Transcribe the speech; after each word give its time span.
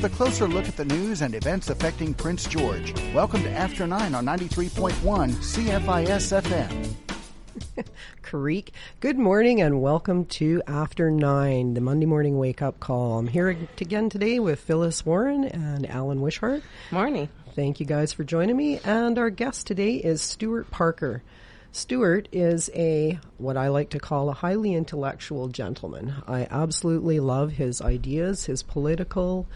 with 0.00 0.12
a 0.12 0.16
closer 0.16 0.46
look 0.46 0.68
at 0.68 0.76
the 0.76 0.84
news 0.84 1.22
and 1.22 1.34
events 1.34 1.70
affecting 1.70 2.14
Prince 2.14 2.46
George. 2.46 2.94
Welcome 3.12 3.42
to 3.42 3.50
After 3.50 3.84
9 3.84 4.14
on 4.14 4.24
93.1 4.24 4.92
CFIS 4.92 6.40
FM. 6.40 7.84
Creek. 8.22 8.72
Good 9.00 9.18
morning 9.18 9.60
and 9.60 9.82
welcome 9.82 10.24
to 10.26 10.62
After 10.68 11.10
Nine, 11.10 11.74
the 11.74 11.80
Monday 11.80 12.06
morning 12.06 12.38
wake 12.38 12.62
up 12.62 12.78
call. 12.78 13.18
I'm 13.18 13.26
here 13.26 13.48
again 13.48 14.08
today 14.08 14.38
with 14.38 14.60
Phyllis 14.60 15.04
Warren 15.04 15.42
and 15.42 15.90
Alan 15.90 16.20
Wishart. 16.20 16.62
Morning. 16.92 17.28
Thank 17.56 17.80
you 17.80 17.86
guys 17.86 18.12
for 18.12 18.22
joining 18.22 18.56
me. 18.56 18.78
And 18.84 19.18
our 19.18 19.30
guest 19.30 19.66
today 19.66 19.96
is 19.96 20.22
Stuart 20.22 20.70
Parker. 20.70 21.24
Stuart 21.72 22.28
is 22.30 22.70
a 22.72 23.18
what 23.36 23.56
I 23.56 23.66
like 23.66 23.90
to 23.90 23.98
call 23.98 24.28
a 24.28 24.34
highly 24.34 24.74
intellectual 24.74 25.48
gentleman. 25.48 26.14
I 26.28 26.46
absolutely 26.52 27.18
love 27.18 27.50
his 27.54 27.82
ideas, 27.82 28.44
his 28.44 28.62
political 28.62 29.48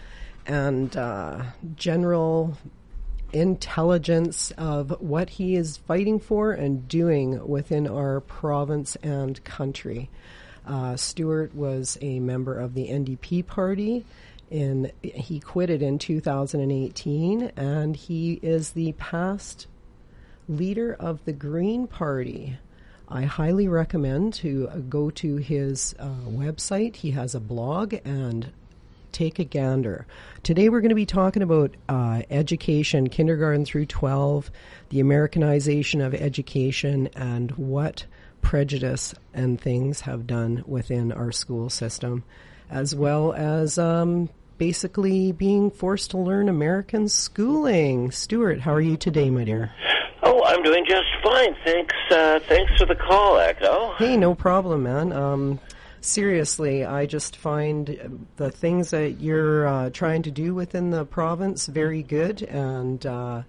and 0.47 0.97
uh, 0.97 1.43
general 1.77 2.57
intelligence 3.33 4.51
of 4.59 4.91
what 5.01 5.31
he 5.31 5.57
is 5.57 5.79
fighting 5.79 6.21
for 6.21 6.53
and 6.53 6.87
doing 6.89 7.47
within 7.47 7.87
our 7.87 8.21
province 8.21 8.97
and 8.97 9.43
country. 9.45 10.11
Uh, 10.67 10.97
Stuart 10.97 11.55
was 11.55 11.99
a 12.01 12.21
member 12.21 12.59
of 12.59 12.75
the 12.75 12.89
NDP 12.89 13.47
party. 13.47 14.05
In, 14.51 14.93
he 15.03 15.41
quit 15.41 15.71
it 15.71 15.83
in 15.83 15.99
2018, 15.99 17.53
and 17.57 17.97
he 17.97 18.35
is 18.43 18.73
the 18.73 18.93
past 18.93 19.67
leader 20.49 20.95
of 21.01 21.25
the 21.25 21.33
Green 21.33 21.87
Party. 21.87 22.59
I 23.09 23.23
highly 23.23 23.67
recommend 23.67 24.35
to 24.35 24.69
go 24.89 25.11
to 25.11 25.37
his 25.37 25.95
uh, 25.99 26.09
website. 26.29 26.97
He 26.97 27.13
has 27.13 27.35
a 27.35 27.41
blog 27.41 27.95
and 28.05 28.53
take 29.13 29.39
a 29.39 29.45
gander. 29.45 30.07
Today 30.43 30.69
we're 30.69 30.81
going 30.81 30.89
to 30.89 30.95
be 30.95 31.07
talking 31.07 31.43
about 31.43 31.77
uh, 31.89 32.23
education, 32.31 33.09
kindergarten 33.09 33.65
through 33.65 33.87
12, 33.87 34.51
the 34.89 35.01
Americanization 35.01 36.01
of 36.01 36.15
education, 36.15 37.09
and 37.15 37.51
what 37.53 38.07
prejudice 38.41 39.15
and 39.33 39.61
things 39.61 40.01
have 40.01 40.27
done 40.27 40.65
within 40.67 41.13
our 41.13 41.33
school 41.33 41.71
system, 41.71 42.25
as 42.71 42.95
well 42.95 43.33
as 43.33 43.79
um, 43.79 44.29
basically 44.59 45.33
being 45.33 45.71
forced 45.71 46.11
to 46.11 46.19
learn 46.19 46.49
American 46.49 47.09
schooling. 47.09 48.11
Stuart, 48.11 48.61
how 48.61 48.73
are 48.73 48.81
you 48.81 48.97
today, 48.97 49.31
my 49.31 49.45
dear? 49.45 49.73
Oh, 50.23 50.45
I'm 50.45 50.63
doing 50.63 50.85
just 50.87 51.09
fine. 51.23 51.55
Thanks. 51.65 51.95
Uh, 52.11 52.39
thanks 52.49 52.71
for 52.79 52.87
the 52.87 52.95
call, 52.95 53.39
Echo. 53.39 53.95
Hey, 53.99 54.17
no 54.17 54.35
problem, 54.35 54.85
man. 54.85 55.13
Um, 55.13 55.61
seriously, 56.05 56.85
I 56.85 57.07
just 57.07 57.37
find 57.37 58.27
the 58.37 58.51
things 58.51 58.91
that 58.91 59.21
you're 59.21 59.67
uh, 59.67 59.91
trying 59.91 60.23
to 60.23 60.31
do 60.31 60.55
within 60.55 60.91
the 60.91 61.05
province 61.05 61.67
very 61.67 62.03
good, 62.03 62.43
and 62.43 63.05
uh, 63.07 63.43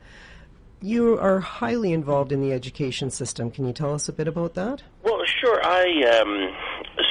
you 0.82 1.18
are 1.18 1.40
highly 1.40 1.94
involved 1.94 2.32
in 2.32 2.42
the 2.42 2.52
education 2.52 3.10
system. 3.10 3.52
Can 3.52 3.66
you 3.66 3.74
tell 3.74 3.94
us 3.94 4.10
a 4.10 4.14
bit 4.14 4.28
about 4.28 4.54
that? 4.56 4.84
Well, 5.04 5.22
sure. 5.26 5.62
I 5.64 6.20
um, 6.20 6.56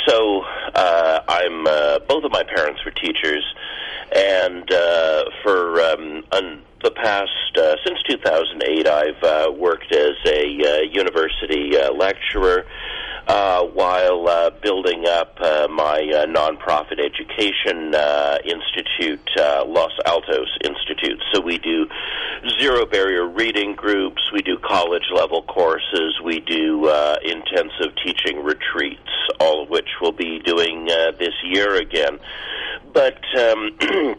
so 0.06 0.42
uh, 0.74 1.20
I'm 1.28 1.66
uh, 1.66 1.98
both 2.00 2.24
of 2.24 2.32
my 2.32 2.42
parents 2.44 2.80
were 2.84 2.90
teachers, 2.92 3.44
and 4.14 4.70
uh, 4.72 5.24
for 5.42 5.80
um, 5.80 6.24
un- 6.32 6.62
the 6.82 6.90
past 6.90 7.56
uh, 7.56 7.76
since 7.86 7.98
2008, 8.08 8.86
I've 8.88 9.22
uh, 9.22 9.52
worked 9.52 9.92
as 9.92 10.16
a 10.26 10.42
uh, 10.42 10.80
university 10.90 11.76
uh, 11.76 11.92
lecturer 11.92 12.66
uh, 13.26 13.62
while 13.64 14.28
uh, 14.28 14.50
building 14.62 15.06
up 15.06 15.36
uh, 15.40 15.68
my 15.70 16.00
uh, 16.14 16.26
nonprofit 16.26 16.98
education 16.98 17.94
uh, 17.94 18.38
institute, 18.44 19.28
uh, 19.38 19.64
Los 19.66 19.92
Altos 20.06 20.58
Institute. 20.64 21.22
So 21.32 21.40
we 21.40 21.58
do 21.58 21.86
zero 22.58 22.84
barrier 22.86 23.26
reading 23.26 23.74
groups, 23.74 24.22
we 24.32 24.40
do 24.40 24.58
college 24.58 25.08
level 25.14 25.42
courses, 25.42 26.20
we 26.24 26.40
do 26.40 26.86
uh, 26.88 27.16
intensive 27.24 27.94
teaching 28.04 28.42
retreats, 28.42 29.00
all 29.40 29.62
of 29.62 29.70
which 29.70 29.88
we'll 30.00 30.12
be 30.12 30.40
doing 30.40 30.88
uh, 30.90 31.12
this 31.18 31.34
year 31.44 31.76
again. 31.76 32.18
But 32.92 33.20
um, 33.38 33.78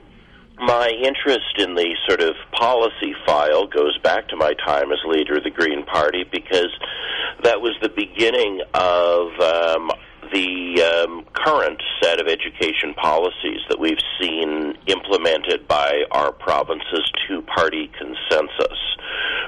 my 0.66 0.90
interest 0.90 1.58
in 1.58 1.76
the 1.76 1.96
sort 2.08 2.22
of 2.22 2.36
policy 2.52 3.14
file 3.26 3.68
goes 3.68 3.98
back 4.00 4.28
to 4.30 4.36
my 4.36 4.54
time 4.66 4.92
as 4.92 5.00
leader 5.06 5.38
of 5.38 5.44
the 5.44 5.50
Green 5.50 5.84
Party 5.86 6.24
because 6.32 6.70
that 7.44 7.62
was 7.62 7.74
the 7.82 7.90
beginning 7.90 8.62
of 8.74 9.28
um, 9.40 9.92
the 10.32 10.82
um, 10.82 11.26
current 11.34 11.82
set 12.02 12.20
of 12.22 12.28
education 12.28 12.94
policies 12.96 13.60
that 13.70 13.80
we've 13.80 14.02
seen 14.20 14.74
implemented 14.88 15.68
by 15.68 16.04
our 16.12 16.32
province's 16.32 17.12
two 17.28 17.42
party 17.44 17.92
consensus. 17.98 18.80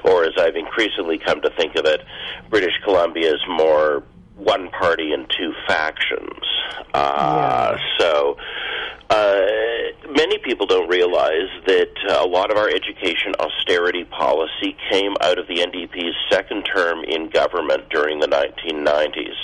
Or, 0.04 0.26
as 0.26 0.34
I've 0.38 0.56
increasingly 0.56 1.18
come 1.18 1.42
to 1.42 1.50
think 1.58 1.76
of 1.76 1.86
it, 1.86 2.02
British 2.50 2.74
Columbia's 2.84 3.42
more 3.48 4.04
one 4.36 4.70
party 4.70 5.14
and 5.14 5.26
two 5.30 5.54
factions. 5.68 6.44
Uh, 6.94 7.78
Yeah. 7.78 7.78
So, 8.00 8.38
uh, 9.10 9.46
many 10.10 10.38
people 10.40 10.66
don't 10.66 10.90
realize 10.90 11.50
that 11.68 11.92
uh, 12.10 12.24
a 12.24 12.28
lot 12.28 12.52
of 12.52 12.58
our 12.58 12.70
education 12.70 13.34
austerity 13.40 14.04
policy 14.06 14.76
came 14.92 15.14
out 15.22 15.38
of 15.38 15.48
the 15.48 15.56
NDP's 15.56 16.16
second 16.32 16.64
term 16.64 17.04
in 17.04 17.30
government 17.30 17.90
during 17.90 18.20
the 18.20 18.28
1990s. 18.28 19.36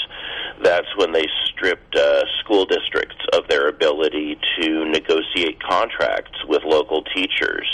That's 0.63 0.87
when 0.95 1.11
they 1.11 1.25
stripped 1.45 1.95
uh, 1.95 2.21
school 2.39 2.65
districts 2.65 3.17
of 3.33 3.47
their 3.49 3.67
ability 3.67 4.37
to 4.61 4.85
negotiate 4.85 5.61
contracts 5.61 6.37
with 6.47 6.63
local 6.63 7.03
teachers 7.15 7.67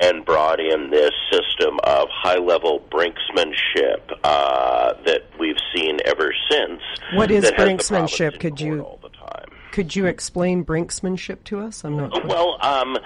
and 0.00 0.24
brought 0.24 0.60
in 0.60 0.90
this 0.90 1.12
system 1.30 1.78
of 1.84 2.08
high 2.10 2.38
level 2.38 2.84
brinksmanship 2.90 4.00
uh, 4.24 4.94
that 5.04 5.22
we've 5.38 5.56
seen 5.74 5.98
ever 6.04 6.32
since. 6.50 6.80
What 7.14 7.30
is 7.30 7.44
that 7.44 7.54
has 7.54 7.66
the 7.66 7.74
brinksmanship? 7.74 8.40
Could 8.40 8.60
you- 8.60 8.82
court 8.82 8.86
all 8.86 9.00
the 9.02 9.16
time. 9.16 9.55
Could 9.72 9.94
you 9.94 10.06
explain 10.06 10.64
brinksmanship 10.64 11.44
to 11.44 11.60
us? 11.60 11.84
I'm 11.84 11.96
not. 11.96 12.10
quite- 12.10 12.26
Well, 12.26 12.56
um, 12.60 12.96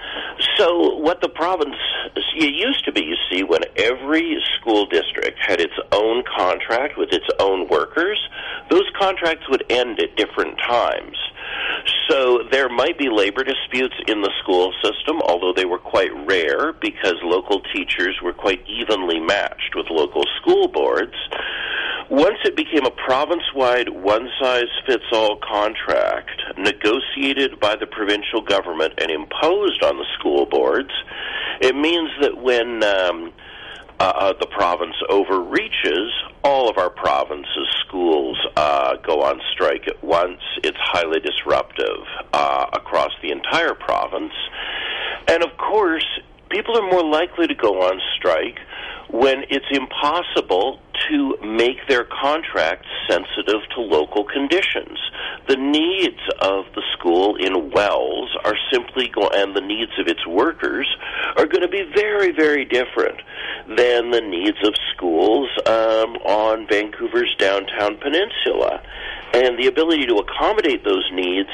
so 0.57 0.95
what 0.97 1.21
the 1.21 1.29
province 1.29 1.75
it 2.35 2.53
used 2.55 2.85
to 2.85 2.91
be, 2.91 3.01
you 3.03 3.15
see, 3.29 3.43
when 3.43 3.61
every 3.75 4.41
school 4.59 4.85
district 4.85 5.37
had 5.45 5.59
its 5.59 5.73
own 5.91 6.23
contract 6.23 6.97
with 6.97 7.09
its 7.11 7.27
own 7.39 7.67
workers, 7.67 8.19
those 8.69 8.85
contracts 8.97 9.47
would 9.49 9.63
end 9.69 9.99
at 9.99 10.15
different 10.15 10.57
times. 10.59 11.17
So 12.09 12.43
there 12.51 12.69
might 12.69 12.97
be 12.97 13.09
labor 13.09 13.43
disputes 13.43 13.95
in 14.07 14.21
the 14.21 14.31
school 14.41 14.73
system, 14.83 15.21
although 15.21 15.53
they 15.53 15.65
were 15.65 15.79
quite 15.79 16.11
rare 16.25 16.73
because 16.73 17.15
local 17.23 17.61
teachers 17.73 18.17
were 18.23 18.33
quite 18.33 18.63
evenly 18.67 19.19
matched 19.19 19.75
with 19.75 19.87
local 19.89 20.23
school 20.41 20.67
boards. 20.67 21.15
Once 22.11 22.39
it 22.43 22.57
became 22.57 22.85
a 22.85 22.91
province 22.91 23.53
wide, 23.55 23.87
one 23.87 24.27
size 24.37 24.67
fits 24.85 25.05
all 25.13 25.37
contract 25.37 26.29
negotiated 26.57 27.57
by 27.61 27.73
the 27.73 27.87
provincial 27.87 28.41
government 28.41 28.93
and 28.97 29.09
imposed 29.09 29.81
on 29.81 29.95
the 29.95 30.03
school 30.19 30.45
boards, 30.45 30.91
it 31.61 31.73
means 31.73 32.09
that 32.19 32.35
when 32.35 32.83
um, 32.83 33.31
uh, 33.97 34.33
the 34.41 34.47
province 34.47 34.95
overreaches, 35.07 36.11
all 36.43 36.69
of 36.69 36.77
our 36.77 36.89
province's 36.89 37.69
schools 37.87 38.37
uh, 38.57 38.97
go 38.97 39.21
on 39.21 39.39
strike 39.53 39.87
at 39.87 40.03
once. 40.03 40.41
It's 40.65 40.77
highly 40.81 41.21
disruptive 41.21 42.03
uh, 42.33 42.65
across 42.73 43.11
the 43.21 43.31
entire 43.31 43.73
province. 43.73 44.33
And 45.29 45.45
of 45.45 45.55
course, 45.57 46.05
people 46.49 46.77
are 46.77 46.91
more 46.91 47.05
likely 47.05 47.47
to 47.47 47.55
go 47.55 47.83
on 47.83 48.01
strike 48.17 48.59
when 49.11 49.43
it's 49.49 49.65
impossible 49.71 50.79
to 51.09 51.35
make 51.43 51.87
their 51.87 52.05
contracts 52.05 52.87
sensitive 53.09 53.61
to 53.75 53.81
local 53.81 54.23
conditions. 54.23 54.97
The 55.47 55.57
needs 55.57 56.21
of 56.39 56.65
the 56.75 56.83
school 56.93 57.35
in 57.35 57.71
Wells 57.71 58.29
are 58.45 58.55
simply 58.71 59.09
go 59.09 59.29
and 59.33 59.55
the 59.55 59.61
needs 59.61 59.91
of 59.99 60.07
its 60.07 60.25
workers 60.25 60.87
are 61.37 61.45
going 61.45 61.61
to 61.61 61.67
be 61.67 61.83
very, 61.93 62.31
very 62.31 62.65
different 62.65 63.19
than 63.67 64.11
the 64.11 64.21
needs 64.21 64.57
of 64.63 64.73
schools 64.93 65.49
um, 65.65 66.15
on 66.23 66.67
Vancouver's 66.67 67.35
downtown 67.37 67.97
peninsula. 67.97 68.81
And 69.33 69.57
the 69.57 69.67
ability 69.67 70.05
to 70.07 70.15
accommodate 70.15 70.83
those 70.83 71.09
needs 71.13 71.49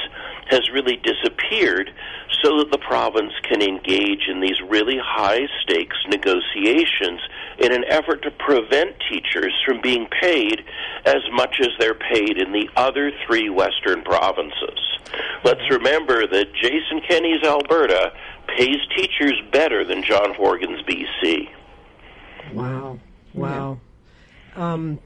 has 0.49 0.69
really 0.71 0.97
disappeared 0.97 1.91
so 2.43 2.57
that 2.59 2.71
the 2.71 2.77
province 2.77 3.33
can 3.43 3.61
engage 3.61 4.27
in 4.27 4.39
these 4.39 4.61
really 4.61 4.97
high 5.01 5.47
stakes 5.61 5.97
negotiations 6.07 7.19
in 7.59 7.71
an 7.73 7.83
effort 7.85 8.21
to 8.23 8.31
prevent 8.31 8.95
teachers 9.09 9.53
from 9.65 9.81
being 9.81 10.07
paid 10.21 10.63
as 11.05 11.21
much 11.31 11.59
as 11.61 11.69
they're 11.79 11.95
paid 11.95 12.37
in 12.37 12.51
the 12.51 12.69
other 12.75 13.11
three 13.25 13.49
western 13.49 14.03
provinces. 14.03 14.79
Let's 15.43 15.69
remember 15.69 16.27
that 16.27 16.53
Jason 16.53 17.01
Kenney's 17.07 17.43
Alberta 17.43 18.13
pays 18.47 18.77
teachers 18.95 19.41
better 19.51 19.83
than 19.83 20.03
John 20.03 20.33
Horgan's 20.33 20.81
BC. 20.83 21.49
Wow. 22.53 22.99
Wow. 23.33 23.79
Um, 24.55 24.99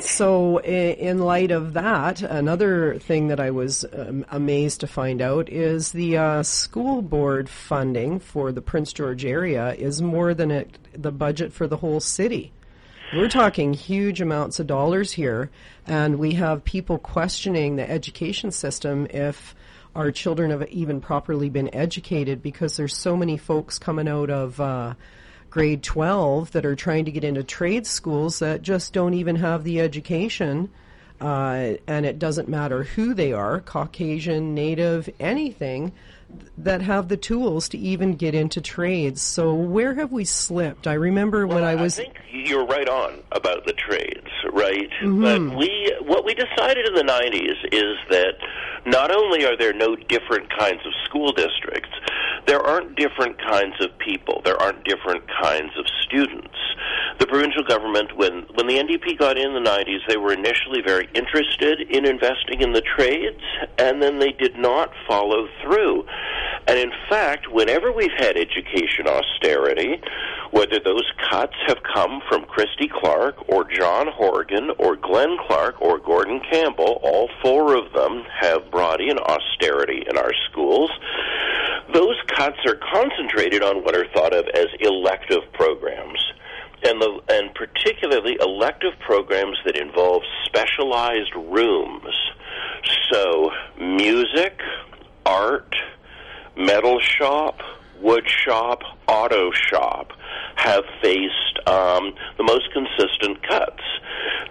so, 0.00 0.60
in 0.60 1.18
light 1.18 1.50
of 1.50 1.72
that, 1.74 2.20
another 2.20 2.98
thing 2.98 3.28
that 3.28 3.40
I 3.40 3.50
was 3.50 3.86
um, 3.92 4.26
amazed 4.30 4.80
to 4.80 4.86
find 4.86 5.22
out 5.22 5.48
is 5.48 5.92
the 5.92 6.18
uh, 6.18 6.42
school 6.42 7.00
board 7.00 7.48
funding 7.48 8.20
for 8.20 8.52
the 8.52 8.60
Prince 8.60 8.92
George 8.92 9.24
area 9.24 9.72
is 9.74 10.02
more 10.02 10.34
than 10.34 10.50
it, 10.50 10.78
the 10.92 11.10
budget 11.10 11.54
for 11.54 11.66
the 11.66 11.78
whole 11.78 12.00
city. 12.00 12.52
We're 13.14 13.28
talking 13.28 13.72
huge 13.72 14.20
amounts 14.20 14.60
of 14.60 14.66
dollars 14.66 15.12
here, 15.12 15.50
and 15.86 16.18
we 16.18 16.32
have 16.32 16.64
people 16.64 16.98
questioning 16.98 17.76
the 17.76 17.88
education 17.88 18.50
system 18.50 19.06
if 19.10 19.54
our 19.94 20.10
children 20.10 20.50
have 20.50 20.68
even 20.68 21.00
properly 21.00 21.48
been 21.48 21.74
educated 21.74 22.42
because 22.42 22.76
there's 22.76 22.96
so 22.96 23.16
many 23.16 23.38
folks 23.38 23.78
coming 23.78 24.08
out 24.08 24.28
of. 24.28 24.60
Uh, 24.60 24.94
grade 25.56 25.82
12 25.82 26.52
that 26.52 26.66
are 26.66 26.76
trying 26.76 27.06
to 27.06 27.10
get 27.10 27.24
into 27.24 27.42
trade 27.42 27.86
schools 27.86 28.40
that 28.40 28.60
just 28.60 28.92
don't 28.92 29.14
even 29.14 29.36
have 29.36 29.64
the 29.64 29.80
education. 29.80 30.68
Uh, 31.18 31.72
and 31.86 32.04
it 32.04 32.18
doesn't 32.18 32.46
matter 32.46 32.82
who 32.82 33.14
they 33.14 33.32
are 33.32 33.60
Caucasian, 33.60 34.54
Native, 34.54 35.08
anything 35.18 35.92
that 36.58 36.82
have 36.82 37.08
the 37.08 37.16
tools 37.16 37.70
to 37.70 37.78
even 37.78 38.16
get 38.16 38.34
into 38.34 38.60
trades. 38.60 39.22
So 39.22 39.54
where 39.54 39.94
have 39.94 40.12
we 40.12 40.26
slipped? 40.26 40.86
I 40.86 40.92
remember 40.92 41.46
well, 41.46 41.56
when 41.56 41.64
I 41.64 41.74
was. 41.74 41.98
I 41.98 42.02
think 42.02 42.16
you're 42.30 42.66
right 42.66 42.90
on 42.90 43.22
about 43.32 43.64
the 43.64 43.72
trades, 43.72 44.28
right? 44.56 44.90
Mm-hmm. 45.02 45.22
But 45.22 45.58
we, 45.58 45.94
what 46.00 46.24
we 46.24 46.34
decided 46.34 46.88
in 46.88 46.94
the 46.94 47.04
'90s 47.04 47.60
is 47.72 47.96
that 48.08 48.34
not 48.86 49.14
only 49.14 49.44
are 49.44 49.56
there 49.56 49.74
no 49.74 49.94
different 49.94 50.48
kinds 50.56 50.80
of 50.86 50.92
school 51.04 51.32
districts, 51.32 51.90
there 52.46 52.60
aren't 52.60 52.96
different 52.96 53.38
kinds 53.42 53.74
of 53.80 53.96
people. 53.98 54.40
There 54.44 54.60
aren't 54.60 54.84
different 54.84 55.24
kinds 55.42 55.72
of 55.78 55.84
students. 56.02 56.56
The 57.18 57.26
provincial 57.26 57.64
government, 57.64 58.16
when 58.16 58.46
when 58.54 58.66
the 58.66 58.78
NDP 58.78 59.18
got 59.18 59.36
in 59.36 59.52
the 59.52 59.60
'90s, 59.60 60.00
they 60.08 60.16
were 60.16 60.32
initially 60.32 60.80
very 60.84 61.08
interested 61.14 61.80
in 61.90 62.06
investing 62.06 62.62
in 62.62 62.72
the 62.72 62.82
trades, 62.82 63.42
and 63.78 64.00
then 64.00 64.18
they 64.18 64.32
did 64.32 64.56
not 64.56 64.90
follow 65.06 65.48
through. 65.62 66.06
And 66.66 66.78
in 66.78 66.92
fact, 67.08 67.50
whenever 67.50 67.92
we've 67.92 68.16
had 68.16 68.36
education 68.36 69.06
austerity, 69.06 70.00
whether 70.50 70.78
those 70.80 71.04
cuts 71.30 71.54
have 71.66 71.78
come 71.82 72.20
from 72.28 72.44
Christy 72.44 72.88
Clark 72.88 73.48
or 73.48 73.64
John 73.70 74.08
Horgan 74.08 74.70
or 74.78 74.96
Glenn 74.96 75.36
Clark 75.46 75.80
or 75.80 75.98
Gordon 75.98 76.40
Campbell, 76.50 77.00
all 77.02 77.28
four 77.42 77.76
of 77.76 77.92
them 77.92 78.22
have 78.40 78.70
brought 78.70 79.00
in 79.00 79.18
austerity 79.18 80.04
in 80.08 80.16
our 80.16 80.32
schools. 80.50 80.90
Those 81.92 82.16
cuts 82.36 82.58
are 82.66 82.78
concentrated 82.92 83.62
on 83.62 83.82
what 83.84 83.96
are 83.96 84.06
thought 84.14 84.34
of 84.34 84.46
as 84.48 84.66
elective 84.80 85.42
programs. 85.52 86.18
And, 86.84 87.00
the, 87.00 87.20
and 87.30 87.54
particularly 87.54 88.36
elective 88.40 88.92
programs 89.00 89.56
that 89.64 89.76
involve 89.76 90.22
specialized 90.44 91.34
rooms. 91.34 92.14
So, 93.10 93.50
music, 93.80 94.60
art, 95.24 95.74
metal 96.56 97.00
shop, 97.00 97.60
wood 98.00 98.28
shop, 98.28 98.82
auto 99.08 99.50
shop 99.52 100.12
have 100.56 100.84
faced 101.02 101.58
um, 101.66 102.14
the 102.36 102.44
most 102.44 102.70
consistent 102.72 103.42
cuts. 103.46 103.82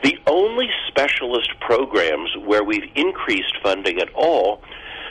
The 0.04 0.18
only 0.28 0.70
specialist 0.88 1.50
programs 1.60 2.30
where 2.46 2.64
we've 2.64 2.90
increased 2.96 3.56
funding 3.64 4.00
at 4.00 4.14
all 4.14 4.62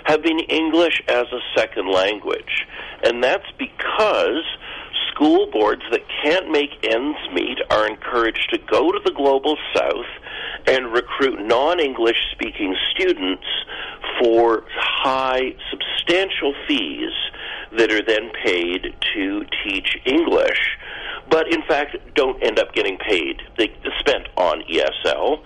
have 0.04 0.22
been 0.22 0.38
English 0.40 1.02
as 1.08 1.26
a 1.32 1.40
second 1.56 1.90
language. 1.90 2.66
And 3.02 3.22
that's 3.22 3.50
because 3.58 4.44
school 5.14 5.48
boards 5.52 5.82
that 5.90 6.02
can't 6.22 6.50
make 6.50 6.70
ends 6.82 7.18
meet 7.32 7.58
are 7.70 7.86
encouraged 7.86 8.48
to 8.50 8.58
go 8.70 8.90
to 8.90 9.00
the 9.04 9.12
global 9.12 9.56
south 9.74 10.06
and 10.66 10.92
recruit 10.92 11.40
non 11.46 11.80
English 11.80 12.16
speaking 12.32 12.74
students 12.94 13.44
for 14.20 14.64
high, 14.76 15.54
substantial 15.70 16.54
fees 16.66 17.12
that 17.76 17.92
are 17.92 18.02
then 18.02 18.30
paid 18.44 18.94
to 19.14 19.44
teach 19.64 19.96
English, 20.04 20.78
but 21.30 21.52
in 21.52 21.62
fact 21.68 21.96
don't 22.14 22.42
end 22.42 22.58
up 22.58 22.72
getting 22.74 22.98
paid. 22.98 23.40
They 23.58 23.70
spent 24.00 24.28
on 24.36 24.62
ESL. 24.70 25.42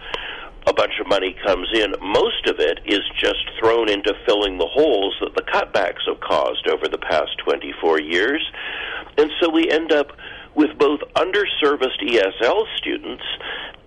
A 0.67 0.73
bunch 0.75 0.93
of 1.00 1.06
money 1.06 1.35
comes 1.47 1.69
in. 1.73 1.94
Most 2.03 2.47
of 2.47 2.56
it 2.59 2.81
is 2.85 3.00
just 3.19 3.41
thrown 3.59 3.88
into 3.88 4.12
filling 4.26 4.59
the 4.59 4.67
holes 4.67 5.17
that 5.21 5.35
the 5.35 5.43
cutbacks 5.43 6.05
have 6.06 6.21
caused 6.21 6.69
over 6.69 6.88
the 6.88 6.99
past 6.99 7.31
24 7.43 8.00
years. 8.00 8.44
And 9.19 9.31
so 9.41 9.50
we 9.50 9.69
end 9.70 9.93
up 9.93 10.12
with 10.55 10.79
both 10.79 11.00
underserviced 11.15 12.00
ESL 12.03 12.65
students 12.76 13.23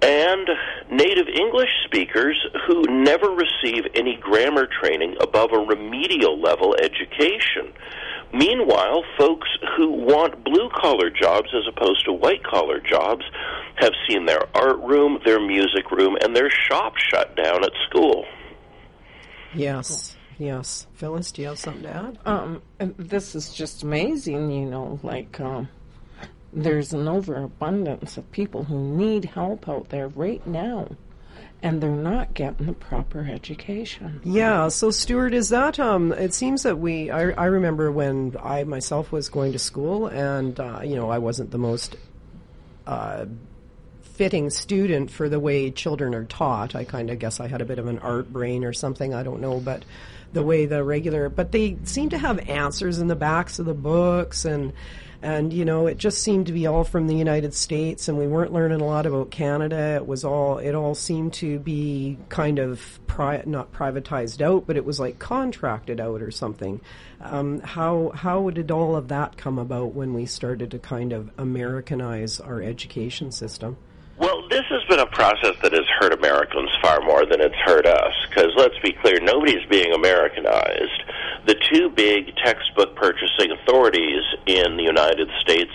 and 0.02 0.50
native 0.90 1.28
English 1.28 1.70
speakers 1.86 2.38
who 2.68 2.84
never 2.84 3.30
receive 3.30 3.84
any 3.96 4.18
grammar 4.22 4.68
training 4.82 5.16
above 5.22 5.52
a 5.54 5.60
remedial 5.60 6.40
level 6.40 6.76
education. 6.76 7.74
Meanwhile, 8.34 9.04
folks 9.18 9.50
who 9.76 9.92
want 9.92 10.44
blue 10.44 10.70
collar 10.76 11.10
jobs 11.10 11.50
as 11.54 11.64
opposed 11.68 12.06
to 12.06 12.14
white 12.14 12.44
collar 12.44 12.80
jobs 12.80 13.24
have 13.76 13.92
seen 14.08 14.26
their 14.26 14.42
art 14.56 14.80
room, 14.80 15.20
their 15.26 15.40
music 15.40 15.92
room, 15.92 16.18
and 16.22 16.36
their 16.36 16.50
shop 16.50 16.94
shut 16.98 17.36
down 17.36 17.64
at 17.64 17.72
school. 17.90 18.26
Yes. 19.54 20.16
Yes. 20.42 20.88
Phyllis, 20.94 21.32
do 21.32 21.44
you 21.44 21.50
have 21.50 21.60
something 21.60 21.84
to 21.84 21.90
add? 21.90 22.18
Um, 22.26 22.62
this 22.80 23.36
is 23.36 23.54
just 23.54 23.84
amazing, 23.84 24.50
you 24.50 24.66
know, 24.66 25.00
like 25.04 25.40
um, 25.40 25.70
there's 26.52 26.94
an 26.94 27.08
overabundance 27.08 28.18
of 28.18 28.32
people 28.32 28.64
who 28.64 28.98
need 28.98 29.26
help 29.26 29.70
out 29.70 29.90
there 29.90 30.08
right 30.08 30.46
now 30.48 30.88
and 31.62 31.80
they're 31.80 31.92
not 31.92 32.34
getting 32.34 32.66
the 32.66 32.74
proper 32.74 33.28
education. 33.32 34.20
Yeah. 34.24 34.70
So, 34.70 34.90
Stuart, 34.90 35.36
is 35.36 35.50
that? 35.50 35.80
Um, 35.80 36.12
it 36.12 36.34
seems 36.34 36.64
that 36.64 36.80
we. 36.80 37.12
I, 37.12 37.30
I 37.32 37.46
remember 37.46 37.92
when 37.92 38.36
I 38.42 38.64
myself 38.64 39.12
was 39.12 39.30
going 39.30 39.52
to 39.52 39.60
school, 39.60 40.08
and 40.08 40.60
uh, 40.60 40.82
you 40.84 40.96
know, 40.96 41.12
I 41.12 41.20
wasn't 41.20 41.52
the 41.52 41.60
most 41.60 41.98
uh, 42.88 43.26
fitting 44.02 44.50
student 44.50 45.12
for 45.12 45.30
the 45.30 45.40
way 45.40 45.72
children 45.72 46.16
are 46.16 46.26
taught. 46.26 46.76
I 46.76 46.84
kind 46.84 47.10
of 47.12 47.20
guess 47.20 47.40
I 47.40 47.48
had 47.48 47.62
a 47.62 47.66
bit 47.66 47.80
of 47.80 47.88
an 47.88 48.00
art 48.00 48.32
brain 48.32 48.64
or 48.64 48.74
something. 48.74 49.14
I 49.14 49.24
don't 49.24 49.42
know, 49.42 49.60
but 49.60 49.84
the 50.34 50.44
way 50.44 50.66
the 50.66 50.84
regular. 50.84 51.30
But 51.30 51.52
they 51.52 51.78
seem 51.84 52.10
to 52.10 52.18
have 52.18 52.50
answers 52.50 53.00
in 53.00 53.08
the 53.08 53.16
backs 53.16 53.60
of 53.60 53.66
the 53.66 53.74
books 53.74 54.46
and 54.46 54.74
and 55.22 55.54
you 55.54 55.66
know 55.66 55.88
it 55.88 55.98
just 55.98 56.24
seemed 56.24 56.48
to 56.48 56.54
be 56.54 56.66
all 56.66 56.84
from 56.84 57.08
the 57.08 57.16
United 57.16 57.54
States, 57.54 58.08
and 58.08 58.18
we 58.18 58.28
weren't 58.28 58.54
learning 58.54 58.82
a 58.82 58.86
lot 58.86 59.06
about 59.06 59.30
Canada. 59.30 59.96
It 59.96 60.08
was 60.08 60.24
all 60.24 60.58
it 60.58 60.74
all 60.74 60.96
seemed 60.96 61.34
to 61.34 61.60
be 61.60 62.18
kind 62.30 62.60
of 62.60 63.00
pri- 63.08 63.44
not 63.46 63.72
privatized 63.72 64.42
out, 64.42 64.66
but 64.66 64.78
it 64.78 64.86
was 64.86 65.00
like 65.00 65.20
contracted 65.20 66.00
out 66.00 66.22
or 66.22 66.32
something. 66.32 66.82
Um, 67.20 67.62
how 67.62 68.12
how 68.16 68.50
did 68.50 68.72
all 68.72 68.96
of 68.96 69.10
that 69.10 69.38
come 69.38 69.60
about 69.60 69.94
when 69.94 70.14
we 70.14 70.26
started 70.26 70.72
to 70.72 70.80
kind 70.80 71.14
of 71.14 71.30
Americanize 71.38 72.40
our 72.40 72.62
education 72.62 73.32
system? 73.32 73.78
Well, 74.22 74.48
this 74.50 74.62
has 74.70 74.84
been 74.88 75.00
a 75.00 75.08
process 75.08 75.56
that 75.64 75.74
has 75.74 75.88
hurt 76.00 76.14
Americans 76.14 76.70
far 76.80 77.02
more 77.02 77.26
than 77.26 77.42
it's 77.42 77.56
hurt 77.66 77.88
us. 77.88 78.14
Because 78.30 78.54
let's 78.56 78.78
be 78.84 78.94
clear, 79.02 79.20
nobody's 79.20 79.66
being 79.68 79.94
Americanized. 79.94 81.04
The 81.48 81.56
two 81.74 81.90
big 81.90 82.36
textbook 82.36 82.96
purchasing 82.96 83.50
authorities 83.50 84.22
in 84.46 84.78
the 84.78 84.84
United 84.84 85.28
States 85.40 85.72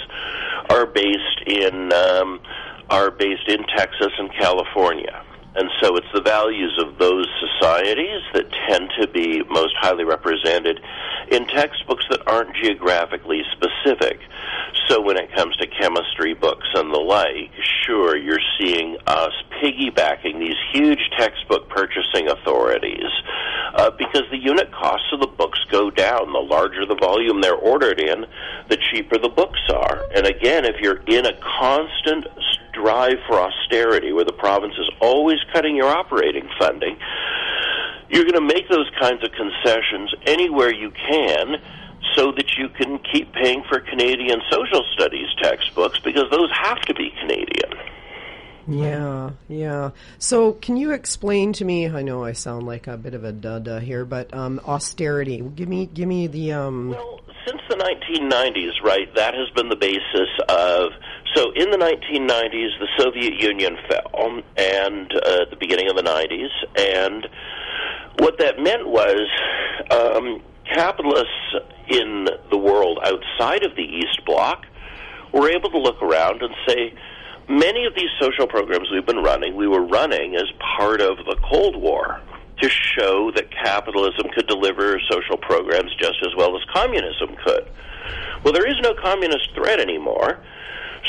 are 0.71 0.87
based 0.87 1.43
in 1.45 1.93
um, 1.93 2.41
are 2.89 3.11
based 3.11 3.49
in 3.49 3.67
Texas 3.77 4.13
and 4.17 4.33
California. 4.39 5.25
And 5.57 5.69
so 5.81 5.97
it's 5.97 6.07
the 6.15 6.21
values 6.21 6.79
of 6.79 6.99
those 6.99 7.27
societies 7.41 8.21
that 8.35 8.45
tend 8.69 8.91
to 9.01 9.09
be 9.09 9.43
most 9.49 9.75
highly 9.81 10.05
represented 10.05 10.79
in 11.33 11.47
textbooks 11.49 12.05
that 12.11 12.21
aren't 12.29 12.55
geographically 12.55 13.43
specific. 13.57 14.21
So 14.87 15.01
when 15.01 15.17
it 15.17 15.35
comes 15.35 15.57
to 15.57 15.67
chemistry 15.67 16.35
books 16.35 16.69
and 16.75 16.93
the 16.93 16.99
like, 16.99 17.51
sure, 17.87 18.17
you're 18.17 18.41
seeing 18.59 18.97
us 19.07 19.33
piggybacking 19.63 20.39
these 20.39 20.57
huge 20.73 20.99
textbook 21.19 21.69
purchasing 21.69 22.29
authorities 22.29 23.11
uh, 23.75 23.91
because 23.99 24.23
the 24.31 24.39
unit 24.39 24.71
costs 24.73 25.07
of 25.13 25.21
the 25.21 25.27
books 25.27 25.59
go 25.71 25.91
down. 25.91 26.33
The 26.33 26.39
larger 26.39 26.85
the 26.87 26.97
volume 26.97 27.41
they're 27.41 27.55
ordered 27.55 28.01
in, 28.01 28.27
the 28.69 28.77
cheaper 28.91 29.19
the 29.19 29.29
books 29.29 29.61
are. 29.73 30.03
And 30.15 30.27
again, 30.27 30.65
if 30.65 30.81
you're 30.81 31.03
in 31.07 31.27
a 31.27 31.33
constant 31.59 32.27
drive 32.73 33.17
for 33.27 33.41
austerity 33.41 34.13
where 34.13 34.25
the 34.25 34.33
province 34.33 34.75
is 34.79 34.91
always 35.01 35.39
cutting 35.53 35.77
your 35.77 35.89
operating 35.89 36.49
funding, 36.59 36.99
you're 38.09 38.25
going 38.25 38.35
to 38.35 38.55
make 38.55 38.69
those 38.69 38.91
kinds 39.01 39.25
of 39.25 39.31
concessions 39.33 40.15
anywhere 40.27 40.73
you 40.73 40.91
can 40.91 41.57
so 42.15 42.33
that 42.33 42.57
you 42.57 42.69
can 42.69 42.99
keep 43.13 43.33
paying 43.33 43.63
for 43.69 43.81
Canadian 43.81 44.41
social 44.51 44.85
studies 44.95 45.29
textbooks 45.43 45.99
because 46.01 46.31
those 46.31 46.51
have 46.53 46.81
to 46.83 46.95
be 46.95 47.13
Canadian. 47.21 47.76
Yeah, 48.69 49.31
yeah. 49.49 49.91
So, 50.19 50.53
can 50.53 50.77
you 50.77 50.93
explain 50.93 51.53
to 51.55 51.65
me? 51.65 51.89
I 51.89 52.03
know 52.03 52.25
I 52.25 52.33
sound 52.33 52.67
like 52.67 52.87
a 52.87 52.97
bit 52.97 53.15
of 53.15 53.25
a 53.25 53.33
dada 53.33 53.81
here, 53.81 54.05
but 54.05 54.33
um, 54.35 54.61
austerity. 54.67 55.41
Give 55.41 55.69
me, 55.69 55.87
give 55.87 56.09
me 56.09 56.27
the. 56.27 56.53
Um... 56.53 56.91
Well, 56.91 57.21
since 57.47 57.61
the 57.69 57.77
1990s, 57.77 58.83
right? 58.83 59.15
That 59.15 59.35
has 59.35 59.49
been 59.55 59.69
the 59.69 59.77
basis 59.77 60.29
of 60.49 60.91
So 61.35 61.53
in 61.53 61.71
the 61.71 61.77
1990s, 61.77 62.79
the 62.81 62.89
Soviet 62.99 63.35
Union 63.41 63.77
fell, 63.89 64.43
and 64.57 65.13
uh, 65.13 65.45
the 65.51 65.57
beginning 65.59 65.89
of 65.89 65.97
the 65.97 66.03
90s, 66.03 66.49
and 66.77 67.29
what 68.19 68.39
that 68.39 68.59
meant 68.59 68.89
was 68.89 69.29
um, 69.91 70.43
capitalists 70.75 71.55
in 71.89 72.29
the 72.51 72.59
world 72.59 72.99
outside 73.05 73.63
of 73.63 73.77
the 73.77 73.83
East 73.83 74.25
Bloc 74.25 74.65
were 75.33 75.51
able 75.51 75.71
to 75.71 75.79
look 75.79 76.03
around 76.03 76.43
and 76.43 76.55
say, 76.67 76.95
many 77.49 77.85
of 77.85 77.95
these 77.95 78.11
social 78.21 78.47
programs 78.47 78.91
we've 78.91 79.07
been 79.07 79.23
running, 79.23 79.57
we 79.57 79.69
were 79.69 79.85
running 79.85 80.37
as 80.37 80.51
part 80.77 81.01
of 81.01 81.19
the 81.19 81.37
Cold 81.49 81.77
War 81.77 82.21
to 82.61 82.69
show 82.69 83.31
that 83.35 83.51
capitalism 83.51 84.29
could 84.35 84.47
deliver 84.47 84.99
social 85.11 85.37
programs 85.37 85.95
just 86.01 86.17
as 86.23 86.35
well 86.37 86.57
as 86.57 86.63
communism 86.73 87.37
could. 87.45 87.69
Well, 88.43 88.53
there 88.53 88.67
is 88.67 88.77
no 88.83 88.95
communist 88.95 89.51
threat 89.55 89.81
anymore, 89.81 90.41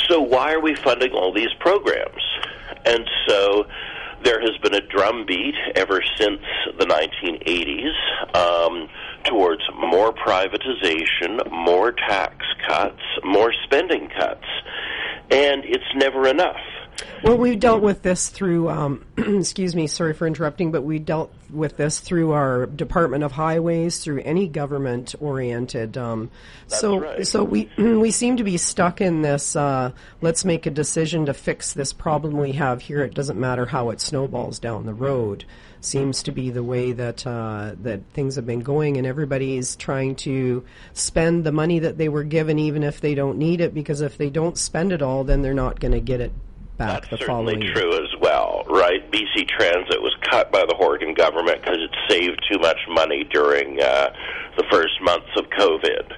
so 0.07 0.21
why 0.21 0.53
are 0.53 0.59
we 0.59 0.75
funding 0.75 1.11
all 1.13 1.33
these 1.33 1.53
programs? 1.59 2.21
And 2.85 3.09
so 3.27 3.67
there 4.23 4.41
has 4.41 4.57
been 4.61 4.73
a 4.73 4.81
drumbeat 4.81 5.55
ever 5.75 6.01
since 6.17 6.41
the 6.77 6.85
1980s 6.85 8.35
um, 8.35 8.89
towards 9.23 9.61
more 9.75 10.13
privatization, 10.13 11.49
more 11.51 11.91
tax 11.91 12.35
cuts, 12.67 13.01
more 13.23 13.53
spending 13.65 14.09
cuts, 14.09 14.45
and 15.29 15.63
it's 15.65 15.83
never 15.95 16.27
enough. 16.27 16.55
Well, 17.23 17.37
we 17.37 17.55
dealt 17.55 17.81
with 17.81 18.03
this 18.03 18.29
through, 18.29 18.69
um, 18.69 19.05
excuse 19.17 19.75
me, 19.75 19.87
sorry 19.87 20.13
for 20.13 20.27
interrupting, 20.27 20.71
but 20.71 20.83
we 20.83 20.99
dealt 20.99 21.33
with 21.49 21.77
this 21.77 21.99
through 21.99 22.31
our 22.31 22.67
Department 22.67 23.23
of 23.23 23.31
Highways, 23.31 23.99
through 24.03 24.21
any 24.21 24.47
government 24.47 25.15
oriented. 25.19 25.97
Um, 25.97 26.29
so, 26.67 26.99
right. 26.99 27.25
so 27.25 27.43
we 27.43 27.69
we 27.77 28.11
seem 28.11 28.37
to 28.37 28.43
be 28.43 28.57
stuck 28.57 29.01
in 29.01 29.23
this. 29.23 29.55
Uh, 29.55 29.91
let's 30.21 30.45
make 30.45 30.65
a 30.65 30.71
decision 30.71 31.25
to 31.25 31.33
fix 31.33 31.73
this 31.73 31.91
problem 31.91 32.37
we 32.37 32.53
have 32.53 32.81
here. 32.81 33.03
It 33.03 33.15
doesn't 33.15 33.39
matter 33.39 33.65
how 33.65 33.89
it 33.89 33.99
snowballs 33.99 34.59
down 34.59 34.85
the 34.85 34.93
road. 34.93 35.45
Seems 35.79 36.23
to 36.23 36.31
be 36.31 36.49
the 36.49 36.63
way 36.63 36.91
that 36.91 37.25
uh, 37.25 37.75
that 37.81 38.01
things 38.13 38.35
have 38.35 38.45
been 38.45 38.61
going, 38.61 38.97
and 38.97 39.07
everybody's 39.07 39.75
trying 39.75 40.15
to 40.17 40.65
spend 40.93 41.43
the 41.43 41.51
money 41.51 41.79
that 41.79 41.97
they 41.97 42.09
were 42.09 42.23
given, 42.23 42.59
even 42.59 42.83
if 42.83 43.01
they 43.01 43.15
don't 43.15 43.37
need 43.37 43.61
it, 43.61 43.73
because 43.73 44.01
if 44.01 44.17
they 44.17 44.29
don't 44.29 44.57
spend 44.57 44.91
it 44.91 45.01
all, 45.01 45.23
then 45.23 45.41
they're 45.41 45.53
not 45.53 45.79
going 45.79 45.93
to 45.93 45.99
get 45.99 46.21
it 46.21 46.31
back 46.77 47.01
That's 47.01 47.09
the 47.09 47.17
certainly 47.17 47.53
following 47.55 47.61
year. 47.61 47.73
true 47.73 48.03
as 48.03 48.19
well, 48.19 48.63
right? 48.69 49.09
BC 49.11 49.47
Transit 49.47 50.01
was 50.01 50.15
cut 50.29 50.51
by 50.51 50.65
the 50.67 50.75
Horgan 50.75 51.13
government 51.13 51.61
because 51.61 51.79
it 51.79 51.91
saved 52.09 52.45
too 52.51 52.59
much 52.59 52.77
money 52.89 53.23
during 53.31 53.81
uh, 53.81 54.13
the 54.57 54.63
first 54.71 55.01
months 55.01 55.29
of 55.37 55.45
COVID. 55.49 56.13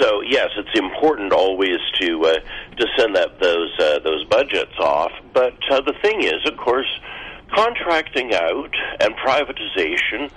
So 0.00 0.20
yes, 0.22 0.48
it's 0.56 0.78
important 0.78 1.32
always 1.32 1.78
to 2.00 2.24
uh, 2.24 2.34
to 2.76 2.86
send 2.96 3.16
that 3.16 3.38
those 3.40 3.72
uh, 3.78 3.98
those 4.00 4.24
budgets 4.24 4.78
off. 4.78 5.12
But 5.32 5.56
uh, 5.70 5.80
the 5.82 5.94
thing 6.02 6.22
is, 6.22 6.44
of 6.46 6.56
course, 6.56 6.88
contracting 7.54 8.34
out 8.34 8.74
and 9.00 9.14
privatization 9.16 10.30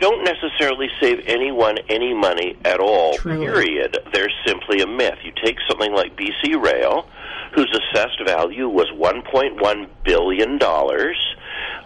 don't 0.00 0.24
necessarily 0.24 0.88
save 0.98 1.20
anyone 1.26 1.76
any 1.88 2.14
money 2.14 2.56
at 2.64 2.80
all. 2.80 3.14
Truly. 3.18 3.46
Period. 3.46 3.98
They're 4.12 4.32
simply 4.46 4.80
a 4.80 4.86
myth. 4.86 5.18
You 5.22 5.32
take 5.44 5.56
something 5.68 5.92
like 5.92 6.16
BC 6.16 6.60
Rail, 6.60 7.06
whose 7.54 7.70
assessed 7.72 8.20
value 8.24 8.68
was 8.68 8.88
1.1 8.90 9.88
billion 10.04 10.58
dollars, 10.58 11.16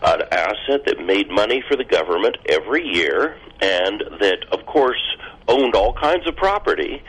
an 0.02 0.22
asset 0.30 0.84
that 0.86 1.04
made 1.04 1.30
money 1.30 1.62
for 1.68 1.76
the 1.76 1.84
government 1.84 2.36
every 2.48 2.84
year, 2.84 3.36
and 3.60 4.02
that, 4.20 4.44
of 4.52 4.66
course, 4.66 5.02
owned 5.48 5.74
all 5.74 5.94
kinds 5.94 6.26
of 6.26 6.36
property, 6.36 7.02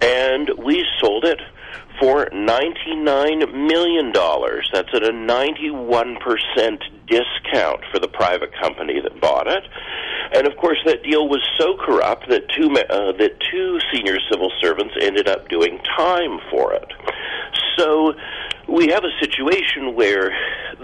and 0.00 0.50
we 0.58 0.84
sold 1.00 1.24
it 1.24 1.40
for 2.00 2.26
$99 2.26 3.52
million. 3.52 4.12
That's 4.12 4.88
at 4.94 5.02
a 5.02 5.12
91% 5.12 6.18
discount 7.06 7.80
for 7.92 7.98
the 7.98 8.08
private 8.08 8.52
company 8.60 9.00
that 9.00 9.20
bought 9.20 9.46
it. 9.46 9.62
And 10.32 10.46
of 10.46 10.56
course, 10.56 10.78
that 10.84 11.02
deal 11.02 11.28
was 11.28 11.42
so 11.58 11.76
corrupt 11.76 12.28
that 12.28 12.48
two, 12.50 12.70
uh, 12.70 13.12
that 13.18 13.38
two 13.50 13.78
senior 13.92 14.18
civil 14.30 14.50
servants 14.60 14.94
ended 15.00 15.28
up 15.28 15.48
doing 15.48 15.78
time 15.96 16.38
for 16.50 16.74
it. 16.74 16.92
So 17.78 18.14
we 18.68 18.88
have 18.88 19.04
a 19.04 19.20
situation 19.20 19.94
where 19.94 20.36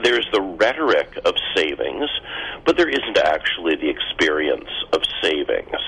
there's 0.03 0.27
the 0.33 0.41
rhetoric 0.41 1.19
of 1.25 1.35
savings, 1.55 2.09
but 2.65 2.77
there 2.77 2.89
isn't 2.89 3.19
actually 3.19 3.75
the 3.77 3.91
experience 3.91 4.71
of 4.93 5.03
savings. 5.21 5.81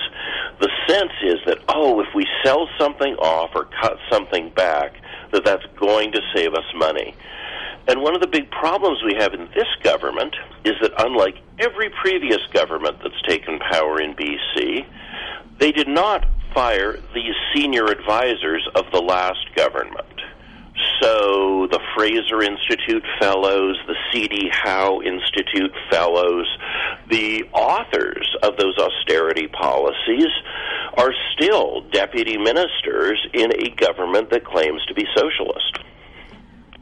The 0.59 0.69
sense 0.87 1.13
is 1.23 1.39
that, 1.45 1.59
oh, 1.69 2.01
if 2.01 2.07
we 2.13 2.27
sell 2.43 2.67
something 2.77 3.15
off 3.15 3.51
or 3.55 3.65
cut 3.81 3.97
something 4.11 4.49
back, 4.49 4.93
that 5.31 5.45
that's 5.45 5.65
going 5.77 6.11
to 6.11 6.21
save 6.33 6.53
us 6.53 6.65
money. 6.75 7.15
And 7.87 8.01
one 8.01 8.15
of 8.15 8.21
the 8.21 8.27
big 8.27 8.49
problems 8.51 9.03
we 9.03 9.15
have 9.15 9.33
in 9.33 9.47
this 9.55 9.67
government 9.83 10.35
is 10.63 10.73
that 10.81 10.91
unlike 10.97 11.37
every 11.59 11.89
previous 11.89 12.41
government 12.51 12.97
that's 13.01 13.21
taken 13.27 13.59
power 13.59 14.01
in 14.01 14.15
BC, 14.15 14.85
they 15.59 15.71
did 15.71 15.87
not 15.87 16.25
fire 16.53 16.99
these 17.13 17.35
senior 17.53 17.85
advisors 17.85 18.67
of 18.75 18.85
the 18.91 19.01
last 19.01 19.53
government. 19.55 20.07
So 21.01 21.67
the 21.71 21.79
Fraser 21.95 22.41
Institute 22.41 23.03
Fellows, 23.19 23.77
the 23.87 23.95
C.D. 24.11 24.49
Howe 24.51 25.01
Institute 25.01 25.71
Fellows, 25.89 26.47
the 27.09 27.43
authors 27.53 28.35
of 28.43 28.57
those 28.57 28.77
austerity 28.77 29.47
policies 29.47 30.27
are 30.97 31.11
still 31.33 31.81
deputy 31.91 32.37
ministers 32.37 33.25
in 33.33 33.51
a 33.53 33.69
government 33.75 34.29
that 34.31 34.45
claims 34.45 34.83
to 34.87 34.93
be 34.93 35.05
socialist. 35.15 35.79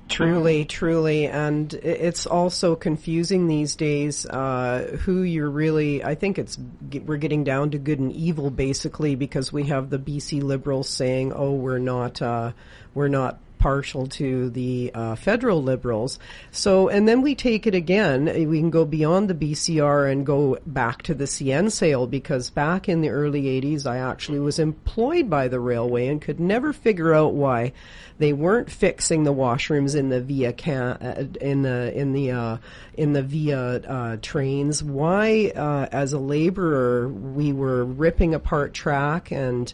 Truly, 0.10 0.66
truly, 0.66 1.28
and 1.28 1.74
it's 1.74 2.28
also 2.28 2.76
confusing 2.76 3.48
these 3.48 3.76
days 3.76 4.28
uh, 4.28 4.98
who 5.02 5.24
you're 5.24 5.50
really. 5.50 6.04
I 6.04 6.14
think 6.14 6.38
it's 6.38 6.58
we're 7.06 7.18
getting 7.18 7.44
down 7.44 7.72
to 7.72 7.80
good 7.80 8.00
and 8.00 8.12
evil 8.12 8.52
basically 8.52 9.16
because 9.16 9.52
we 9.52 9.64
have 9.64 9.90
the 9.90 9.98
BC 9.98 10.44
Liberals 10.44 10.88
saying, 10.90 11.34
"Oh, 11.34 11.54
we're 11.54 11.80
not, 11.80 12.22
uh, 12.22 12.52
we're 12.94 13.08
not." 13.08 13.40
Partial 13.64 14.08
to 14.08 14.50
the 14.50 14.92
uh, 14.94 15.16
federal 15.16 15.64
liberals 15.64 16.20
so 16.52 16.90
and 16.90 17.08
then 17.08 17.22
we 17.22 17.34
take 17.34 17.66
it 17.66 17.74
again 17.74 18.26
we 18.50 18.60
can 18.60 18.70
go 18.70 18.84
beyond 18.84 19.30
the 19.30 19.34
bcr 19.34 20.12
and 20.12 20.26
go 20.26 20.58
back 20.66 21.02
to 21.02 21.14
the 21.14 21.24
cn 21.24 21.72
sale 21.72 22.06
because 22.06 22.50
back 22.50 22.90
in 22.90 23.00
the 23.00 23.08
early 23.08 23.44
80s 23.44 23.86
i 23.86 24.00
actually 24.00 24.40
was 24.40 24.60
employed 24.60 25.30
by 25.30 25.48
the 25.48 25.62
railway 25.62 26.08
and 26.08 26.22
could 26.22 26.42
never 26.42 26.74
figure 26.74 27.14
out 27.14 27.36
why 27.36 27.72
they 28.18 28.34
weren't 28.34 28.70
fixing 28.70 29.24
the 29.24 29.34
washrooms 29.34 29.96
in 29.96 30.10
the 30.10 30.22
via 30.22 30.52
can 30.52 30.84
uh, 30.84 31.28
in 31.40 31.62
the 31.62 31.98
in 31.98 32.12
the 32.12 32.32
uh, 32.32 32.58
in 32.96 33.14
the 33.14 33.24
via 33.24 33.60
uh, 33.60 34.18
trains. 34.22 34.84
Why, 34.84 35.52
uh, 35.56 35.88
as 35.92 36.14
a 36.14 36.20
laborer, 36.20 37.10
we 37.10 37.54
were 37.54 37.84
ripping 37.84 38.34
apart 38.34 38.74
track 38.74 39.32
and 39.32 39.74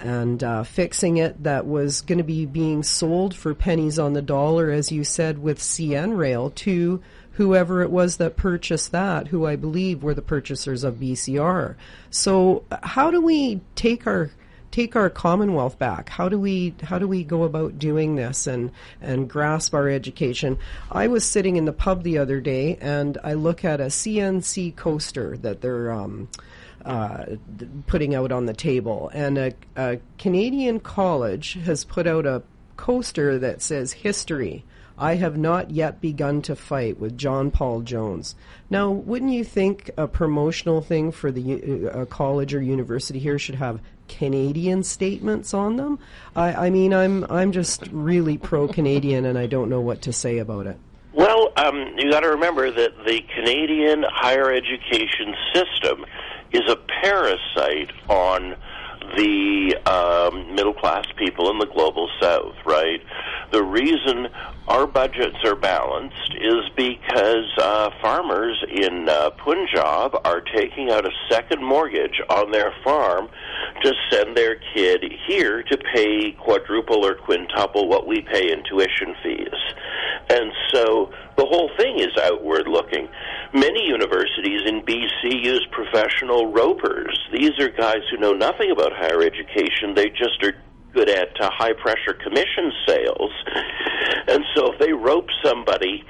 and 0.00 0.42
uh, 0.42 0.62
fixing 0.62 1.16
it 1.16 1.42
that 1.42 1.66
was 1.66 2.00
going 2.00 2.18
to 2.18 2.24
be 2.24 2.46
being 2.46 2.82
sold 2.82 3.34
for 3.34 3.54
pennies 3.54 3.98
on 3.98 4.12
the 4.12 4.22
dollar, 4.22 4.70
as 4.70 4.90
you 4.90 5.04
said, 5.04 5.38
with 5.38 5.58
CN 5.58 6.16
Rail 6.16 6.50
to 6.50 7.02
whoever 7.32 7.82
it 7.82 7.90
was 7.90 8.16
that 8.16 8.36
purchased 8.36 8.92
that, 8.92 9.28
who 9.28 9.46
I 9.46 9.56
believe 9.56 10.02
were 10.02 10.14
the 10.14 10.22
purchasers 10.22 10.84
of 10.84 10.96
BCR. 10.96 11.76
So, 12.10 12.64
how 12.82 13.10
do 13.10 13.20
we 13.20 13.60
take 13.74 14.06
our 14.06 14.30
take 14.70 14.94
our 14.94 15.10
commonwealth 15.10 15.76
back 15.80 16.08
how 16.10 16.28
do 16.28 16.38
we 16.38 16.72
how 16.84 16.96
do 16.96 17.08
we 17.08 17.24
go 17.24 17.42
about 17.42 17.76
doing 17.76 18.14
this 18.14 18.46
and 18.46 18.70
and 19.00 19.28
grasp 19.28 19.74
our 19.74 19.88
education 19.88 20.56
i 20.92 21.08
was 21.08 21.24
sitting 21.24 21.56
in 21.56 21.64
the 21.64 21.72
pub 21.72 22.04
the 22.04 22.16
other 22.16 22.40
day 22.40 22.76
and 22.80 23.18
i 23.24 23.32
look 23.32 23.64
at 23.64 23.80
a 23.80 23.86
cnc 23.86 24.76
coaster 24.76 25.36
that 25.36 25.60
they're 25.60 25.90
um 25.90 26.28
uh, 26.84 27.24
putting 27.86 28.14
out 28.14 28.32
on 28.32 28.46
the 28.46 28.54
table 28.54 29.10
and 29.12 29.38
a, 29.38 29.52
a 29.76 29.98
canadian 30.18 30.80
college 30.80 31.54
has 31.64 31.84
put 31.84 32.06
out 32.06 32.26
a 32.26 32.42
coaster 32.76 33.38
that 33.38 33.60
says 33.60 33.92
history 33.92 34.64
I 35.00 35.14
have 35.14 35.38
not 35.38 35.70
yet 35.70 36.02
begun 36.02 36.42
to 36.42 36.54
fight 36.54 37.00
with 37.00 37.16
John 37.16 37.50
Paul 37.50 37.80
Jones. 37.80 38.34
Now, 38.68 38.90
wouldn't 38.90 39.32
you 39.32 39.44
think 39.44 39.90
a 39.96 40.06
promotional 40.06 40.82
thing 40.82 41.10
for 41.10 41.32
the 41.32 41.88
uh, 41.88 42.04
college 42.04 42.52
or 42.52 42.60
university 42.60 43.18
here 43.18 43.38
should 43.38 43.54
have 43.54 43.80
Canadian 44.08 44.82
statements 44.82 45.54
on 45.54 45.76
them? 45.76 45.98
I, 46.36 46.66
I 46.66 46.70
mean, 46.70 46.92
I'm 46.92 47.24
I'm 47.30 47.50
just 47.50 47.86
really 47.90 48.36
pro 48.36 48.68
Canadian, 48.68 49.24
and 49.24 49.38
I 49.38 49.46
don't 49.46 49.70
know 49.70 49.80
what 49.80 50.02
to 50.02 50.12
say 50.12 50.36
about 50.36 50.66
it. 50.66 50.76
Well, 51.14 51.50
um, 51.56 51.94
you 51.96 52.10
got 52.10 52.20
to 52.20 52.28
remember 52.28 52.70
that 52.70 52.92
the 53.06 53.22
Canadian 53.34 54.04
higher 54.06 54.52
education 54.52 55.34
system 55.54 56.04
is 56.52 56.68
a 56.68 56.76
parasite 57.02 57.92
on 58.08 58.56
the 59.16 59.76
um, 59.86 60.54
middle 60.54 60.74
class 60.74 61.06
people 61.16 61.50
in 61.50 61.58
the 61.58 61.66
global 61.66 62.08
south, 62.20 62.54
right? 62.66 63.00
The 63.52 63.62
reason 63.62 64.28
our 64.68 64.86
budgets 64.86 65.38
are 65.44 65.56
balanced 65.56 66.34
is 66.40 66.70
because 66.76 67.50
uh, 67.58 67.90
farmers 68.00 68.64
in 68.70 69.08
uh, 69.08 69.30
Punjab 69.30 70.14
are 70.24 70.40
taking 70.40 70.90
out 70.90 71.04
a 71.04 71.10
second 71.28 71.64
mortgage 71.64 72.20
on 72.28 72.52
their 72.52 72.72
farm 72.84 73.28
to 73.82 73.92
send 74.08 74.36
their 74.36 74.56
kid 74.72 75.04
here 75.26 75.64
to 75.64 75.78
pay 75.94 76.30
quadruple 76.32 77.04
or 77.04 77.16
quintuple 77.16 77.88
what 77.88 78.06
we 78.06 78.20
pay 78.20 78.52
in 78.52 78.62
tuition 78.64 79.16
fees. 79.22 79.60
And 80.28 80.52
so 80.72 81.10
the 81.36 81.44
whole 81.44 81.70
thing 81.76 81.98
is 81.98 82.16
outward 82.22 82.68
looking. 82.68 83.08
Many 83.52 83.84
universities 83.84 84.62
in 84.64 84.82
BC 84.82 85.42
use 85.42 85.66
professional 85.72 86.52
ropers. 86.52 87.18
These 87.32 87.58
are 87.58 87.68
guys 87.68 88.02
who 88.10 88.18
know 88.18 88.32
nothing 88.32 88.70
about 88.70 88.92
higher 88.92 89.22
education. 89.22 89.94
They 89.96 90.10
just 90.10 90.40
are 90.44 90.54
good 90.92 91.08
at 91.08 91.40
uh, 91.40 91.50
high 91.52 91.72
pressure 91.72 92.14
commission 92.14 92.72
sales. 92.86 93.32
And 94.28 94.44
so 94.54 94.72
if 94.72 94.78
they 94.78 94.92
rope 94.92 95.28
somebody 95.42 96.04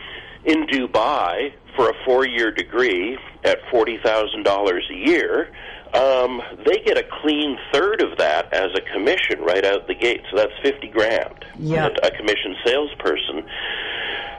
in 0.44 0.66
Dubai 0.66 1.52
for 1.76 1.90
a 1.90 1.94
four 2.04 2.26
year 2.26 2.50
degree 2.50 3.18
at 3.44 3.58
$40,000 3.72 4.90
a 4.90 4.94
year, 4.94 5.50
um, 5.94 6.42
they 6.64 6.78
get 6.84 6.96
a 6.96 7.04
clean 7.22 7.58
third 7.72 8.02
of 8.02 8.18
that 8.18 8.52
as 8.52 8.70
a 8.76 8.80
commission 8.92 9.40
right 9.40 9.64
out 9.64 9.86
the 9.86 9.94
gate. 9.94 10.22
So 10.30 10.36
that's 10.36 10.52
50 10.62 10.88
grand. 10.88 11.44
Yeah. 11.58 11.88
A 12.02 12.10
commission 12.10 12.54
salesperson 12.64 13.44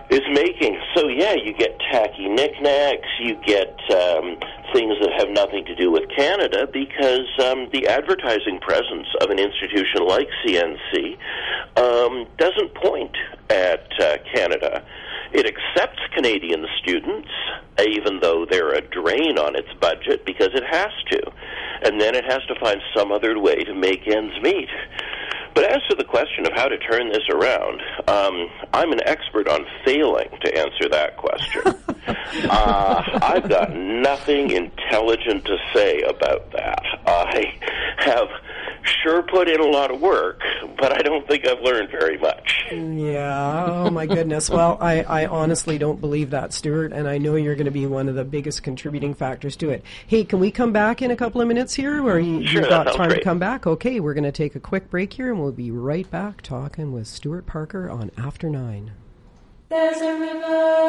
is 0.09 0.21
making. 0.33 0.77
So 0.95 1.07
yeah, 1.07 1.33
you 1.33 1.53
get 1.53 1.79
tacky 1.91 2.27
knickknacks, 2.27 3.07
you 3.19 3.35
get 3.45 3.79
um, 3.91 4.37
things 4.73 4.95
that 5.01 5.11
have 5.17 5.29
nothing 5.29 5.65
to 5.65 5.75
do 5.75 5.91
with 5.91 6.03
Canada 6.15 6.67
because 6.71 7.27
um, 7.43 7.69
the 7.71 7.87
advertising 7.87 8.59
presence 8.59 9.07
of 9.21 9.29
an 9.29 9.39
institution 9.39 10.05
like 10.05 10.27
CNC 10.45 11.17
um, 11.77 12.27
doesn't 12.37 12.73
point 12.75 13.15
at 13.49 13.87
uh, 13.99 14.17
Canada. 14.33 14.83
It 15.33 15.45
accepts 15.45 15.99
Canadian 16.13 16.65
students, 16.81 17.29
even 17.79 18.19
though 18.19 18.45
they're 18.49 18.73
a 18.73 18.81
drain 18.81 19.37
on 19.37 19.55
its 19.55 19.71
budget, 19.79 20.25
because 20.25 20.49
it 20.53 20.63
has 20.69 20.91
to. 21.11 21.31
And 21.83 21.99
then 21.99 22.15
it 22.15 22.25
has 22.25 22.41
to 22.47 22.59
find 22.59 22.81
some 22.95 23.11
other 23.11 23.39
way 23.39 23.63
to 23.63 23.73
make 23.73 24.07
ends 24.07 24.33
meet. 24.41 24.69
But 25.53 25.65
as 25.65 25.81
to 25.89 25.95
the 25.95 26.03
question 26.03 26.45
of 26.45 26.53
how 26.53 26.67
to 26.67 26.77
turn 26.77 27.09
this 27.09 27.27
around, 27.29 27.81
um, 28.07 28.49
I'm 28.73 28.91
an 28.91 29.01
expert 29.05 29.47
on 29.49 29.65
failing 29.83 30.29
to 30.43 30.57
answer 30.57 30.87
that 30.89 31.17
question. 31.17 31.61
uh, 32.49 33.19
I've 33.21 33.49
got 33.49 33.75
nothing 33.75 34.51
intelligent 34.51 35.45
to 35.45 35.57
say 35.73 36.01
about 36.01 36.51
that. 36.53 36.83
I 37.05 37.53
have 37.97 38.27
sure 38.83 39.23
put 39.23 39.47
in 39.49 39.59
a 39.59 39.65
lot 39.65 39.91
of 39.91 40.01
work, 40.01 40.41
but 40.77 40.91
I 40.97 41.01
don't 41.01 41.27
think 41.27 41.47
I've 41.47 41.61
learned 41.61 41.89
very 41.89 42.17
much. 42.17 42.65
Yeah. 42.71 43.65
Oh 43.67 43.89
my 43.89 44.05
goodness. 44.05 44.49
Well, 44.49 44.77
I, 44.79 45.03
I 45.03 45.25
honestly 45.25 45.77
don't 45.77 45.99
believe 45.99 46.29
that, 46.31 46.53
Stuart, 46.53 46.93
and 46.93 47.07
I 47.07 47.17
know 47.17 47.35
you're 47.35 47.55
going 47.55 47.65
to 47.65 47.71
be 47.71 47.85
one 47.85 48.09
of 48.09 48.15
the 48.15 48.23
biggest 48.23 48.63
contributing 48.63 49.13
factors 49.13 49.55
to 49.57 49.69
it. 49.69 49.83
Hey, 50.07 50.23
can 50.23 50.39
we 50.39 50.51
come 50.51 50.71
back 50.71 51.01
in 51.01 51.11
a 51.11 51.15
couple 51.15 51.41
of 51.41 51.47
minutes 51.47 51.73
here, 51.73 52.01
or 52.03 52.19
you, 52.19 52.45
Sure, 52.45 52.61
you've 52.61 52.69
got 52.69 52.87
sounds 52.87 52.97
time 52.97 53.09
to 53.09 53.21
come 53.21 53.39
back? 53.39 53.67
Okay, 53.67 53.99
we're 53.99 54.13
going 54.13 54.23
to 54.23 54.31
take 54.31 54.55
a 54.55 54.59
quick 54.59 54.89
break 54.89 55.13
here, 55.13 55.31
and 55.31 55.41
we'll 55.41 55.51
be 55.51 55.71
right 55.71 56.09
back 56.09 56.41
talking 56.41 56.91
with 56.91 57.07
Stuart 57.07 57.45
Parker 57.45 57.89
on 57.89 58.11
After 58.17 58.49
Nine. 58.49 58.91
There's 59.69 60.01
a 60.01 60.19
river 60.19 60.80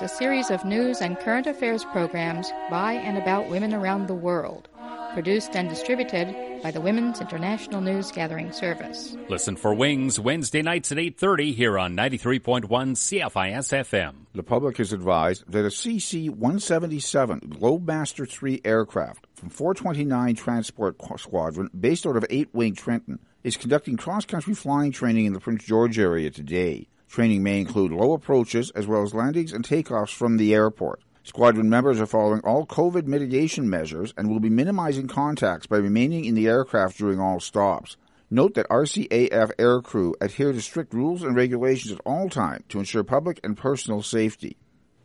Wings, 0.00 0.12
a 0.12 0.14
series 0.14 0.50
of 0.50 0.64
news 0.64 1.00
and 1.00 1.18
current 1.18 1.46
affairs 1.46 1.84
programs 1.86 2.52
by 2.70 2.94
and 2.94 3.16
about 3.16 3.48
women 3.48 3.72
around 3.72 4.06
the 4.06 4.14
world. 4.14 4.68
Produced 5.14 5.56
and 5.56 5.68
distributed 5.68 6.34
by 6.62 6.70
the 6.70 6.80
Women's 6.80 7.20
International 7.20 7.80
News 7.80 8.10
Gathering 8.12 8.52
Service. 8.52 9.16
Listen 9.30 9.56
for 9.56 9.72
Wings 9.72 10.20
Wednesday 10.20 10.60
nights 10.60 10.92
at 10.92 10.98
8:30 10.98 11.54
here 11.54 11.78
on 11.78 11.96
93.1 11.96 12.94
CFIS 12.94 13.72
FM. 13.72 14.26
The 14.34 14.42
public 14.42 14.78
is 14.80 14.92
advised 14.92 15.50
that 15.50 15.64
a 15.64 15.70
CC-177 15.70 17.58
Globemaster 17.58 18.26
III 18.26 18.60
aircraft 18.64 19.26
from 19.34 19.48
429 19.48 20.34
Transport 20.34 20.96
Squadron, 21.18 21.70
based 21.78 22.06
out 22.06 22.16
of 22.16 22.26
8 22.28 22.50
Wing 22.52 22.74
Trenton, 22.74 23.18
is 23.42 23.56
conducting 23.56 23.96
cross-country 23.96 24.54
flying 24.54 24.92
training 24.92 25.24
in 25.24 25.32
the 25.32 25.40
Prince 25.40 25.64
George 25.64 25.98
area 25.98 26.30
today. 26.30 26.88
Training 27.08 27.42
may 27.42 27.60
include 27.60 27.92
low 27.92 28.12
approaches 28.12 28.70
as 28.70 28.86
well 28.86 29.02
as 29.02 29.14
landings 29.14 29.52
and 29.52 29.64
takeoffs 29.64 30.12
from 30.12 30.36
the 30.36 30.54
airport. 30.54 31.00
Squadron 31.22 31.68
members 31.68 32.00
are 32.00 32.06
following 32.06 32.40
all 32.42 32.66
COVID 32.66 33.06
mitigation 33.06 33.68
measures 33.68 34.14
and 34.16 34.30
will 34.30 34.40
be 34.40 34.50
minimizing 34.50 35.08
contacts 35.08 35.66
by 35.66 35.76
remaining 35.76 36.24
in 36.24 36.34
the 36.34 36.46
aircraft 36.46 36.98
during 36.98 37.18
all 37.18 37.40
stops. 37.40 37.96
Note 38.30 38.54
that 38.54 38.68
RCAF 38.68 39.54
aircrew 39.56 40.12
adhere 40.20 40.52
to 40.52 40.60
strict 40.60 40.92
rules 40.92 41.22
and 41.22 41.34
regulations 41.34 41.92
at 41.92 42.00
all 42.04 42.28
times 42.28 42.64
to 42.68 42.78
ensure 42.78 43.04
public 43.04 43.40
and 43.42 43.56
personal 43.56 44.02
safety. 44.02 44.56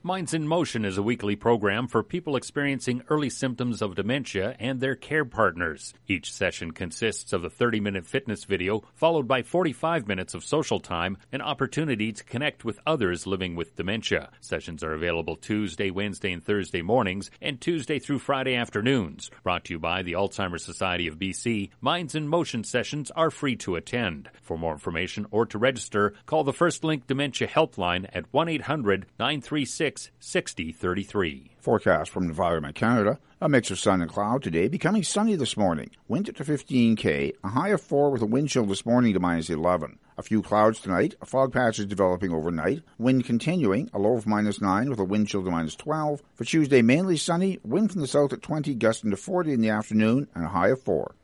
Minds 0.03 0.33
in 0.33 0.47
Motion 0.47 0.83
is 0.83 0.97
a 0.97 1.03
weekly 1.03 1.35
program 1.35 1.87
for 1.87 2.01
people 2.01 2.35
experiencing 2.35 3.03
early 3.07 3.29
symptoms 3.29 3.83
of 3.83 3.93
dementia 3.93 4.55
and 4.59 4.79
their 4.79 4.95
care 4.95 5.25
partners. 5.25 5.93
Each 6.07 6.33
session 6.33 6.71
consists 6.71 7.33
of 7.33 7.43
a 7.43 7.51
30 7.51 7.81
minute 7.81 8.07
fitness 8.07 8.45
video, 8.45 8.81
followed 8.95 9.27
by 9.27 9.43
45 9.43 10.07
minutes 10.07 10.33
of 10.33 10.43
social 10.43 10.79
time, 10.79 11.17
an 11.31 11.43
opportunity 11.43 12.11
to 12.13 12.23
connect 12.23 12.65
with 12.65 12.79
others 12.87 13.27
living 13.27 13.55
with 13.55 13.75
dementia. 13.75 14.31
Sessions 14.39 14.83
are 14.83 14.93
available 14.93 15.35
Tuesday, 15.35 15.91
Wednesday, 15.91 16.31
and 16.31 16.43
Thursday 16.43 16.81
mornings, 16.81 17.29
and 17.39 17.61
Tuesday 17.61 17.99
through 17.99 18.17
Friday 18.17 18.55
afternoons. 18.55 19.29
Brought 19.43 19.65
to 19.65 19.75
you 19.75 19.79
by 19.79 20.01
the 20.01 20.13
Alzheimer's 20.13 20.65
Society 20.65 21.05
of 21.05 21.19
BC, 21.19 21.69
Minds 21.79 22.15
in 22.15 22.27
Motion 22.27 22.63
sessions 22.63 23.11
are 23.11 23.29
free 23.29 23.55
to 23.57 23.75
attend. 23.75 24.31
For 24.41 24.57
more 24.57 24.73
information 24.73 25.27
or 25.29 25.45
to 25.45 25.59
register, 25.59 26.15
call 26.25 26.43
the 26.43 26.53
First 26.53 26.83
Link 26.83 27.05
Dementia 27.05 27.47
Helpline 27.47 28.09
at 28.11 28.33
1 28.33 28.49
800 28.49 29.05
936 29.19 29.90
6033. 30.19 31.51
Forecast 31.59 32.11
from 32.11 32.23
Environment 32.23 32.75
Canada. 32.75 33.19
A 33.39 33.49
mix 33.49 33.71
of 33.71 33.79
sun 33.79 34.01
and 34.01 34.11
cloud 34.11 34.43
today, 34.43 34.67
becoming 34.67 35.03
sunny 35.03 35.35
this 35.35 35.57
morning. 35.57 35.89
Wind 36.07 36.27
to 36.27 36.43
15k, 36.43 37.33
a 37.43 37.47
high 37.47 37.69
of 37.69 37.81
4 37.81 38.11
with 38.11 38.21
a 38.21 38.27
wind 38.27 38.49
chill 38.49 38.65
this 38.65 38.85
morning 38.85 39.13
to 39.13 39.19
minus 39.19 39.49
11. 39.49 39.97
A 40.17 40.23
few 40.23 40.43
clouds 40.43 40.79
tonight, 40.79 41.15
a 41.21 41.25
fog 41.25 41.51
patch 41.51 41.79
is 41.79 41.87
developing 41.87 42.31
overnight. 42.31 42.83
Wind 42.99 43.25
continuing, 43.25 43.89
a 43.93 43.99
low 43.99 44.15
of 44.15 44.27
minus 44.27 44.61
9 44.61 44.89
with 44.89 44.99
a 44.99 45.03
wind 45.03 45.27
chill 45.27 45.43
to 45.43 45.49
minus 45.49 45.75
12. 45.75 46.21
For 46.35 46.45
Tuesday, 46.45 46.83
mainly 46.83 47.17
sunny, 47.17 47.59
wind 47.63 47.91
from 47.91 48.01
the 48.01 48.07
south 48.07 48.31
at 48.31 48.43
20, 48.43 48.75
gusting 48.75 49.09
to 49.09 49.17
40 49.17 49.53
in 49.53 49.61
the 49.61 49.69
afternoon, 49.69 50.27
and 50.35 50.45
a 50.45 50.49
high 50.49 50.69
of 50.69 50.81
4. 50.83 51.15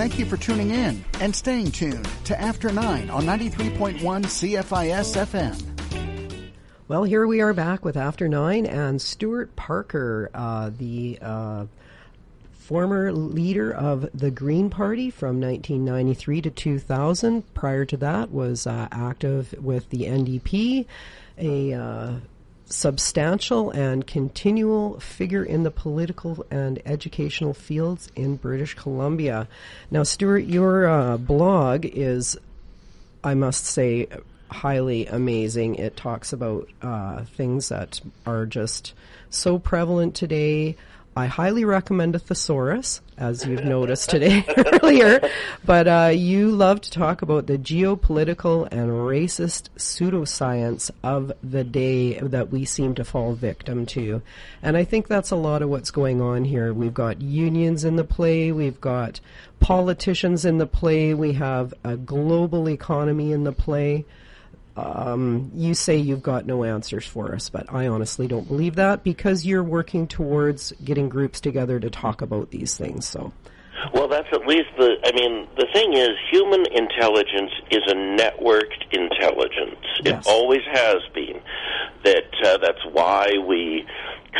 Thank 0.00 0.18
you 0.18 0.24
for 0.24 0.38
tuning 0.38 0.70
in 0.70 1.04
and 1.20 1.36
staying 1.36 1.72
tuned 1.72 2.08
to 2.24 2.40
After 2.40 2.72
9 2.72 3.10
on 3.10 3.24
93.1 3.24 4.00
CFIS 4.00 5.16
FM. 5.26 5.69
Well, 6.90 7.04
here 7.04 7.24
we 7.24 7.40
are 7.40 7.54
back 7.54 7.84
with 7.84 7.96
After 7.96 8.26
Nine 8.26 8.66
and 8.66 9.00
Stuart 9.00 9.54
Parker, 9.54 10.28
uh, 10.34 10.72
the 10.76 11.20
uh, 11.22 11.66
former 12.50 13.12
leader 13.12 13.72
of 13.72 14.08
the 14.12 14.32
Green 14.32 14.70
Party 14.70 15.08
from 15.08 15.40
1993 15.40 16.42
to 16.42 16.50
2000. 16.50 17.54
Prior 17.54 17.84
to 17.84 17.96
that, 17.98 18.32
was 18.32 18.66
uh, 18.66 18.88
active 18.90 19.54
with 19.62 19.88
the 19.90 20.06
NDP, 20.06 20.86
a 21.38 21.72
uh, 21.74 22.14
substantial 22.64 23.70
and 23.70 24.04
continual 24.04 24.98
figure 24.98 25.44
in 25.44 25.62
the 25.62 25.70
political 25.70 26.44
and 26.50 26.82
educational 26.84 27.54
fields 27.54 28.10
in 28.16 28.34
British 28.34 28.74
Columbia. 28.74 29.46
Now, 29.92 30.02
Stuart, 30.02 30.46
your 30.46 30.88
uh, 30.88 31.18
blog 31.18 31.86
is 31.86 32.36
I 33.22 33.34
must 33.34 33.66
say, 33.66 34.06
highly 34.50 35.06
amazing. 35.06 35.76
It 35.76 35.96
talks 35.96 36.32
about 36.32 36.68
uh, 36.82 37.24
things 37.24 37.68
that 37.68 38.00
are 38.26 38.46
just 38.46 38.92
so 39.30 39.58
prevalent 39.58 40.14
today. 40.14 40.76
I 41.16 41.26
highly 41.26 41.64
recommend 41.64 42.14
a 42.14 42.20
thesaurus, 42.20 43.00
as 43.18 43.44
you've 43.44 43.64
noticed 43.64 44.10
today 44.10 44.44
earlier. 44.82 45.20
But 45.64 45.88
uh, 45.88 46.12
you 46.14 46.50
love 46.50 46.80
to 46.82 46.90
talk 46.90 47.20
about 47.20 47.46
the 47.46 47.58
geopolitical 47.58 48.68
and 48.70 48.90
racist 48.90 49.70
pseudoscience 49.76 50.90
of 51.02 51.32
the 51.42 51.64
day 51.64 52.14
that 52.20 52.50
we 52.50 52.64
seem 52.64 52.94
to 52.94 53.04
fall 53.04 53.34
victim 53.34 53.86
to. 53.86 54.22
And 54.62 54.76
I 54.76 54.84
think 54.84 55.08
that's 55.08 55.32
a 55.32 55.36
lot 55.36 55.62
of 55.62 55.68
what's 55.68 55.90
going 55.90 56.20
on 56.20 56.44
here. 56.44 56.72
We've 56.72 56.94
got 56.94 57.20
unions 57.20 57.84
in 57.84 57.96
the 57.96 58.04
play, 58.04 58.52
we've 58.52 58.80
got 58.80 59.20
politicians 59.58 60.44
in 60.44 60.58
the 60.58 60.66
play, 60.66 61.12
we 61.12 61.32
have 61.32 61.74
a 61.82 61.96
global 61.96 62.68
economy 62.68 63.32
in 63.32 63.42
the 63.42 63.52
play. 63.52 64.04
Um, 64.80 65.50
you 65.54 65.74
say 65.74 65.96
you've 65.96 66.22
got 66.22 66.46
no 66.46 66.64
answers 66.64 67.06
for 67.06 67.34
us, 67.34 67.50
but 67.50 67.72
I 67.72 67.86
honestly 67.88 68.26
don't 68.26 68.46
believe 68.46 68.76
that 68.76 69.04
because 69.04 69.44
you're 69.44 69.64
working 69.64 70.06
towards 70.06 70.72
getting 70.84 71.08
groups 71.08 71.40
together 71.40 71.78
to 71.80 71.90
talk 71.90 72.22
about 72.22 72.50
these 72.50 72.76
things. 72.76 73.06
So, 73.06 73.32
Well, 73.92 74.08
that's 74.08 74.28
at 74.32 74.46
least 74.46 74.68
the. 74.78 74.96
I 75.04 75.12
mean, 75.12 75.48
the 75.56 75.66
thing 75.72 75.94
is, 75.94 76.10
human 76.30 76.66
intelligence 76.72 77.52
is 77.70 77.82
a 77.86 77.94
networked 77.94 78.82
intelligence. 78.92 79.84
Yes. 80.02 80.26
It 80.26 80.30
always 80.30 80.62
has 80.72 80.98
been. 81.14 81.40
That 82.04 82.24
uh, 82.44 82.58
that's 82.58 82.84
why 82.92 83.32
we 83.46 83.86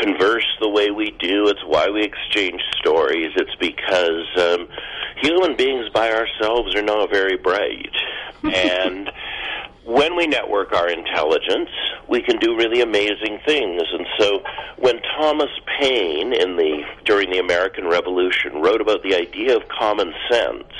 converse 0.01 0.47
the 0.59 0.69
way 0.69 0.89
we 0.89 1.11
do. 1.19 1.47
It's 1.47 1.63
why 1.65 1.89
we 1.89 2.03
exchange 2.03 2.61
stories. 2.79 3.31
It's 3.35 3.55
because 3.59 4.27
um, 4.39 4.67
human 5.21 5.55
beings 5.55 5.89
by 5.93 6.11
ourselves 6.11 6.75
are 6.75 6.81
not 6.81 7.11
very 7.11 7.37
bright, 7.37 7.93
and 8.43 9.11
when 9.85 10.15
we 10.15 10.27
network 10.27 10.73
our 10.73 10.89
intelligence, 10.89 11.69
we 12.07 12.21
can 12.21 12.37
do 12.37 12.55
really 12.55 12.81
amazing 12.81 13.39
things. 13.45 13.81
And 13.91 14.05
so, 14.19 14.43
when 14.77 15.01
Thomas 15.17 15.49
Paine 15.79 16.33
in 16.33 16.55
the 16.55 16.83
during 17.05 17.31
the 17.31 17.39
American 17.39 17.87
Revolution 17.87 18.61
wrote 18.61 18.81
about 18.81 19.01
the 19.03 19.15
idea 19.15 19.55
of 19.55 19.63
common 19.67 20.13
sense, 20.29 20.73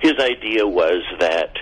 his 0.00 0.14
idea 0.18 0.66
was 0.66 1.02
that 1.20 1.56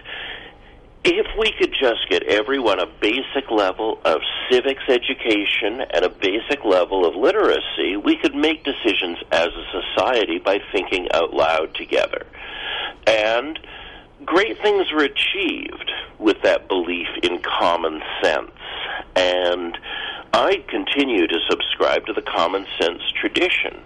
if 1.05 1.27
we 1.37 1.53
could 1.59 1.75
just 1.81 2.09
get 2.09 2.23
everyone 2.23 2.79
a 2.79 2.87
basic 2.87 3.51
level 3.51 4.01
of 4.05 4.21
civics 4.49 4.85
education 4.89 5.81
and 5.91 6.05
a 6.05 6.09
basic 6.09 6.65
level 6.65 7.05
of 7.05 7.17
literacy, 7.17 7.97
we 7.97 8.17
could 8.17 8.37
make 8.37 8.63
decisions 8.63 9.19
as 9.33 9.49
a 9.49 9.83
society 9.97 10.39
by 10.39 10.59
thinking 10.71 11.09
out 11.13 11.35
loud 11.35 11.75
together. 11.75 12.25
And 13.07 13.59
great 14.25 14.61
things 14.63 14.91
were 14.93 15.05
achieved 15.05 15.91
with 16.19 16.41
that 16.43 16.69
belief 16.69 17.09
in 17.23 17.41
common 17.43 18.01
sense. 18.23 18.51
And 19.17 19.77
I 20.33 20.65
continue 20.69 21.27
to 21.27 21.39
subscribe 21.51 22.07
to 22.07 22.13
the 22.13 22.23
common 22.23 22.67
sense 22.81 23.03
tradition. 23.21 23.81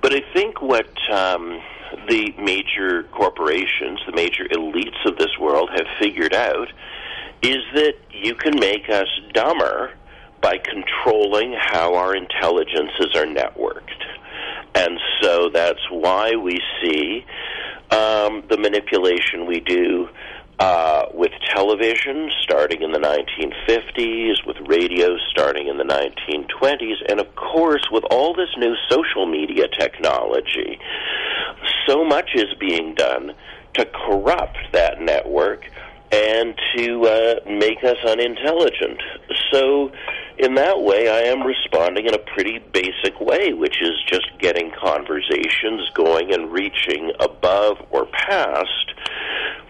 But 0.00 0.12
I 0.14 0.22
think 0.32 0.60
what 0.60 0.88
um, 1.10 1.60
the 2.08 2.34
major 2.38 3.04
corporations, 3.04 4.00
the 4.06 4.12
major 4.12 4.44
elites 4.44 5.06
of 5.06 5.16
this 5.16 5.38
world 5.38 5.70
have 5.74 5.86
figured 5.98 6.34
out 6.34 6.68
is 7.42 7.62
that 7.74 7.94
you 8.10 8.34
can 8.34 8.58
make 8.58 8.88
us 8.88 9.08
dumber 9.32 9.92
by 10.40 10.58
controlling 10.58 11.54
how 11.58 11.94
our 11.94 12.14
intelligences 12.14 13.14
are 13.14 13.24
networked. 13.24 14.02
And 14.74 14.98
so 15.22 15.48
that's 15.48 15.80
why 15.90 16.36
we 16.36 16.60
see 16.82 17.24
um, 17.90 18.44
the 18.48 18.56
manipulation 18.58 19.46
we 19.46 19.60
do 19.60 20.08
uh, 20.58 21.06
with 21.12 21.32
television 21.54 22.30
starting 22.42 22.82
in 22.82 22.92
the 22.92 22.98
1950s, 22.98 24.46
with 24.46 24.56
radio 24.66 25.16
starting 25.30 25.68
in 25.68 25.78
the 25.78 25.84
1920s, 25.84 26.96
and 27.08 27.20
of 27.20 27.34
course 27.34 27.86
with 27.90 28.04
all 28.10 28.34
this 28.34 28.50
new 28.56 28.74
social 28.88 29.26
media 29.26 29.66
technology. 29.68 30.78
So 31.86 32.04
much 32.04 32.30
is 32.34 32.54
being 32.60 32.94
done 32.94 33.32
to 33.74 33.84
corrupt 33.86 34.58
that 34.72 35.00
network 35.00 35.64
and 36.12 36.54
to 36.76 37.02
uh, 37.02 37.34
make 37.50 37.82
us 37.82 37.96
unintelligent. 38.06 39.02
So, 39.52 39.90
in 40.38 40.54
that 40.56 40.80
way, 40.80 41.08
I 41.08 41.30
am 41.30 41.42
responding 41.42 42.06
in 42.06 42.14
a 42.14 42.18
pretty 42.18 42.58
basic 42.58 43.20
way, 43.20 43.52
which 43.52 43.80
is 43.80 43.94
just 44.08 44.26
getting 44.38 44.72
conversations 44.72 45.88
going 45.94 46.32
and 46.32 46.52
reaching 46.52 47.12
above 47.20 47.76
or 47.90 48.06
past 48.06 48.94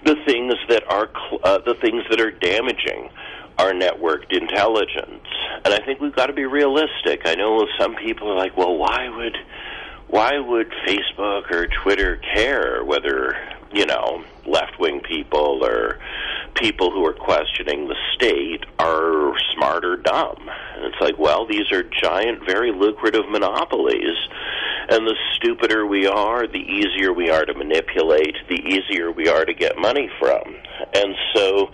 the 0.04 0.16
things 0.26 0.54
that 0.68 0.84
are 0.90 1.10
uh, 1.42 1.58
the 1.58 1.74
things 1.80 2.04
that 2.10 2.20
are 2.20 2.30
damaging 2.30 3.10
our 3.58 3.72
networked 3.72 4.32
intelligence. 4.32 5.26
And 5.64 5.72
I 5.72 5.78
think 5.84 6.00
we've 6.00 6.14
got 6.14 6.26
to 6.26 6.32
be 6.32 6.44
realistic. 6.44 7.22
I 7.24 7.34
know 7.34 7.66
some 7.78 7.94
people 7.96 8.30
are 8.30 8.36
like, 8.36 8.56
"Well, 8.56 8.76
why 8.76 9.08
would 9.08 9.36
why 10.08 10.38
would 10.38 10.70
Facebook 10.86 11.50
or 11.50 11.66
Twitter 11.82 12.20
care 12.34 12.84
whether 12.84 13.36
you 13.74 13.86
know 13.86 14.24
left 14.46 14.78
wing 14.78 15.00
people 15.00 15.64
or 15.64 15.98
people 16.54 16.90
who 16.90 17.04
are 17.04 17.14
questioning 17.14 17.88
the 17.88 17.96
state 18.14 18.64
are 18.78 19.32
smart 19.54 19.84
or 19.84 19.96
dumb?" 19.96 20.48
And 20.76 20.84
it's 20.84 21.00
like, 21.00 21.18
well, 21.18 21.46
these 21.46 21.70
are 21.72 21.82
giant, 21.82 22.46
very 22.46 22.72
lucrative 22.72 23.28
monopolies. 23.28 24.16
And 24.88 25.06
the 25.06 25.16
stupider 25.34 25.86
we 25.86 26.06
are, 26.06 26.46
the 26.46 26.58
easier 26.58 27.12
we 27.12 27.30
are 27.30 27.44
to 27.46 27.54
manipulate, 27.54 28.36
the 28.48 28.60
easier 28.60 29.10
we 29.10 29.28
are 29.28 29.44
to 29.44 29.54
get 29.54 29.78
money 29.78 30.10
from. 30.18 30.56
And 30.92 31.14
so 31.34 31.70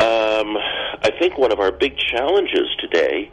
um, 0.00 0.56
I 1.02 1.12
think 1.18 1.38
one 1.38 1.52
of 1.52 1.60
our 1.60 1.70
big 1.70 1.96
challenges 1.96 2.74
today 2.80 3.30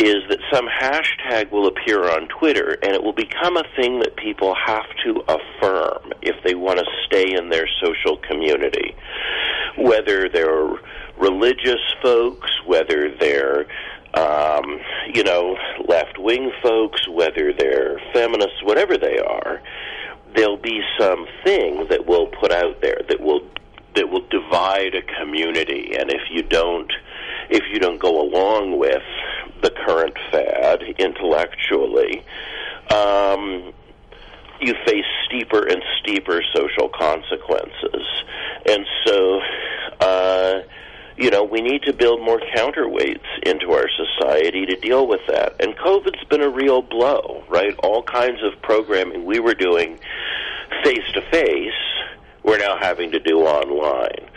is 0.00 0.22
that 0.30 0.38
some 0.50 0.66
hashtag 0.66 1.50
will 1.50 1.66
appear 1.66 2.10
on 2.10 2.26
Twitter 2.28 2.78
and 2.82 2.92
it 2.92 3.02
will 3.02 3.12
become 3.12 3.56
a 3.56 3.64
thing 3.76 3.98
that 4.00 4.16
people 4.16 4.54
have 4.54 4.86
to 5.04 5.22
affirm 5.28 6.12
if 6.22 6.36
they 6.42 6.54
want 6.54 6.78
to 6.78 6.86
stay 7.06 7.34
in 7.34 7.50
their 7.50 7.68
social 7.82 8.16
community. 8.16 8.96
Whether 9.76 10.28
they're 10.28 10.70
religious 11.18 11.80
folks, 12.02 12.50
whether 12.66 13.14
they're 13.20 13.66
um, 14.14 14.80
you 15.14 15.22
know, 15.22 15.56
left 15.86 16.18
wing 16.18 16.50
folks, 16.62 17.06
whether 17.08 17.52
they're 17.52 18.00
feminists, 18.12 18.60
whatever 18.64 18.96
they 18.96 19.18
are, 19.18 19.62
there'll 20.34 20.56
be 20.56 20.80
some 20.98 21.26
thing 21.44 21.86
that 21.90 22.06
we'll 22.06 22.26
put 22.26 22.50
out 22.52 22.80
there 22.80 23.00
that 23.08 23.20
will 23.20 23.42
that 23.94 24.08
will 24.08 24.26
divide 24.28 24.94
a 24.94 25.02
community. 25.20 25.94
And 25.98 26.10
if 26.10 26.22
you 26.30 26.42
don't 26.42 26.92
if 27.48 27.64
you 27.72 27.80
don't 27.80 27.98
go 27.98 28.20
along 28.20 28.78
with 28.78 29.02
the 29.62 29.70
current 29.70 30.16
fad 30.30 30.82
intellectually 30.98 32.24
um, 32.90 33.72
you 34.60 34.74
face 34.86 35.04
steeper 35.26 35.66
and 35.66 35.82
steeper 36.00 36.42
social 36.54 36.88
consequences. 36.88 38.06
And 38.66 38.86
so 39.06 39.40
uh, 40.00 40.60
you 41.16 41.30
know 41.30 41.44
we 41.44 41.60
need 41.60 41.82
to 41.82 41.92
build 41.92 42.20
more 42.22 42.40
counterweights 42.54 43.26
into 43.42 43.72
our 43.72 43.88
society 43.88 44.66
to 44.66 44.76
deal 44.76 45.06
with 45.06 45.20
that. 45.28 45.56
And 45.60 45.76
covid's 45.76 46.22
been 46.24 46.42
a 46.42 46.50
real 46.50 46.82
blow 46.82 47.44
right? 47.48 47.74
All 47.82 48.02
kinds 48.02 48.42
of 48.42 48.60
programming 48.62 49.24
we 49.24 49.40
were 49.40 49.54
doing 49.54 49.98
face 50.84 51.10
to 51.14 51.22
face 51.30 51.72
we're 52.42 52.58
now 52.58 52.78
having 52.78 53.10
to 53.12 53.20
do 53.20 53.40
online. 53.40 54.28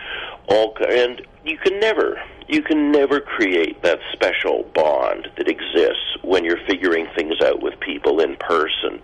All 0.48 0.76
and 0.90 1.26
you 1.46 1.58
can 1.58 1.80
never 1.80 2.22
you 2.48 2.62
can 2.62 2.92
never 2.92 3.22
create 3.22 3.82
that 3.84 4.00
special 4.12 4.64
bond 4.74 5.30
that 5.38 5.48
exists 5.48 6.18
when 6.22 6.44
you're 6.44 6.60
figuring 6.68 7.08
things 7.16 7.36
out 7.42 7.62
with 7.62 7.80
people 7.80 8.20
in 8.20 8.36
person. 8.36 9.02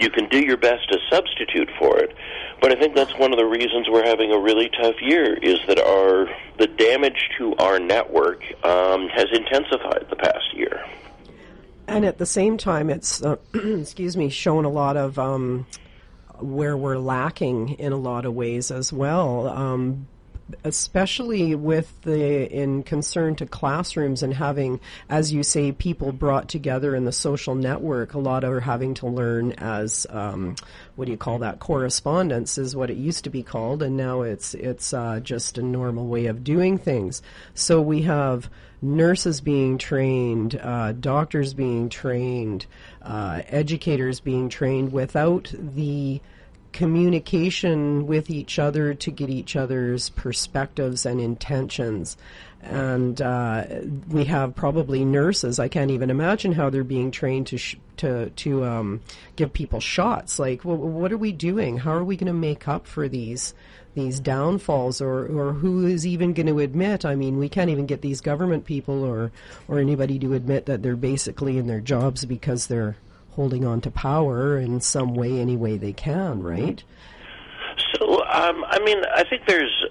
You 0.00 0.08
can 0.10 0.28
do 0.28 0.38
your 0.38 0.56
best 0.56 0.88
to 0.90 0.98
substitute 1.10 1.68
for 1.78 1.98
it, 1.98 2.16
but 2.60 2.72
I 2.72 2.80
think 2.80 2.94
that's 2.94 3.16
one 3.18 3.32
of 3.32 3.38
the 3.38 3.44
reasons 3.44 3.88
we're 3.88 4.06
having 4.06 4.32
a 4.32 4.38
really 4.38 4.70
tough 4.80 4.96
year 5.02 5.34
is 5.34 5.58
that 5.68 5.78
our 5.78 6.28
the 6.58 6.66
damage 6.66 7.28
to 7.38 7.54
our 7.56 7.78
network 7.78 8.42
um, 8.64 9.08
has 9.08 9.26
intensified 9.32 10.06
the 10.08 10.16
past 10.16 10.54
year. 10.54 10.84
And 11.86 12.04
at 12.04 12.18
the 12.18 12.26
same 12.26 12.56
time, 12.56 12.88
it's 12.88 13.22
uh, 13.22 13.36
excuse 13.54 14.16
me, 14.16 14.28
shown 14.30 14.64
a 14.64 14.70
lot 14.70 14.96
of 14.96 15.18
um, 15.18 15.66
where 16.42 16.76
we're 16.76 16.98
lacking 16.98 17.70
in 17.70 17.92
a 17.92 17.96
lot 17.96 18.24
of 18.24 18.34
ways 18.34 18.70
as 18.70 18.92
well. 18.92 19.48
Um, 19.48 20.06
especially 20.64 21.54
with 21.54 22.02
the 22.02 22.50
in 22.52 22.82
concern 22.82 23.36
to 23.36 23.46
classrooms 23.46 24.22
and 24.22 24.34
having, 24.34 24.80
as 25.08 25.32
you 25.32 25.42
say, 25.42 25.72
people 25.72 26.12
brought 26.12 26.48
together 26.48 26.94
in 26.94 27.04
the 27.04 27.12
social 27.12 27.54
network. 27.54 28.14
A 28.14 28.18
lot 28.18 28.44
of 28.44 28.52
are 28.52 28.60
having 28.60 28.94
to 28.94 29.06
learn 29.06 29.52
as 29.52 30.06
um, 30.10 30.56
what 30.96 31.04
do 31.04 31.12
you 31.12 31.18
call 31.18 31.38
that? 31.38 31.60
Correspondence 31.60 32.58
is 32.58 32.74
what 32.74 32.90
it 32.90 32.96
used 32.96 33.24
to 33.24 33.30
be 33.30 33.42
called, 33.42 33.82
and 33.82 33.96
now 33.96 34.22
it's 34.22 34.54
it's 34.54 34.92
uh, 34.92 35.20
just 35.20 35.58
a 35.58 35.62
normal 35.62 36.06
way 36.06 36.26
of 36.26 36.44
doing 36.44 36.78
things. 36.78 37.22
So 37.54 37.80
we 37.80 38.02
have 38.02 38.50
nurses 38.82 39.40
being 39.40 39.78
trained, 39.78 40.58
uh, 40.62 40.92
doctors 40.92 41.54
being 41.54 41.88
trained, 41.88 42.66
uh, 43.02 43.42
educators 43.48 44.20
being 44.20 44.48
trained 44.48 44.92
without 44.92 45.52
the 45.58 46.20
communication 46.72 48.06
with 48.06 48.30
each 48.30 48.58
other 48.58 48.94
to 48.94 49.10
get 49.10 49.30
each 49.30 49.56
other's 49.56 50.10
perspectives 50.10 51.04
and 51.04 51.20
intentions. 51.20 52.16
And 52.62 53.20
uh, 53.20 53.64
we 54.08 54.24
have 54.26 54.54
probably 54.54 55.04
nurses. 55.04 55.58
I 55.58 55.68
can't 55.68 55.90
even 55.90 56.10
imagine 56.10 56.52
how 56.52 56.70
they're 56.70 56.84
being 56.84 57.10
trained 57.10 57.46
to 57.48 57.58
sh- 57.58 57.76
to 57.98 58.30
to 58.30 58.64
um, 58.64 59.00
give 59.36 59.52
people 59.52 59.80
shots. 59.80 60.38
Like, 60.38 60.64
well, 60.64 60.76
what 60.76 61.12
are 61.12 61.18
we 61.18 61.32
doing? 61.32 61.78
How 61.78 61.92
are 61.92 62.04
we 62.04 62.16
going 62.16 62.26
to 62.26 62.32
make 62.32 62.68
up 62.68 62.86
for 62.86 63.08
these 63.08 63.54
these 63.94 64.20
downfalls, 64.20 65.00
or 65.00 65.24
or 65.26 65.54
who 65.54 65.86
is 65.86 66.06
even 66.06 66.34
going 66.34 66.48
to 66.48 66.58
admit? 66.58 67.06
I 67.06 67.14
mean, 67.14 67.38
we 67.38 67.48
can't 67.48 67.70
even 67.70 67.86
get 67.86 68.02
these 68.02 68.20
government 68.20 68.66
people 68.66 69.04
or 69.04 69.32
or 69.66 69.78
anybody 69.78 70.18
to 70.18 70.34
admit 70.34 70.66
that 70.66 70.82
they're 70.82 70.96
basically 70.96 71.56
in 71.56 71.66
their 71.66 71.80
jobs 71.80 72.26
because 72.26 72.66
they're 72.66 72.96
holding 73.32 73.64
on 73.64 73.80
to 73.82 73.90
power 73.90 74.58
in 74.58 74.80
some 74.80 75.14
way, 75.14 75.38
any 75.40 75.56
way 75.56 75.76
they 75.76 75.92
can, 75.92 76.42
right? 76.42 76.82
So, 77.94 78.22
um, 78.24 78.64
I 78.68 78.78
mean, 78.84 79.02
I 79.14 79.24
think 79.24 79.42
there's 79.46 79.84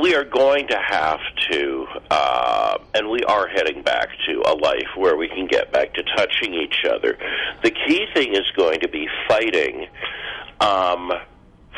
we 0.00 0.14
are 0.14 0.24
going 0.24 0.66
to 0.68 0.78
have 0.78 1.20
to, 1.50 1.86
uh, 2.10 2.78
and 2.94 3.08
we 3.08 3.20
are 3.24 3.46
heading 3.46 3.82
back 3.82 4.08
to 4.26 4.42
a 4.46 4.54
life 4.54 4.88
where 4.96 5.16
we 5.16 5.28
can 5.28 5.46
get 5.46 5.72
back 5.72 5.94
to 5.94 6.02
touching 6.16 6.54
each 6.54 6.84
other. 6.90 7.16
The 7.62 7.70
key 7.70 8.06
thing 8.12 8.34
is 8.34 8.50
going 8.56 8.80
to 8.80 8.88
be 8.88 9.06
fighting 9.28 9.86
um, 10.60 11.12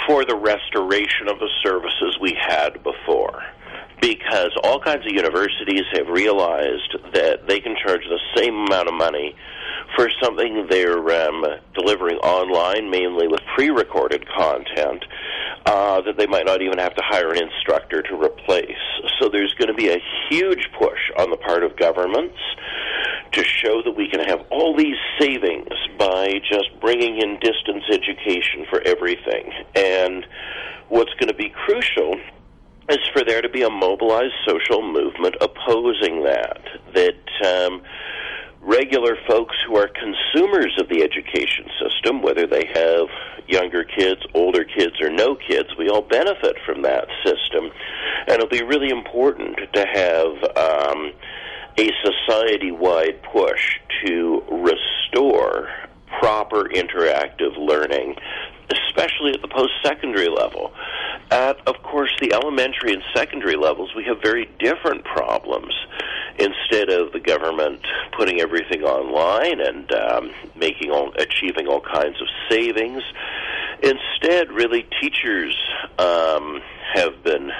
for 0.06 0.24
the 0.24 0.36
restoration 0.36 1.28
of 1.28 1.38
the 1.38 1.50
services 1.62 2.18
we 2.20 2.36
had 2.40 2.82
before. 2.82 3.42
Because 4.00 4.50
all 4.62 4.78
kinds 4.80 5.06
of 5.06 5.12
universities 5.12 5.84
have 5.92 6.08
realized 6.08 6.96
that 7.14 7.46
they 7.48 7.60
can 7.60 7.74
charge 7.82 8.02
the 8.08 8.20
same 8.36 8.54
amount 8.54 8.88
of 8.88 8.94
money 8.94 9.34
for 9.94 10.10
something 10.22 10.66
they're 10.68 11.28
um, 11.28 11.44
delivering 11.74 12.16
online, 12.18 12.90
mainly 12.90 13.28
with 13.28 13.40
pre-recorded 13.54 14.26
content, 14.28 15.04
uh, 15.64 16.00
that 16.02 16.16
they 16.18 16.26
might 16.26 16.44
not 16.44 16.60
even 16.60 16.78
have 16.78 16.94
to 16.94 17.02
hire 17.04 17.30
an 17.30 17.42
instructor 17.42 18.02
to 18.02 18.14
replace. 18.14 18.76
So 19.18 19.28
there's 19.28 19.54
going 19.54 19.68
to 19.68 19.74
be 19.74 19.90
a 19.90 20.02
huge 20.28 20.68
push 20.78 21.00
on 21.18 21.30
the 21.30 21.36
part 21.36 21.62
of 21.62 21.76
governments 21.76 22.36
to 23.32 23.44
show 23.44 23.82
that 23.82 23.96
we 23.96 24.08
can 24.08 24.20
have 24.20 24.40
all 24.50 24.76
these 24.76 24.96
savings 25.18 25.68
by 25.98 26.34
just 26.50 26.68
bringing 26.80 27.20
in 27.20 27.38
distance 27.40 27.84
education 27.90 28.66
for 28.70 28.80
everything. 28.82 29.52
And 29.74 30.26
what's 30.88 31.12
going 31.14 31.28
to 31.28 31.34
be 31.34 31.50
crucial 31.50 32.14
is 32.88 32.98
for 33.12 33.24
there 33.24 33.42
to 33.42 33.48
be 33.48 33.62
a 33.62 33.70
mobilized 33.70 34.34
social 34.46 34.82
movement 34.82 35.36
opposing 35.40 36.22
that. 36.24 36.62
That 36.94 37.66
um, 37.66 37.82
regular 38.60 39.16
folks 39.28 39.56
who 39.66 39.76
are 39.76 39.88
consumers 39.88 40.76
of 40.78 40.88
the 40.88 41.02
education 41.02 41.66
system, 41.80 42.22
whether 42.22 42.46
they 42.46 42.66
have 42.74 43.08
younger 43.48 43.84
kids, 43.84 44.20
older 44.34 44.64
kids, 44.64 45.00
or 45.00 45.10
no 45.10 45.36
kids, 45.36 45.68
we 45.78 45.88
all 45.88 46.02
benefit 46.02 46.56
from 46.64 46.82
that 46.82 47.06
system. 47.24 47.70
And 48.26 48.30
it'll 48.30 48.48
be 48.48 48.62
really 48.62 48.90
important 48.90 49.58
to 49.72 49.86
have 49.86 50.26
um, 50.56 51.12
a 51.78 51.90
society 52.04 52.70
wide 52.70 53.22
push 53.32 53.78
to 54.04 54.42
restore 54.50 55.68
proper 56.20 56.68
interactive 56.68 57.56
learning 57.58 58.16
especially 58.70 59.32
at 59.32 59.42
the 59.42 59.48
post 59.48 59.72
secondary 59.84 60.28
level. 60.28 60.72
At, 61.30 61.58
of 61.66 61.82
course, 61.82 62.12
the 62.20 62.32
elementary 62.32 62.92
and 62.92 63.02
secondary 63.14 63.56
levels, 63.56 63.90
we 63.96 64.04
have 64.04 64.22
very 64.22 64.48
different 64.58 65.04
problems. 65.04 65.74
Instead 66.38 66.90
of 66.90 67.12
the 67.12 67.20
government 67.20 67.80
putting 68.16 68.40
everything 68.40 68.82
online 68.82 69.58
and 69.60 69.90
um, 69.92 70.30
making 70.54 70.90
all, 70.90 71.10
achieving 71.18 71.66
all 71.66 71.80
kinds 71.80 72.20
of 72.20 72.28
savings, 72.50 73.02
instead, 73.82 74.52
really, 74.52 74.86
teachers 75.00 75.56
um, 75.98 76.60
have 76.94 77.22
been 77.24 77.50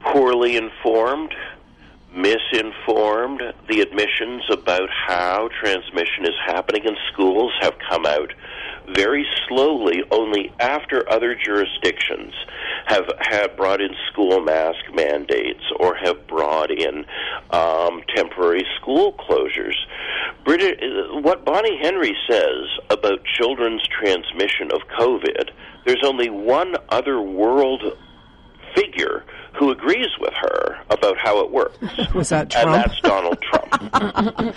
poorly 0.00 0.56
informed, 0.56 1.34
misinformed. 2.12 3.42
The 3.68 3.80
admissions 3.80 4.42
about 4.50 4.90
how 4.90 5.48
transmission 5.60 6.24
is 6.24 6.34
happening 6.44 6.84
in 6.84 6.96
schools 7.12 7.52
have 7.60 7.74
come 7.78 8.06
out 8.06 8.32
very 8.94 9.26
slowly 9.48 10.02
only 10.10 10.52
after 10.60 11.10
other 11.10 11.34
jurisdictions 11.34 12.32
have 12.86 13.10
have 13.20 13.56
brought 13.56 13.80
in 13.80 13.90
school 14.12 14.40
mask 14.40 14.78
mandates 14.94 15.62
or 15.80 15.94
have 15.94 16.26
brought 16.26 16.70
in 16.70 17.04
um, 17.50 18.02
temporary 18.14 18.64
school 18.80 19.14
closures. 19.14 19.76
Brit- 20.44 20.78
what 21.22 21.44
Bonnie 21.44 21.78
Henry 21.82 22.14
says 22.28 22.66
about 22.90 23.24
children's 23.24 23.82
transmission 23.88 24.70
of 24.72 24.80
COVID, 24.98 25.50
there's 25.86 26.04
only 26.04 26.28
one 26.30 26.74
other 26.90 27.20
world 27.20 27.82
figure 28.74 29.24
who 29.54 29.70
agrees 29.70 30.10
with 30.18 30.32
her 30.34 30.78
about 30.90 31.16
how 31.16 31.40
it 31.40 31.50
works. 31.50 31.78
Was 32.14 32.28
that 32.30 32.50
Trump? 32.50 32.68
And 32.68 32.74
that's 32.74 33.00
Donald 33.00 33.40
Trump. 33.40 34.54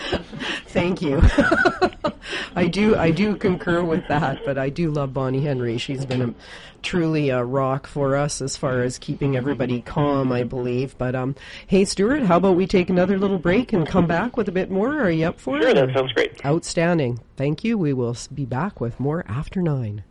Thank 0.68 1.02
you. 1.02 1.22
I 2.56 2.68
do 2.68 2.96
I 2.96 3.12
do 3.12 3.36
concur 3.36 3.84
with 3.84 4.08
that, 4.08 4.40
but 4.46 4.58
I 4.58 4.70
do 4.70 4.92
love 4.92 5.14
Bonnie 5.14 5.42
Henry. 5.42 5.78
She's 5.78 6.06
been 6.06 6.22
a, 6.22 6.34
truly 6.82 7.30
a 7.30 7.44
rock 7.44 7.88
for 7.88 8.16
us 8.16 8.42
as 8.42 8.58
far 8.58 8.82
as 8.82 8.98
keeping 8.98 9.38
everybody 9.38 9.82
calm, 9.82 10.32
I 10.32 10.44
believe. 10.44 10.98
But 10.98 11.16
um, 11.16 11.36
hey, 11.68 11.86
Stuart, 11.86 12.24
how 12.24 12.38
about 12.38 12.56
we 12.56 12.68
take 12.68 12.90
another 12.90 13.18
little 13.20 13.40
break 13.40 13.74
and 13.74 13.88
come 13.88 14.08
back 14.08 14.36
with 14.36 14.50
a 14.50 14.52
bit 14.52 14.72
more? 14.72 15.00
Are 15.00 15.12
you 15.12 15.28
up 15.28 15.40
for 15.40 15.62
sure, 15.62 15.70
it? 15.70 15.78
Sure, 15.78 15.86
that 15.88 15.96
sounds 15.96 16.14
great. 16.14 16.44
Outstanding. 16.46 17.20
Thank 17.36 17.64
you. 17.64 17.78
We 17.78 17.94
will 17.94 18.18
be 18.34 18.46
back 18.46 18.82
with 18.82 19.00
more 19.00 19.24
after 19.28 19.62
nine. 19.62 20.04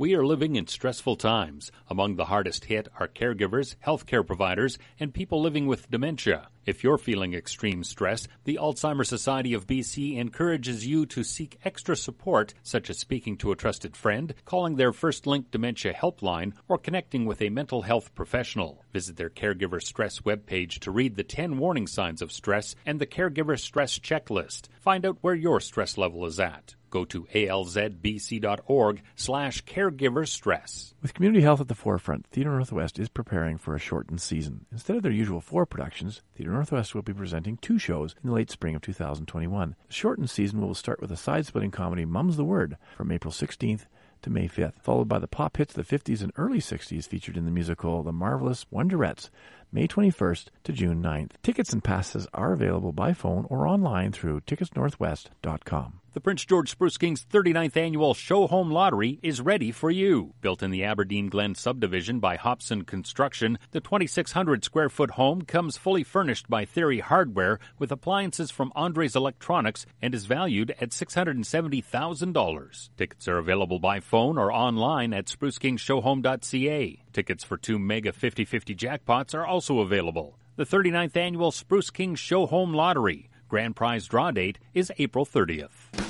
We 0.00 0.14
are 0.14 0.24
living 0.24 0.54
in 0.54 0.68
stressful 0.68 1.16
times. 1.16 1.72
Among 1.88 2.14
the 2.14 2.26
hardest 2.26 2.66
hit 2.66 2.86
are 3.00 3.08
caregivers, 3.08 3.74
healthcare 3.84 4.24
providers, 4.24 4.78
and 5.00 5.12
people 5.12 5.42
living 5.42 5.66
with 5.66 5.90
dementia. 5.90 6.50
If 6.64 6.84
you're 6.84 6.98
feeling 6.98 7.34
extreme 7.34 7.82
stress, 7.82 8.28
the 8.44 8.60
Alzheimer's 8.62 9.08
Society 9.08 9.54
of 9.54 9.66
BC 9.66 10.16
encourages 10.16 10.86
you 10.86 11.04
to 11.06 11.24
seek 11.24 11.58
extra 11.64 11.96
support, 11.96 12.54
such 12.62 12.90
as 12.90 13.00
speaking 13.00 13.36
to 13.38 13.50
a 13.50 13.56
trusted 13.56 13.96
friend, 13.96 14.34
calling 14.44 14.76
their 14.76 14.92
First 14.92 15.26
Link 15.26 15.50
Dementia 15.50 15.92
Helpline, 15.92 16.52
or 16.68 16.78
connecting 16.78 17.26
with 17.26 17.42
a 17.42 17.50
mental 17.50 17.82
health 17.82 18.14
professional. 18.14 18.84
Visit 18.92 19.16
their 19.16 19.30
Caregiver 19.30 19.82
Stress 19.82 20.20
webpage 20.20 20.78
to 20.78 20.92
read 20.92 21.16
the 21.16 21.24
10 21.24 21.58
warning 21.58 21.88
signs 21.88 22.22
of 22.22 22.30
stress 22.30 22.76
and 22.86 23.00
the 23.00 23.06
Caregiver 23.06 23.58
Stress 23.58 23.98
Checklist. 23.98 24.68
Find 24.78 25.04
out 25.04 25.18
where 25.22 25.34
your 25.34 25.58
stress 25.58 25.98
level 25.98 26.24
is 26.24 26.38
at. 26.38 26.76
Go 26.90 27.04
to 27.06 27.24
alzbc.org 27.24 29.02
slash 29.16 29.64
caregiver 29.64 30.26
stress. 30.26 30.94
With 31.02 31.14
community 31.14 31.42
health 31.42 31.60
at 31.60 31.68
the 31.68 31.74
forefront, 31.74 32.26
Theatre 32.26 32.50
Northwest 32.50 32.98
is 32.98 33.08
preparing 33.08 33.58
for 33.58 33.74
a 33.74 33.78
shortened 33.78 34.20
season. 34.20 34.66
Instead 34.72 34.96
of 34.96 35.02
their 35.02 35.12
usual 35.12 35.40
four 35.40 35.66
productions, 35.66 36.22
Theatre 36.34 36.52
Northwest 36.52 36.94
will 36.94 37.02
be 37.02 37.12
presenting 37.12 37.56
two 37.56 37.78
shows 37.78 38.14
in 38.22 38.28
the 38.28 38.34
late 38.34 38.50
spring 38.50 38.74
of 38.74 38.82
2021. 38.82 39.76
The 39.86 39.92
shortened 39.92 40.30
season 40.30 40.60
will 40.60 40.74
start 40.74 41.00
with 41.00 41.12
a 41.12 41.16
side-splitting 41.16 41.70
comedy, 41.70 42.04
Mum's 42.04 42.36
the 42.36 42.44
Word, 42.44 42.76
from 42.96 43.12
April 43.12 43.32
16th 43.32 43.86
to 44.22 44.30
May 44.30 44.48
5th, 44.48 44.80
followed 44.82 45.08
by 45.08 45.18
the 45.18 45.28
pop 45.28 45.56
hits 45.56 45.76
of 45.76 45.86
the 45.86 45.98
50s 45.98 46.22
and 46.22 46.32
early 46.36 46.58
60s 46.58 47.06
featured 47.06 47.36
in 47.36 47.44
the 47.44 47.50
musical 47.50 48.02
The 48.02 48.12
Marvelous 48.12 48.64
Wonderettes, 48.72 49.30
May 49.70 49.86
21st 49.86 50.46
to 50.64 50.72
June 50.72 51.02
9th. 51.02 51.32
Tickets 51.42 51.72
and 51.72 51.84
passes 51.84 52.26
are 52.32 52.52
available 52.52 52.92
by 52.92 53.12
phone 53.12 53.46
or 53.48 53.66
online 53.66 54.12
through 54.12 54.40
ticketsnorthwest.com. 54.40 56.00
The 56.18 56.22
Prince 56.22 56.44
George 56.44 56.68
Spruce 56.68 56.96
Kings 56.96 57.24
39th 57.32 57.76
annual 57.76 58.12
Show 58.12 58.48
Home 58.48 58.72
Lottery 58.72 59.20
is 59.22 59.40
ready 59.40 59.70
for 59.70 59.88
you. 59.88 60.34
Built 60.40 60.64
in 60.64 60.72
the 60.72 60.82
Aberdeen 60.82 61.28
Glen 61.28 61.54
subdivision 61.54 62.18
by 62.18 62.34
Hobson 62.34 62.82
Construction, 62.82 63.56
the 63.70 63.78
2,600 63.78 64.64
square 64.64 64.88
foot 64.88 65.12
home 65.12 65.42
comes 65.42 65.76
fully 65.76 66.02
furnished 66.02 66.50
by 66.50 66.64
Theory 66.64 66.98
Hardware 66.98 67.60
with 67.78 67.92
appliances 67.92 68.50
from 68.50 68.72
Andres 68.74 69.14
Electronics 69.14 69.86
and 70.02 70.12
is 70.12 70.26
valued 70.26 70.74
at 70.80 70.90
$670,000. 70.90 72.88
Tickets 72.96 73.28
are 73.28 73.38
available 73.38 73.78
by 73.78 74.00
phone 74.00 74.38
or 74.38 74.52
online 74.52 75.14
at 75.14 75.26
sprucekingsshowhome.ca. 75.26 77.04
Tickets 77.12 77.44
for 77.44 77.56
two 77.56 77.78
Mega 77.78 78.12
50 78.12 78.44
50 78.44 78.74
jackpots 78.74 79.34
are 79.36 79.46
also 79.46 79.78
available. 79.78 80.36
The 80.56 80.66
39th 80.66 81.16
annual 81.16 81.52
Spruce 81.52 81.90
Kings 81.90 82.18
Show 82.18 82.46
Home 82.46 82.74
Lottery. 82.74 83.30
Grand 83.48 83.74
prize 83.74 84.06
draw 84.06 84.30
date 84.30 84.58
is 84.74 84.92
April 84.98 85.24
30th. 85.24 86.07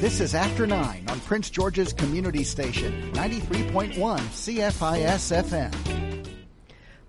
This 0.00 0.18
is 0.20 0.34
After 0.34 0.66
9 0.66 1.04
on 1.08 1.20
Prince 1.20 1.50
George's 1.50 1.92
Community 1.92 2.42
Station, 2.42 3.12
93.1 3.12 3.92
CFIS 3.98 5.44
FM. 5.44 6.26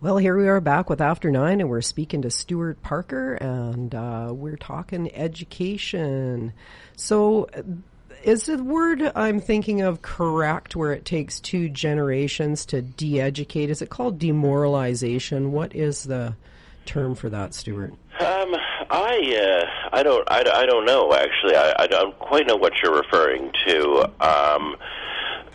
Well, 0.01 0.17
here 0.17 0.35
we 0.35 0.49
are 0.49 0.59
back 0.59 0.89
with 0.89 0.99
After 0.99 1.31
Nine, 1.31 1.61
and 1.61 1.69
we're 1.69 1.79
speaking 1.79 2.23
to 2.23 2.29
Stuart 2.29 2.81
Parker, 2.81 3.35
and 3.35 3.95
uh, 3.95 4.33
we're 4.33 4.57
talking 4.57 5.09
education. 5.15 6.51
So, 6.97 7.49
is 8.25 8.47
the 8.47 8.61
word 8.61 9.09
I'm 9.15 9.39
thinking 9.39 9.79
of 9.79 10.01
correct 10.01 10.75
where 10.75 10.91
it 10.91 11.05
takes 11.05 11.39
two 11.39 11.69
generations 11.69 12.65
to 12.65 12.81
de 12.81 13.21
educate? 13.21 13.69
Is 13.69 13.81
it 13.81 13.89
called 13.89 14.19
demoralization? 14.19 15.53
What 15.53 15.73
is 15.73 16.03
the 16.03 16.35
term 16.91 17.15
for 17.15 17.29
that, 17.29 17.53
Stuart? 17.53 17.93
Um, 18.19 18.55
I 18.89 19.63
uh, 19.63 19.95
I 19.95 20.03
don't 20.03 20.29
I, 20.29 20.39
I 20.39 20.65
don't 20.65 20.85
know 20.85 21.13
actually. 21.13 21.55
I, 21.55 21.73
I 21.79 21.87
don't 21.87 22.17
quite 22.19 22.45
know 22.45 22.57
what 22.57 22.73
you're 22.83 22.95
referring 22.95 23.51
to. 23.67 24.03
Um, 24.19 24.75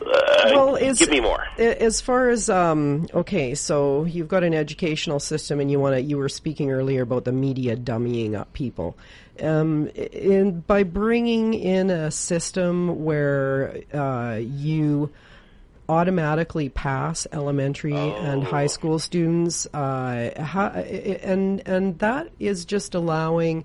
uh, 0.01 0.51
well, 0.55 0.77
is, 0.77 0.99
give 0.99 1.11
me 1.11 1.21
more. 1.21 1.45
As 1.59 2.01
far 2.01 2.29
as 2.29 2.49
um, 2.49 3.07
okay, 3.13 3.55
so 3.55 4.05
you've 4.05 4.29
got 4.29 4.45
an 4.45 4.55
educational 4.55 5.21
system, 5.21 5.61
and 5.61 5.71
you 5.71 5.79
want 5.79 5.97
to. 5.97 6.01
You 6.01 6.17
were 6.17 6.29
speaking 6.29 6.71
earlier 6.71 7.03
about 7.03 7.25
the 7.25 7.33
media 7.33 7.77
dummying 7.77 8.35
up 8.35 8.53
people. 8.53 8.97
Um, 9.41 9.89
in 9.89 10.61
by 10.61 10.83
bringing 10.83 11.53
in 11.53 11.91
a 11.91 12.11
system 12.11 13.05
where 13.05 13.83
uh, 13.93 14.37
you 14.41 15.11
automatically 15.89 16.69
pass 16.69 17.27
elementary 17.33 17.95
oh. 17.95 18.17
and 18.17 18.45
high 18.45 18.67
school 18.67 18.99
students, 18.99 19.67
uh, 19.75 20.31
ha- 20.43 20.73
and 20.75 21.67
and 21.67 21.99
that 21.99 22.29
is 22.39 22.65
just 22.65 22.95
allowing. 22.95 23.65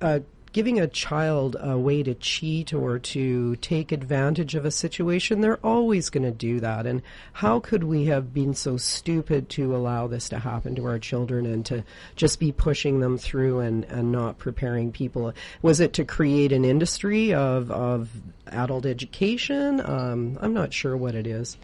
Uh, 0.00 0.20
giving 0.52 0.80
a 0.80 0.86
child 0.86 1.56
a 1.60 1.78
way 1.78 2.02
to 2.02 2.14
cheat 2.14 2.72
or 2.72 2.98
to 2.98 3.56
take 3.56 3.92
advantage 3.92 4.54
of 4.54 4.64
a 4.64 4.70
situation, 4.70 5.40
they're 5.40 5.64
always 5.64 6.10
going 6.10 6.24
to 6.24 6.30
do 6.30 6.60
that. 6.60 6.86
And 6.86 7.02
how 7.32 7.60
could 7.60 7.84
we 7.84 8.06
have 8.06 8.32
been 8.32 8.54
so 8.54 8.76
stupid 8.76 9.48
to 9.50 9.76
allow 9.76 10.06
this 10.06 10.28
to 10.30 10.38
happen 10.38 10.74
to 10.76 10.86
our 10.86 10.98
children 10.98 11.46
and 11.46 11.64
to 11.66 11.84
just 12.16 12.40
be 12.40 12.52
pushing 12.52 13.00
them 13.00 13.18
through 13.18 13.60
and, 13.60 13.84
and 13.84 14.12
not 14.12 14.38
preparing 14.38 14.92
people? 14.92 15.32
Was 15.62 15.80
it 15.80 15.92
to 15.94 16.04
create 16.04 16.52
an 16.52 16.64
industry 16.64 17.34
of, 17.34 17.70
of 17.70 18.10
adult 18.46 18.86
education? 18.86 19.80
Um, 19.84 20.38
I'm 20.40 20.54
not 20.54 20.72
sure 20.72 20.96
what 20.96 21.14
it 21.14 21.26
is. 21.26 21.56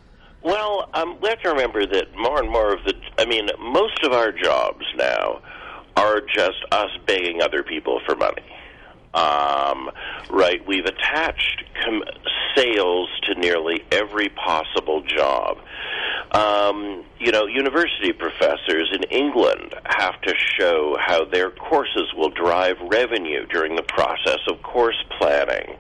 Well, 0.43 0.91
um, 0.95 1.19
we 1.21 1.29
have 1.29 1.41
to 1.43 1.51
remember 1.51 1.87
that 1.87 2.15
more 2.17 2.41
and 2.41 2.51
more 2.51 2.75
of 2.75 2.85
the, 2.85 2.95
I 3.19 3.27
mean, 3.27 3.49
most 3.61 4.03
of 4.03 4.13
our 4.13 4.33
jobs 4.33 4.85
now 4.97 5.41
are 5.97 6.21
just 6.21 6.65
us 6.73 6.91
begging 7.07 7.43
other 7.43 7.63
people 7.63 8.01
for 8.07 8.17
money. 8.17 8.43
Um, 9.15 9.91
right? 10.31 10.67
We've 10.67 10.87
attached 10.87 11.65
com- 11.85 12.05
sales 12.57 13.09
to 13.25 13.35
nearly 13.35 13.85
every 13.91 14.29
possible 14.31 15.03
job. 15.03 15.59
Um, 16.33 17.05
you 17.19 17.31
know, 17.31 17.47
university 17.47 18.13
professors 18.13 18.91
in 18.95 19.03
England 19.05 19.75
have 19.85 20.21
to 20.23 20.35
show 20.59 20.97
how 20.99 21.27
their 21.27 21.51
courses 21.51 22.13
will 22.17 22.31
drive 22.31 22.77
revenue 22.81 23.47
during 23.47 23.77
the 23.77 23.83
process 23.83 24.41
of 24.49 24.63
course 24.63 24.97
planning. 25.19 25.77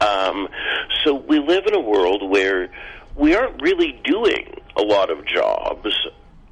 Um, 0.00 0.48
so 1.04 1.14
we 1.14 1.40
live 1.40 1.66
in 1.66 1.74
a 1.74 1.80
world 1.80 2.28
where 2.28 2.70
we 3.16 3.34
aren't 3.34 3.60
really 3.62 4.00
doing 4.04 4.60
a 4.76 4.82
lot 4.82 5.10
of 5.10 5.26
jobs. 5.26 5.88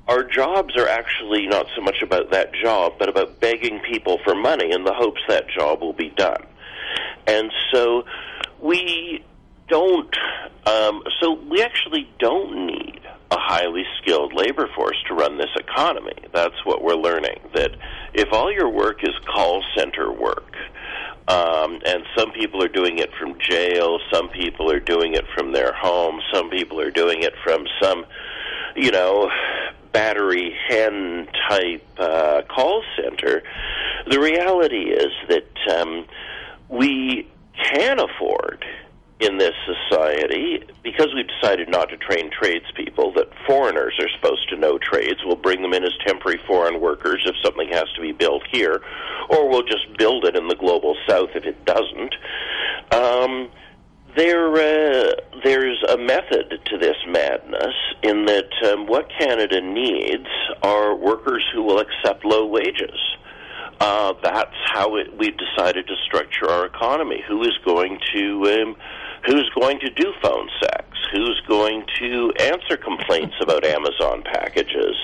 Our 0.07 0.23
jobs 0.23 0.77
are 0.77 0.89
actually 0.89 1.47
not 1.47 1.67
so 1.75 1.81
much 1.81 2.03
about 2.03 2.31
that 2.31 2.53
job, 2.53 2.95
but 2.99 3.09
about 3.09 3.41
begging 3.41 3.81
people 3.81 4.19
for 4.25 4.35
money 4.35 4.71
in 4.71 4.85
the 4.85 4.93
hopes 4.93 5.21
that 5.29 5.49
job 5.49 5.81
will 5.81 5.95
be 5.95 6.11
done. 6.11 6.45
And 7.27 7.51
so 7.73 8.05
we 8.61 9.25
don't, 9.69 10.15
um, 10.67 11.03
so 11.21 11.33
we 11.51 11.63
actually 11.63 12.09
don't 12.19 12.67
need 12.67 13.01
a 13.31 13.39
highly 13.39 13.85
skilled 14.01 14.35
labor 14.35 14.69
force 14.77 14.97
to 15.09 15.15
run 15.15 15.39
this 15.39 15.51
economy. 15.59 16.17
That's 16.33 16.65
what 16.65 16.85
we're 16.85 16.97
learning. 16.97 17.41
That 17.55 17.71
if 18.13 18.31
all 18.31 18.53
your 18.53 18.69
work 18.69 19.03
is 19.03 19.15
call 19.25 19.65
center 19.77 20.13
work, 20.13 20.55
um, 21.29 21.81
and 21.87 22.05
some 22.15 22.33
people 22.33 22.63
are 22.63 22.69
doing 22.69 22.99
it 22.99 23.11
from 23.19 23.39
jail, 23.41 23.99
some 24.13 24.29
people 24.29 24.71
are 24.71 24.81
doing 24.81 25.15
it 25.15 25.25
from 25.35 25.53
their 25.53 25.73
home, 25.73 26.21
some 26.33 26.51
people 26.51 26.79
are 26.79 26.91
doing 26.91 27.23
it 27.23 27.33
from 27.43 27.65
some, 27.81 28.05
you 28.77 28.91
know, 28.91 29.31
battery 29.95 30.55
hen 30.69 31.27
type 31.49 31.87
uh, 31.97 32.43
call 32.55 32.83
center. 32.97 33.43
The 34.11 34.21
reality 34.21 34.91
is 34.91 35.13
that 35.29 35.79
um, 35.81 36.05
we 36.69 37.27
can 37.73 37.99
afford 37.99 38.65
in 39.21 39.39
this 39.39 39.55
society, 39.65 40.63
because 40.83 41.09
we've 41.15 41.29
decided 41.41 41.71
not 41.71 41.89
to 41.89 41.97
train 41.97 42.31
tradespeople, 42.31 43.13
that 43.15 43.29
foreigners 43.47 43.95
are 44.01 44.09
supposed 44.17 44.49
to 44.51 44.57
know 44.57 44.77
trades. 44.77 45.21
We'll 45.25 45.37
bring 45.37 45.63
them 45.63 45.73
in 45.73 45.85
as 45.85 45.97
temporary 46.05 46.41
foreign 46.47 46.81
workers 46.81 47.23
if 47.25 47.37
something 47.43 47.69
has 47.69 47.85
to 47.95 48.03
be 48.03 48.13
built 48.13 48.43
here, 48.51 48.83
or 49.31 49.49
we'll 49.49 49.63
just 49.63 49.87
build 49.97 50.25
it 50.25 50.37
in 50.37 50.49
the 50.49 50.57
global 50.57 50.97
south 51.09 51.31
if 51.37 51.45
it 51.45 51.65
doesn't. 51.65 52.15
Um, 52.91 53.49
there, 54.17 54.53
uh, 54.53 55.13
there's 55.45 55.83
a 55.91 55.97
method 55.99 56.59
to 56.65 56.79
this 56.79 56.97
madness 57.07 57.75
in 58.03 58.25
that 58.25 58.51
um, 58.73 58.87
what 58.87 59.09
Canada 59.19 59.61
needs 59.61 60.27
are 60.63 60.97
workers 60.97 61.45
who 61.55 61.63
will 61.63 61.79
accept 61.79 62.25
low 62.25 62.47
wages. 62.47 62.99
Uh, 63.81 64.15
that's 64.23 64.57
how 64.73 64.97
it, 64.97 65.17
we've 65.19 65.37
decided 65.37 65.87
to 65.87 65.95
structure 66.07 66.49
our 66.49 66.67
economy. 66.67 67.23
Who 67.29 67.43
is 67.43 67.53
going 67.65 67.99
to 68.15 68.63
um, 68.63 68.77
who's 69.27 69.51
going 69.59 69.81
to 69.81 69.91
do 69.91 70.13
phone 70.23 70.49
sex? 70.63 70.85
Who's 71.13 71.41
going 71.47 71.85
to 72.01 72.33
answer 72.41 72.77
complaints 72.77 73.35
about 73.43 73.65
Amazon 73.67 74.23
packages? 74.23 74.97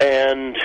And 0.00 0.56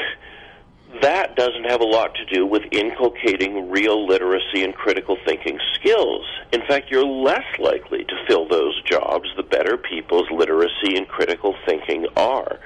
that 1.01 1.35
doesn't 1.35 1.65
have 1.65 1.81
a 1.81 1.85
lot 1.85 2.15
to 2.15 2.25
do 2.25 2.45
with 2.45 2.63
inculcating 2.71 3.69
real 3.69 4.07
literacy 4.07 4.63
and 4.63 4.73
critical 4.73 5.17
thinking 5.25 5.59
skills. 5.73 6.25
In 6.53 6.61
fact, 6.65 6.89
you're 6.89 7.05
less 7.05 7.45
likely 7.59 8.05
to 8.05 8.25
fill 8.27 8.47
those 8.47 8.81
jobs 8.83 9.29
the 9.35 9.43
better 9.43 9.77
people's 9.77 10.29
literacy 10.31 10.95
and 10.95 11.07
critical 11.07 11.55
thinking 11.65 12.07
are. 12.15 12.59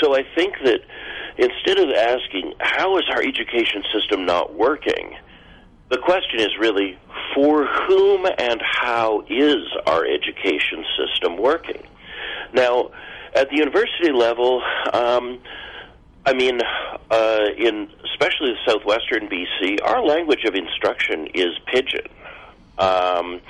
So 0.00 0.16
I 0.16 0.22
think 0.34 0.54
that 0.64 0.80
instead 1.36 1.78
of 1.78 1.90
asking, 1.90 2.54
how 2.58 2.96
is 2.96 3.04
our 3.10 3.20
education 3.20 3.82
system 3.92 4.24
not 4.24 4.54
working? 4.54 5.16
The 5.90 5.98
question 5.98 6.40
is 6.40 6.50
really, 6.58 6.98
for 7.34 7.66
whom 7.66 8.26
and 8.38 8.62
how 8.62 9.24
is 9.28 9.62
our 9.86 10.06
education 10.06 10.84
system 10.96 11.36
working? 11.36 11.82
Now, 12.54 12.92
at 13.34 13.50
the 13.50 13.56
university 13.56 14.10
level, 14.10 14.62
um, 14.92 15.38
I 16.24 16.32
mean, 16.32 16.60
uh, 17.10 17.46
in 17.56 17.88
especially 18.04 18.52
the 18.52 18.58
southwestern 18.66 19.28
BC, 19.28 19.82
our 19.82 20.02
language 20.04 20.44
of 20.44 20.54
instruction 20.54 21.26
is 21.34 21.58
pidgin. 21.66 22.06
Um, 22.78 23.40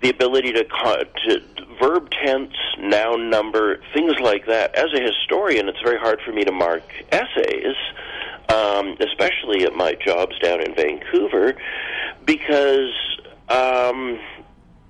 the 0.00 0.10
ability 0.10 0.52
to, 0.52 0.64
to 0.64 1.40
verb 1.80 2.10
tense, 2.10 2.54
noun 2.78 3.30
number, 3.30 3.80
things 3.94 4.14
like 4.20 4.46
that. 4.46 4.74
As 4.74 4.92
a 4.94 5.00
historian, 5.00 5.68
it's 5.68 5.80
very 5.82 5.98
hard 5.98 6.20
for 6.24 6.32
me 6.32 6.44
to 6.44 6.52
mark 6.52 6.82
essays, 7.10 7.74
um, 8.48 8.96
especially 9.00 9.64
at 9.64 9.74
my 9.74 9.94
jobs 9.94 10.38
down 10.40 10.60
in 10.60 10.74
Vancouver, 10.74 11.56
because 12.24 12.92
um, 13.48 14.18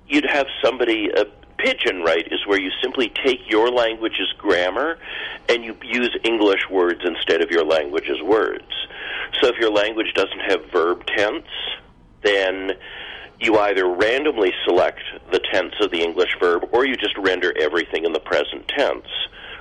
you'd 0.07 0.29
have 0.29 0.47
somebody. 0.63 1.11
Uh, 1.15 1.25
Pidgin, 1.59 2.03
right, 2.03 2.25
is 2.31 2.45
where 2.47 2.59
you 2.59 2.71
simply 2.81 3.11
take 3.23 3.39
your 3.49 3.69
language's 3.69 4.31
grammar 4.37 4.97
and 5.47 5.63
you 5.63 5.75
use 5.83 6.15
English 6.23 6.69
words 6.69 7.01
instead 7.03 7.41
of 7.41 7.51
your 7.51 7.65
language's 7.65 8.21
words. 8.23 8.71
So 9.41 9.47
if 9.47 9.57
your 9.57 9.71
language 9.71 10.13
doesn't 10.15 10.39
have 10.47 10.71
verb 10.71 11.05
tense, 11.05 11.47
then 12.23 12.71
you 13.39 13.57
either 13.57 13.87
randomly 13.87 14.51
select 14.65 14.99
the 15.31 15.39
tense 15.51 15.73
of 15.81 15.91
the 15.91 16.01
English 16.01 16.35
verb 16.39 16.67
or 16.71 16.85
you 16.85 16.95
just 16.95 17.17
render 17.17 17.53
everything 17.57 18.05
in 18.05 18.13
the 18.13 18.19
present 18.19 18.67
tense. 18.67 19.07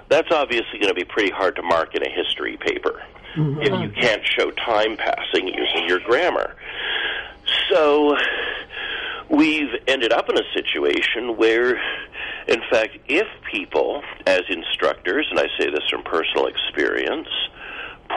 That's 0.08 0.30
obviously 0.30 0.78
going 0.80 0.88
to 0.88 0.94
be 0.94 1.04
pretty 1.04 1.30
hard 1.30 1.56
to 1.56 1.62
mark 1.62 1.94
in 1.94 2.02
a 2.02 2.10
history 2.10 2.56
paper 2.56 3.02
mm-hmm. 3.36 3.60
if 3.60 3.68
you 3.68 3.90
can't 4.00 4.22
show 4.24 4.50
time 4.52 4.96
passing 4.96 5.48
using 5.48 5.86
your 5.86 6.00
grammar. 6.00 6.56
So 7.70 8.16
we've 9.28 9.70
ended 9.86 10.12
up 10.12 10.28
in 10.28 10.38
a 10.38 10.52
situation 10.54 11.36
where, 11.36 11.80
in 12.46 12.60
fact, 12.70 12.98
if 13.06 13.26
people, 13.50 14.02
as 14.26 14.42
instructors, 14.48 15.26
and 15.30 15.38
I 15.38 15.46
say 15.58 15.70
this 15.70 15.88
from 15.90 16.02
personal 16.02 16.46
experience, 16.46 17.28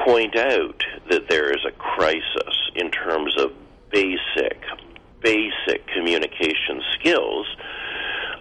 point 0.06 0.36
out 0.36 0.84
that 1.10 1.28
there 1.30 1.52
is 1.52 1.63
a 1.67 1.71
crisis 1.71 2.71
in 2.76 2.91
terms 2.91 3.36
of 3.38 3.52
basic, 3.91 4.62
basic 5.21 5.86
communication 5.88 6.82
skills, 6.93 7.47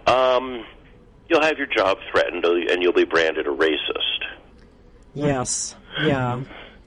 um, 0.07 0.65
you'll 1.29 1.41
have 1.41 1.57
your 1.57 1.67
job 1.67 1.97
threatened 2.11 2.45
and 2.45 2.81
you'll 2.81 2.93
be 2.93 3.05
branded 3.05 3.47
a 3.47 3.51
racist. 3.51 4.25
Yes, 5.13 5.75
yeah. 6.03 6.41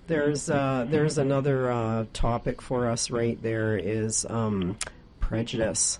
There's 0.07 0.51
uh, 0.51 0.87
there's 0.89 1.17
another 1.17 1.71
uh, 1.71 2.05
topic 2.13 2.61
for 2.61 2.89
us 2.89 3.11
right 3.11 3.43
there 3.43 3.77
is 3.77 4.27
um, 4.29 4.77
prejudice. 5.29 5.99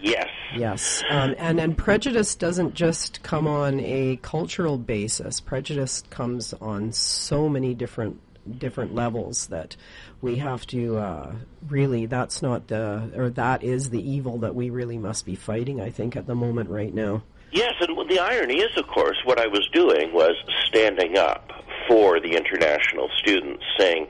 Yes. 0.00 0.28
Yes. 0.56 1.02
Um, 1.08 1.34
and, 1.38 1.60
and 1.60 1.78
prejudice 1.78 2.34
doesn't 2.34 2.74
just 2.74 3.22
come 3.22 3.46
on 3.46 3.80
a 3.80 4.18
cultural 4.22 4.78
basis. 4.78 5.40
Prejudice 5.40 6.02
comes 6.10 6.52
on 6.54 6.92
so 6.92 7.48
many 7.48 7.74
different 7.74 8.20
different 8.58 8.92
levels 8.92 9.46
that 9.46 9.76
we 10.20 10.34
have 10.34 10.66
to 10.66 10.96
uh, 10.96 11.32
really 11.68 12.06
that's 12.06 12.42
not 12.42 12.66
the 12.66 13.12
or 13.14 13.30
that 13.30 13.62
is 13.62 13.90
the 13.90 14.10
evil 14.10 14.38
that 14.38 14.52
we 14.52 14.68
really 14.68 14.98
must 14.98 15.24
be 15.24 15.36
fighting 15.36 15.80
i 15.80 15.88
think 15.88 16.16
at 16.16 16.26
the 16.26 16.34
moment 16.34 16.68
right 16.68 16.92
now 16.92 17.22
yes 17.52 17.72
and 17.78 18.10
the 18.10 18.18
irony 18.18 18.56
is 18.56 18.76
of 18.76 18.84
course 18.88 19.16
what 19.24 19.38
i 19.38 19.46
was 19.46 19.64
doing 19.72 20.12
was 20.12 20.34
standing 20.66 21.16
up 21.16 21.52
for 21.88 22.20
the 22.20 22.36
international 22.36 23.08
students, 23.16 23.64
saying, 23.78 24.06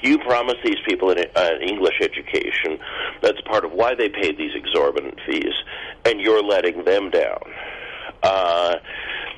"You 0.00 0.18
promised 0.18 0.62
these 0.64 0.80
people 0.86 1.10
an, 1.10 1.18
an 1.34 1.62
English 1.62 2.00
education. 2.00 2.78
That's 3.22 3.40
part 3.42 3.64
of 3.64 3.72
why 3.72 3.94
they 3.94 4.08
paid 4.08 4.38
these 4.38 4.54
exorbitant 4.54 5.18
fees, 5.26 5.54
and 6.04 6.20
you're 6.20 6.42
letting 6.42 6.84
them 6.84 7.10
down." 7.10 7.40
Uh, 8.22 8.76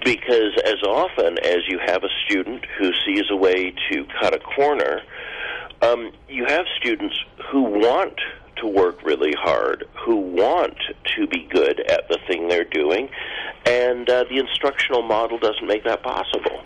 because 0.05 0.53
as 0.65 0.83
often 0.87 1.39
as 1.45 1.59
you 1.69 1.79
have 1.85 2.05
a 2.05 2.09
student 2.27 2.65
who 2.79 2.93
sees 3.05 3.25
a 3.31 3.37
way 3.37 3.75
to 3.91 4.07
cut 4.21 4.35
a 4.35 4.39
corner, 4.39 5.03
um, 5.83 6.13
you 6.29 6.45
have 6.47 6.65
students 6.81 7.17
who 7.51 7.63
want 7.63 8.15
to 8.57 8.67
work 8.67 9.03
really 9.05 9.33
hard, 9.39 9.85
who 10.05 10.17
want 10.17 10.77
to 11.17 11.27
be 11.27 11.47
good 11.51 11.81
at 11.91 12.09
the 12.09 12.19
thing 12.27 12.49
they're 12.49 12.65
doing, 12.65 13.09
and 13.67 14.09
uh, 14.09 14.25
the 14.31 14.39
instructional 14.39 15.03
model 15.03 15.39
doesn't 15.39 15.67
make 15.67 15.85
that 15.85 16.03
possible. 16.03 16.63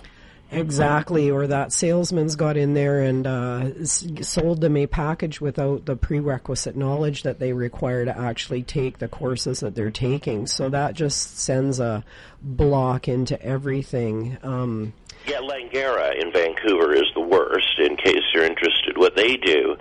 Exactly, 0.52 1.30
or 1.30 1.46
that 1.46 1.72
salesman's 1.72 2.36
got 2.36 2.56
in 2.56 2.74
there 2.74 3.00
and 3.00 3.26
uh, 3.26 3.84
sold 3.84 4.60
them 4.60 4.76
a 4.76 4.86
package 4.86 5.40
without 5.40 5.86
the 5.86 5.96
prerequisite 5.96 6.76
knowledge 6.76 7.22
that 7.22 7.38
they 7.38 7.52
require 7.52 8.04
to 8.04 8.16
actually 8.16 8.62
take 8.62 8.98
the 8.98 9.08
courses 9.08 9.60
that 9.60 9.74
they're 9.74 9.90
taking. 9.90 10.46
So 10.46 10.68
that 10.68 10.94
just 10.94 11.38
sends 11.38 11.80
a 11.80 12.04
block 12.42 13.08
into 13.08 13.40
everything. 13.42 14.38
Um, 14.42 14.92
yeah, 15.26 15.38
Langara 15.38 16.20
in 16.20 16.32
Vancouver 16.32 16.94
is 16.94 17.06
the 17.14 17.20
worst. 17.20 17.78
In 17.78 17.96
case 17.96 18.22
you're 18.34 18.44
interested, 18.44 18.98
what 18.98 19.16
they 19.16 19.36
do 19.36 19.76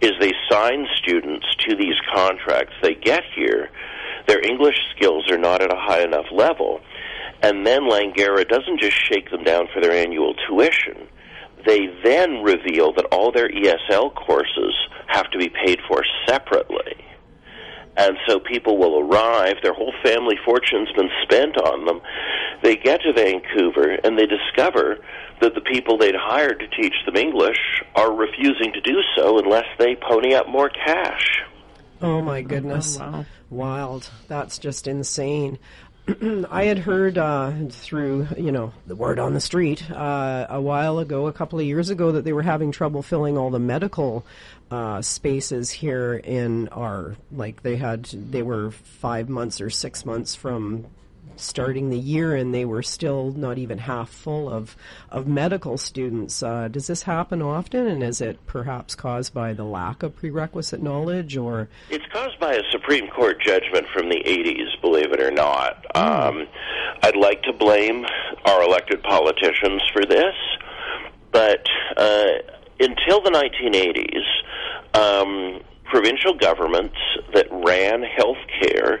is 0.00 0.12
they 0.20 0.32
sign 0.50 0.86
students 0.96 1.46
to 1.68 1.76
these 1.76 1.96
contracts. 2.14 2.72
They 2.82 2.94
get 2.94 3.22
here, 3.34 3.70
their 4.26 4.44
English 4.44 4.76
skills 4.96 5.30
are 5.30 5.38
not 5.38 5.62
at 5.62 5.72
a 5.72 5.76
high 5.76 6.02
enough 6.02 6.26
level 6.32 6.80
And 7.42 7.66
then 7.66 7.82
Langara 7.82 8.48
doesn't 8.48 8.80
just 8.80 8.96
shake 8.96 9.30
them 9.30 9.44
down 9.44 9.68
for 9.72 9.80
their 9.80 9.92
annual 9.92 10.34
tuition. 10.48 11.08
They 11.66 11.86
then 12.04 12.42
reveal 12.42 12.92
that 12.94 13.06
all 13.12 13.32
their 13.32 13.48
ESL 13.48 14.14
courses 14.14 14.74
have 15.08 15.30
to 15.30 15.38
be 15.38 15.48
paid 15.48 15.80
for 15.88 16.02
separately. 16.26 17.04
And 17.96 18.16
so 18.26 18.38
people 18.38 18.76
will 18.76 19.00
arrive, 19.00 19.56
their 19.62 19.72
whole 19.72 19.94
family 20.02 20.36
fortune's 20.44 20.92
been 20.92 21.10
spent 21.22 21.56
on 21.56 21.86
them. 21.86 22.00
They 22.62 22.76
get 22.76 23.00
to 23.02 23.12
Vancouver 23.12 23.98
and 24.04 24.18
they 24.18 24.26
discover 24.26 24.98
that 25.40 25.54
the 25.54 25.60
people 25.60 25.96
they'd 25.98 26.14
hired 26.14 26.60
to 26.60 26.68
teach 26.68 26.94
them 27.04 27.16
English 27.16 27.58
are 27.94 28.12
refusing 28.12 28.72
to 28.72 28.80
do 28.80 29.00
so 29.16 29.38
unless 29.38 29.66
they 29.78 29.96
pony 29.96 30.34
up 30.34 30.48
more 30.48 30.68
cash. 30.68 31.42
Oh 32.02 32.20
my 32.20 32.42
goodness. 32.42 32.98
Oh, 33.00 33.10
wow. 33.10 33.26
Wild. 33.48 34.10
That's 34.28 34.58
just 34.58 34.86
insane. 34.86 35.58
I 36.50 36.64
had 36.64 36.78
heard 36.78 37.18
uh, 37.18 37.52
through, 37.68 38.28
you 38.36 38.52
know, 38.52 38.72
the 38.86 38.94
word 38.94 39.18
on 39.18 39.34
the 39.34 39.40
street 39.40 39.90
uh, 39.90 40.46
a 40.48 40.60
while 40.60 41.00
ago, 41.00 41.26
a 41.26 41.32
couple 41.32 41.58
of 41.58 41.66
years 41.66 41.90
ago, 41.90 42.12
that 42.12 42.24
they 42.24 42.32
were 42.32 42.42
having 42.42 42.70
trouble 42.70 43.02
filling 43.02 43.36
all 43.36 43.50
the 43.50 43.58
medical 43.58 44.24
uh, 44.70 45.02
spaces 45.02 45.70
here 45.70 46.14
in 46.14 46.68
our, 46.68 47.16
like 47.32 47.62
they 47.62 47.76
had, 47.76 48.04
they 48.04 48.42
were 48.42 48.70
five 48.70 49.28
months 49.28 49.60
or 49.60 49.68
six 49.68 50.06
months 50.06 50.36
from 50.36 50.86
starting 51.40 51.90
the 51.90 51.98
year 51.98 52.34
and 52.34 52.54
they 52.54 52.64
were 52.64 52.82
still 52.82 53.32
not 53.32 53.58
even 53.58 53.78
half 53.78 54.10
full 54.10 54.48
of, 54.48 54.76
of 55.10 55.26
medical 55.26 55.76
students. 55.78 56.42
Uh, 56.42 56.68
does 56.68 56.86
this 56.86 57.02
happen 57.02 57.42
often 57.42 57.86
and 57.86 58.02
is 58.02 58.20
it 58.20 58.44
perhaps 58.46 58.94
caused 58.94 59.32
by 59.34 59.52
the 59.52 59.64
lack 59.64 60.02
of 60.02 60.16
prerequisite 60.16 60.82
knowledge 60.82 61.36
or? 61.36 61.68
It's 61.90 62.06
caused 62.12 62.38
by 62.40 62.54
a 62.54 62.62
Supreme 62.70 63.08
Court 63.08 63.40
judgment 63.40 63.86
from 63.92 64.08
the 64.08 64.22
80s, 64.24 64.80
believe 64.80 65.12
it 65.12 65.20
or 65.20 65.30
not. 65.30 65.84
Um, 65.96 66.46
I'd 67.02 67.16
like 67.16 67.42
to 67.42 67.52
blame 67.52 68.04
our 68.44 68.62
elected 68.62 69.02
politicians 69.02 69.82
for 69.92 70.04
this, 70.04 70.34
but 71.32 71.66
uh, 71.96 72.26
until 72.80 73.20
the 73.22 73.30
1980s, 73.30 74.24
um, 74.94 75.60
provincial 75.84 76.34
governments 76.34 76.96
that 77.34 77.46
ran 77.50 78.02
health 78.02 78.38
care 78.60 79.00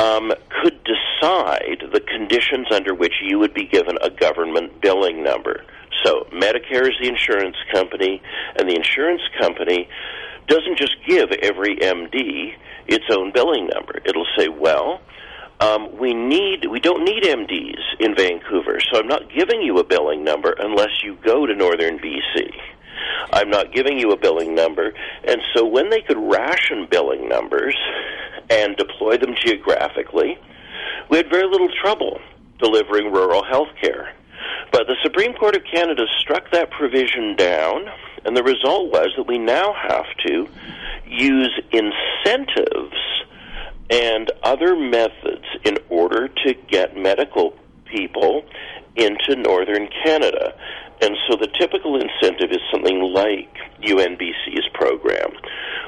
um, 0.00 0.32
could 0.62 0.80
decide 0.84 1.82
the 1.92 2.00
conditions 2.00 2.68
under 2.72 2.94
which 2.94 3.12
you 3.22 3.38
would 3.38 3.52
be 3.52 3.66
given 3.66 3.98
a 4.00 4.08
government 4.08 4.80
billing 4.80 5.22
number. 5.22 5.62
So 6.04 6.26
Medicare 6.32 6.88
is 6.88 6.96
the 7.02 7.08
insurance 7.08 7.56
company, 7.72 8.22
and 8.56 8.68
the 8.68 8.74
insurance 8.74 9.20
company 9.38 9.88
doesn't 10.48 10.78
just 10.78 10.96
give 11.06 11.30
every 11.42 11.76
MD 11.76 12.54
its 12.86 13.04
own 13.10 13.30
billing 13.32 13.68
number. 13.68 14.00
It'll 14.06 14.26
say, 14.38 14.48
well, 14.48 15.00
um, 15.60 15.94
we 15.98 16.14
need 16.14 16.66
we 16.70 16.80
don't 16.80 17.04
need 17.04 17.22
MDs 17.22 17.82
in 18.00 18.14
Vancouver, 18.16 18.80
so 18.80 18.98
I'm 18.98 19.08
not 19.08 19.30
giving 19.30 19.60
you 19.60 19.78
a 19.78 19.84
billing 19.84 20.24
number 20.24 20.54
unless 20.58 21.04
you 21.04 21.18
go 21.22 21.44
to 21.44 21.54
northern 21.54 21.98
BC. 21.98 22.50
I'm 23.32 23.50
not 23.50 23.72
giving 23.72 23.98
you 23.98 24.12
a 24.12 24.16
billing 24.16 24.54
number, 24.54 24.94
and 25.28 25.40
so 25.54 25.66
when 25.66 25.90
they 25.90 26.00
could 26.00 26.16
ration 26.16 26.88
billing 26.90 27.28
numbers 27.28 27.76
and 28.50 28.76
deploy 28.76 29.16
them 29.16 29.34
geographically, 29.40 30.38
we 31.08 31.16
had 31.16 31.30
very 31.30 31.48
little 31.48 31.70
trouble 31.80 32.20
delivering 32.58 33.12
rural 33.12 33.44
health 33.44 33.68
care. 33.80 34.12
But 34.72 34.86
the 34.86 34.96
Supreme 35.02 35.32
Court 35.34 35.56
of 35.56 35.62
Canada 35.64 36.04
struck 36.20 36.50
that 36.52 36.70
provision 36.70 37.36
down, 37.36 37.86
and 38.24 38.36
the 38.36 38.42
result 38.42 38.90
was 38.90 39.08
that 39.16 39.26
we 39.26 39.38
now 39.38 39.72
have 39.72 40.06
to 40.26 40.48
use 41.06 41.60
incentives 41.72 42.96
and 43.90 44.30
other 44.44 44.76
methods 44.76 45.44
in 45.64 45.76
order 45.88 46.28
to 46.28 46.54
get 46.68 46.96
medical 46.96 47.56
people 47.86 48.44
into 48.96 49.34
northern 49.36 49.88
Canada. 50.04 50.54
And 51.02 51.16
so 51.28 51.36
the 51.36 51.48
typical 51.58 52.00
incentive 52.00 52.50
is 52.52 52.60
something 52.70 53.00
like 53.00 53.52
UNBC's 53.82 54.68
program, 54.74 55.30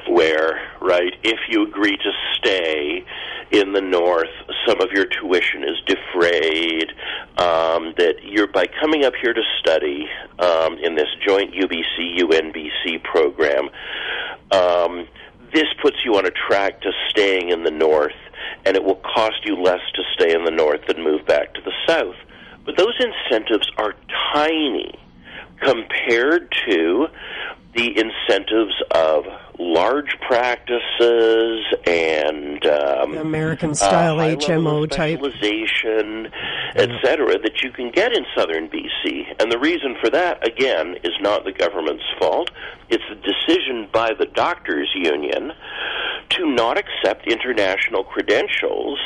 where, 0.09 0.71
right, 0.81 1.13
if 1.23 1.39
you 1.49 1.63
agree 1.63 1.97
to 1.97 2.11
stay 2.37 3.05
in 3.51 3.73
the 3.73 3.81
north, 3.81 4.29
some 4.67 4.81
of 4.81 4.91
your 4.91 5.05
tuition 5.05 5.63
is 5.63 5.77
defrayed, 5.85 6.89
um, 7.37 7.93
that 7.97 8.15
you're, 8.23 8.47
by 8.47 8.65
coming 8.81 9.05
up 9.05 9.13
here 9.21 9.33
to 9.33 9.41
study 9.59 10.07
um, 10.39 10.77
in 10.79 10.95
this 10.95 11.09
joint 11.25 11.53
UBC 11.53 12.19
UNBC 12.19 13.03
program, 13.03 13.69
um, 14.51 15.07
this 15.53 15.67
puts 15.81 15.97
you 16.03 16.15
on 16.15 16.25
a 16.25 16.31
track 16.31 16.81
to 16.81 16.91
staying 17.09 17.49
in 17.49 17.63
the 17.63 17.71
north, 17.71 18.15
and 18.65 18.75
it 18.75 18.83
will 18.83 19.01
cost 19.15 19.45
you 19.45 19.55
less 19.55 19.81
to 19.93 20.03
stay 20.15 20.33
in 20.33 20.45
the 20.45 20.51
north 20.51 20.81
than 20.87 21.03
move 21.03 21.25
back 21.25 21.53
to 21.53 21.61
the 21.61 21.73
south. 21.87 22.15
But 22.65 22.77
those 22.77 22.99
incentives 22.99 23.69
are 23.77 23.93
tiny 24.33 24.97
compared 25.61 26.53
to 26.67 27.07
the 27.75 27.97
incentives 27.97 28.75
of 28.91 29.25
large 29.59 30.17
practices 30.27 31.65
and 31.87 32.65
um, 32.65 33.17
American 33.17 33.73
style 33.73 34.19
uh, 34.19 34.35
HMO 34.35 34.89
type. 34.89 35.19
specialization, 35.19 36.27
et 36.75 36.89
cetera, 37.03 37.39
that 37.39 37.61
you 37.63 37.71
can 37.71 37.91
get 37.91 38.13
in 38.13 38.25
southern 38.35 38.69
BC. 38.69 39.35
And 39.39 39.51
the 39.51 39.57
reason 39.57 39.95
for 40.01 40.09
that, 40.11 40.45
again, 40.47 40.95
is 41.03 41.13
not 41.19 41.45
the 41.45 41.51
government's 41.51 42.03
fault. 42.19 42.51
It's 42.89 43.03
the 43.09 43.15
decision 43.15 43.87
by 43.91 44.11
the 44.17 44.25
doctors' 44.25 44.91
union 44.95 45.51
to 46.29 46.45
not 46.47 46.77
accept 46.77 47.27
international 47.27 48.03
credentials 48.03 48.99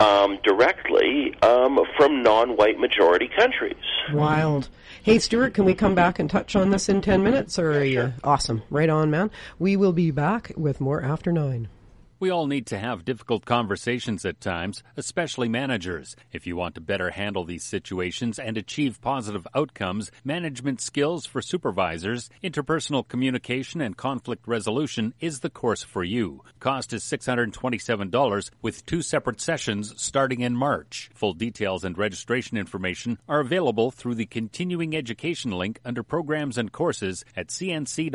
um, 0.00 0.38
directly 0.42 1.34
um, 1.42 1.78
from 1.96 2.22
non-white 2.22 2.78
majority 2.78 3.28
countries. 3.36 3.76
Wild. 4.12 4.68
Hey, 5.02 5.18
Stuart, 5.18 5.54
can 5.54 5.64
we 5.64 5.74
come 5.74 5.94
back 5.94 6.18
and 6.18 6.28
touch 6.28 6.54
on 6.54 6.68
this 6.68 6.90
in 6.90 7.00
10 7.00 7.22
minutes? 7.22 7.58
Or 7.58 7.72
are 7.72 7.82
you 7.82 8.12
awesome? 8.22 8.62
Right 8.68 8.90
on, 8.90 9.10
man. 9.10 9.30
We 9.58 9.74
will 9.74 9.94
be 9.94 10.10
back 10.10 10.52
with 10.58 10.78
more 10.78 11.02
after 11.02 11.32
9. 11.32 11.68
We 12.20 12.28
all 12.28 12.46
need 12.46 12.66
to 12.66 12.78
have 12.78 13.06
difficult 13.06 13.46
conversations 13.46 14.26
at 14.26 14.42
times, 14.42 14.82
especially 14.94 15.48
managers. 15.48 16.16
If 16.32 16.46
you 16.46 16.54
want 16.54 16.74
to 16.74 16.82
better 16.82 17.08
handle 17.08 17.46
these 17.46 17.64
situations 17.64 18.38
and 18.38 18.58
achieve 18.58 19.00
positive 19.00 19.46
outcomes, 19.54 20.10
management 20.22 20.82
skills 20.82 21.24
for 21.24 21.40
supervisors, 21.40 22.28
interpersonal 22.44 23.08
communication, 23.08 23.80
and 23.80 23.96
conflict 23.96 24.46
resolution 24.46 25.14
is 25.18 25.40
the 25.40 25.48
course 25.48 25.82
for 25.82 26.04
you. 26.04 26.42
Cost 26.58 26.92
is 26.92 27.04
$627 27.04 28.50
with 28.60 28.84
two 28.84 29.00
separate 29.00 29.40
sessions 29.40 29.94
starting 29.96 30.40
in 30.40 30.54
March. 30.54 31.08
Full 31.14 31.32
details 31.32 31.86
and 31.86 31.96
registration 31.96 32.58
information 32.58 33.18
are 33.30 33.40
available 33.40 33.90
through 33.90 34.16
the 34.16 34.26
continuing 34.26 34.94
education 34.94 35.52
link 35.52 35.80
under 35.86 36.02
programs 36.02 36.58
and 36.58 36.70
courses 36.70 37.24
at 37.34 37.46
cnc.bc.ca. 37.46 38.12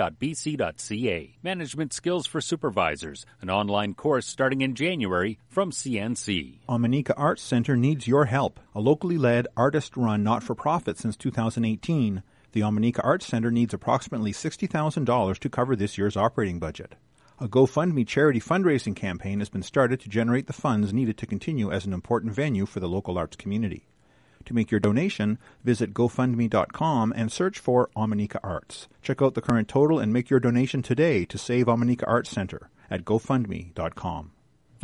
Management 1.41 1.91
skills 1.91 2.27
for 2.27 2.39
supervisors, 2.39 3.25
an 3.41 3.49
online 3.49 3.94
course 3.95 4.25
starting 4.25 4.61
in 4.61 4.75
January 4.75 5.39
from 5.47 5.71
CNC. 5.71 6.59
Omineca 6.67 7.13
Arts 7.17 7.41
Center 7.41 7.75
needs 7.75 8.07
your 8.07 8.25
help. 8.25 8.59
A 8.73 8.79
locally 8.79 9.17
led, 9.17 9.47
artist 9.55 9.95
run 9.97 10.23
not 10.23 10.43
for 10.43 10.55
profit 10.55 10.97
since 10.97 11.15
2018, 11.17 12.23
the 12.51 12.61
Omineca 12.61 13.01
Arts 13.03 13.25
Center 13.25 13.51
needs 13.51 13.73
approximately 13.73 14.31
$60,000 14.31 15.39
to 15.39 15.49
cover 15.49 15.75
this 15.75 15.97
year's 15.97 16.15
operating 16.15 16.59
budget. 16.59 16.95
A 17.39 17.49
GoFundMe 17.49 18.07
charity 18.07 18.39
fundraising 18.39 18.95
campaign 18.95 19.39
has 19.39 19.49
been 19.49 19.61
started 19.61 19.99
to 19.99 20.09
generate 20.09 20.47
the 20.47 20.53
funds 20.53 20.93
needed 20.93 21.17
to 21.17 21.25
continue 21.25 21.69
as 21.71 21.85
an 21.85 21.91
important 21.91 22.33
venue 22.33 22.65
for 22.65 22.79
the 22.79 22.87
local 22.87 23.17
arts 23.17 23.35
community. 23.35 23.87
To 24.45 24.53
make 24.53 24.71
your 24.71 24.79
donation, 24.79 25.37
visit 25.63 25.93
GoFundMe.com 25.93 27.13
and 27.15 27.31
search 27.31 27.59
for 27.59 27.89
Omineca 27.95 28.39
Arts. 28.43 28.87
Check 29.01 29.21
out 29.21 29.33
the 29.33 29.41
current 29.41 29.67
total 29.67 29.99
and 29.99 30.13
make 30.13 30.29
your 30.29 30.39
donation 30.39 30.81
today 30.81 31.25
to 31.25 31.37
save 31.37 31.65
Omineca 31.65 32.03
Arts 32.07 32.29
Center 32.29 32.69
at 32.89 33.05
GoFundMe.com. 33.05 34.34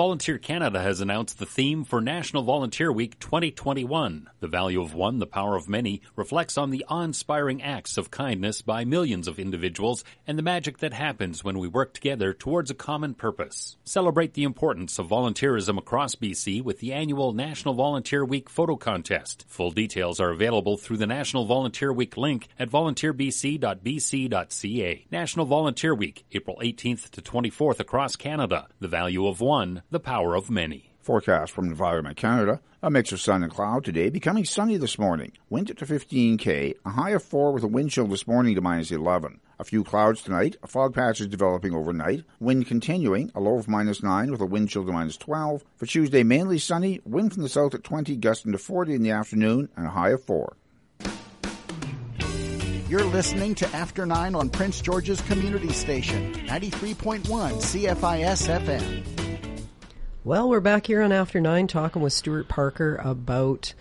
Volunteer 0.02 0.40
Canada 0.40 0.82
has 0.82 1.00
announced 1.00 1.38
the 1.38 1.46
theme 1.46 1.84
for 1.84 2.02
National 2.02 2.42
Volunteer 2.42 2.92
Week 2.92 3.20
2021. 3.20 4.28
The 4.40 4.48
value 4.48 4.82
of 4.82 4.96
one, 4.96 5.20
the 5.20 5.28
power 5.28 5.56
of 5.56 5.70
many, 5.70 6.02
reflects 6.16 6.58
on 6.58 6.72
the 6.72 6.84
awe-inspiring 6.90 7.62
acts 7.62 8.00
of 8.00 8.10
kindness 8.10 8.64
by 8.64 8.84
millions 8.84 9.28
of 9.28 9.38
individuals 9.38 10.04
and 10.26 10.40
the 10.40 10.42
magic 10.42 10.80
that 10.80 10.94
happens 10.94 11.44
when 11.44 11.60
we 11.60 11.68
work 11.68 11.94
together 11.94 12.34
towards 12.34 12.72
a 12.72 12.74
common 12.74 13.14
purpose. 13.14 13.78
Celebrate 13.84 14.34
the 14.34 14.42
importance 14.42 14.98
of 14.98 15.08
volunteerism 15.08 15.78
across 15.78 16.16
BC 16.16 16.64
with 16.64 16.80
the 16.80 16.94
annual 16.94 17.32
National 17.32 17.76
Volunteer 17.76 18.26
Week 18.26 18.50
photo 18.50 18.78
contest. 18.78 19.46
Full 19.50 19.70
details 19.70 20.20
are 20.20 20.32
available 20.32 20.78
through 20.78 20.98
the 20.98 21.06
National 21.06 21.46
Volunteer 21.46 21.94
Week 21.94 22.18
link 22.18 22.48
at 22.58 22.72
volunteerbc.bc.ca. 22.72 25.06
National 25.12 25.46
Volunteer 25.46 25.94
Week, 25.94 26.26
April 26.32 26.58
18th 26.60 27.12
to 27.12 27.22
24th 27.22 27.80
across 27.80 28.16
Canada. 28.16 28.68
The 28.80 28.88
value 28.88 29.28
of 29.28 29.42
one, 29.42 29.84
the 29.92 30.00
power 30.00 30.36
of 30.36 30.50
many. 30.50 30.92
Forecast 31.02 31.52
from 31.52 31.68
Environment 31.68 32.16
Canada. 32.16 32.62
A 32.82 32.90
mix 32.90 33.12
of 33.12 33.22
sun 33.22 33.44
and 33.44 33.52
cloud 33.52 33.84
today, 33.84 34.10
becoming 34.10 34.46
sunny 34.46 34.78
this 34.78 34.98
morning. 34.98 35.34
Wind 35.50 35.68
to 35.68 35.86
15k, 35.86 36.76
a 36.84 36.90
high 36.90 37.12
of 37.12 37.22
4 37.24 37.52
with 37.52 37.64
a 37.64 37.68
wind 37.68 37.92
chill 37.92 38.08
this 38.08 38.26
morning 38.26 38.56
to 38.56 38.62
minus 38.62 38.92
11. 38.92 39.40
A 39.60 39.64
few 39.64 39.84
clouds 39.84 40.24
tonight. 40.24 40.56
A 40.64 40.68
fog 40.68 40.96
patch 40.96 41.22
is 41.22 41.28
developing 41.28 41.76
overnight. 41.76 42.24
Wind 42.40 42.66
continuing. 42.66 43.32
A 43.36 43.40
low 43.40 43.58
of 43.58 43.68
minus 43.68 44.02
9 44.02 44.32
with 44.32 44.42
a 44.42 44.46
wind 44.46 44.70
chill 44.70 44.86
to 44.86 44.92
minus 44.92 45.18
12. 45.18 45.64
For 45.76 45.86
Tuesday, 45.86 46.24
mainly 46.24 46.58
sunny. 46.58 47.02
Wind 47.06 47.34
from 47.34 47.44
the 47.44 47.50
south 47.50 47.76
at 47.76 47.84
20, 47.84 48.16
gusting 48.16 48.54
to 48.54 48.58
40 48.58 48.96
in 48.96 49.04
the 49.04 49.12
afternoon, 49.12 49.70
and 49.76 49.86
a 49.86 49.92
high 49.92 50.12
of 50.12 50.24
4. 50.24 50.56
You're 52.90 53.06
listening 53.06 53.56
to 53.56 53.68
After 53.76 54.06
9 54.06 54.36
on 54.36 54.50
Prince 54.50 54.82
George's 54.82 55.22
Community 55.22 55.72
Station, 55.72 56.34
93.1 56.34 57.22
CFIS 57.22 58.50
FM. 58.50 59.21
Well, 60.24 60.50
we're 60.50 60.60
back 60.60 60.86
here 60.86 61.02
on 61.02 61.12
After 61.12 61.42
Nine 61.42 61.66
talking 61.66 62.00
with 62.00 62.14
Stuart 62.14 62.48
Parker 62.48 62.98
about 62.98 63.74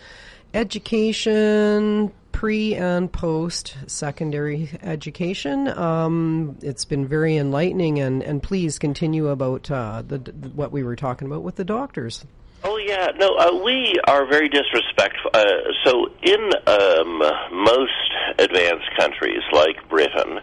education, 0.54 2.12
pre 2.32 2.74
and 2.74 3.12
post 3.12 3.76
secondary 3.86 4.70
education. 4.80 5.68
Um, 5.68 6.56
it's 6.62 6.86
been 6.86 7.06
very 7.06 7.36
enlightening, 7.36 7.98
and, 7.98 8.22
and 8.22 8.42
please 8.42 8.78
continue 8.78 9.28
about 9.28 9.70
uh, 9.70 10.02
the, 10.08 10.16
what 10.54 10.72
we 10.72 10.82
were 10.82 10.96
talking 10.96 11.26
about 11.26 11.42
with 11.42 11.56
the 11.56 11.64
doctors. 11.64 12.24
Oh 12.64 12.78
yeah, 12.78 13.08
no, 13.18 13.36
uh, 13.36 13.62
we 13.62 14.00
are 14.08 14.26
very 14.26 14.48
disrespectful. 14.48 15.32
Uh, 15.34 15.44
so 15.84 16.06
in 16.22 16.50
um, 16.66 17.18
most 17.52 18.14
advanced 18.38 18.88
countries 18.98 19.42
like 19.52 19.86
Britain, 19.90 20.40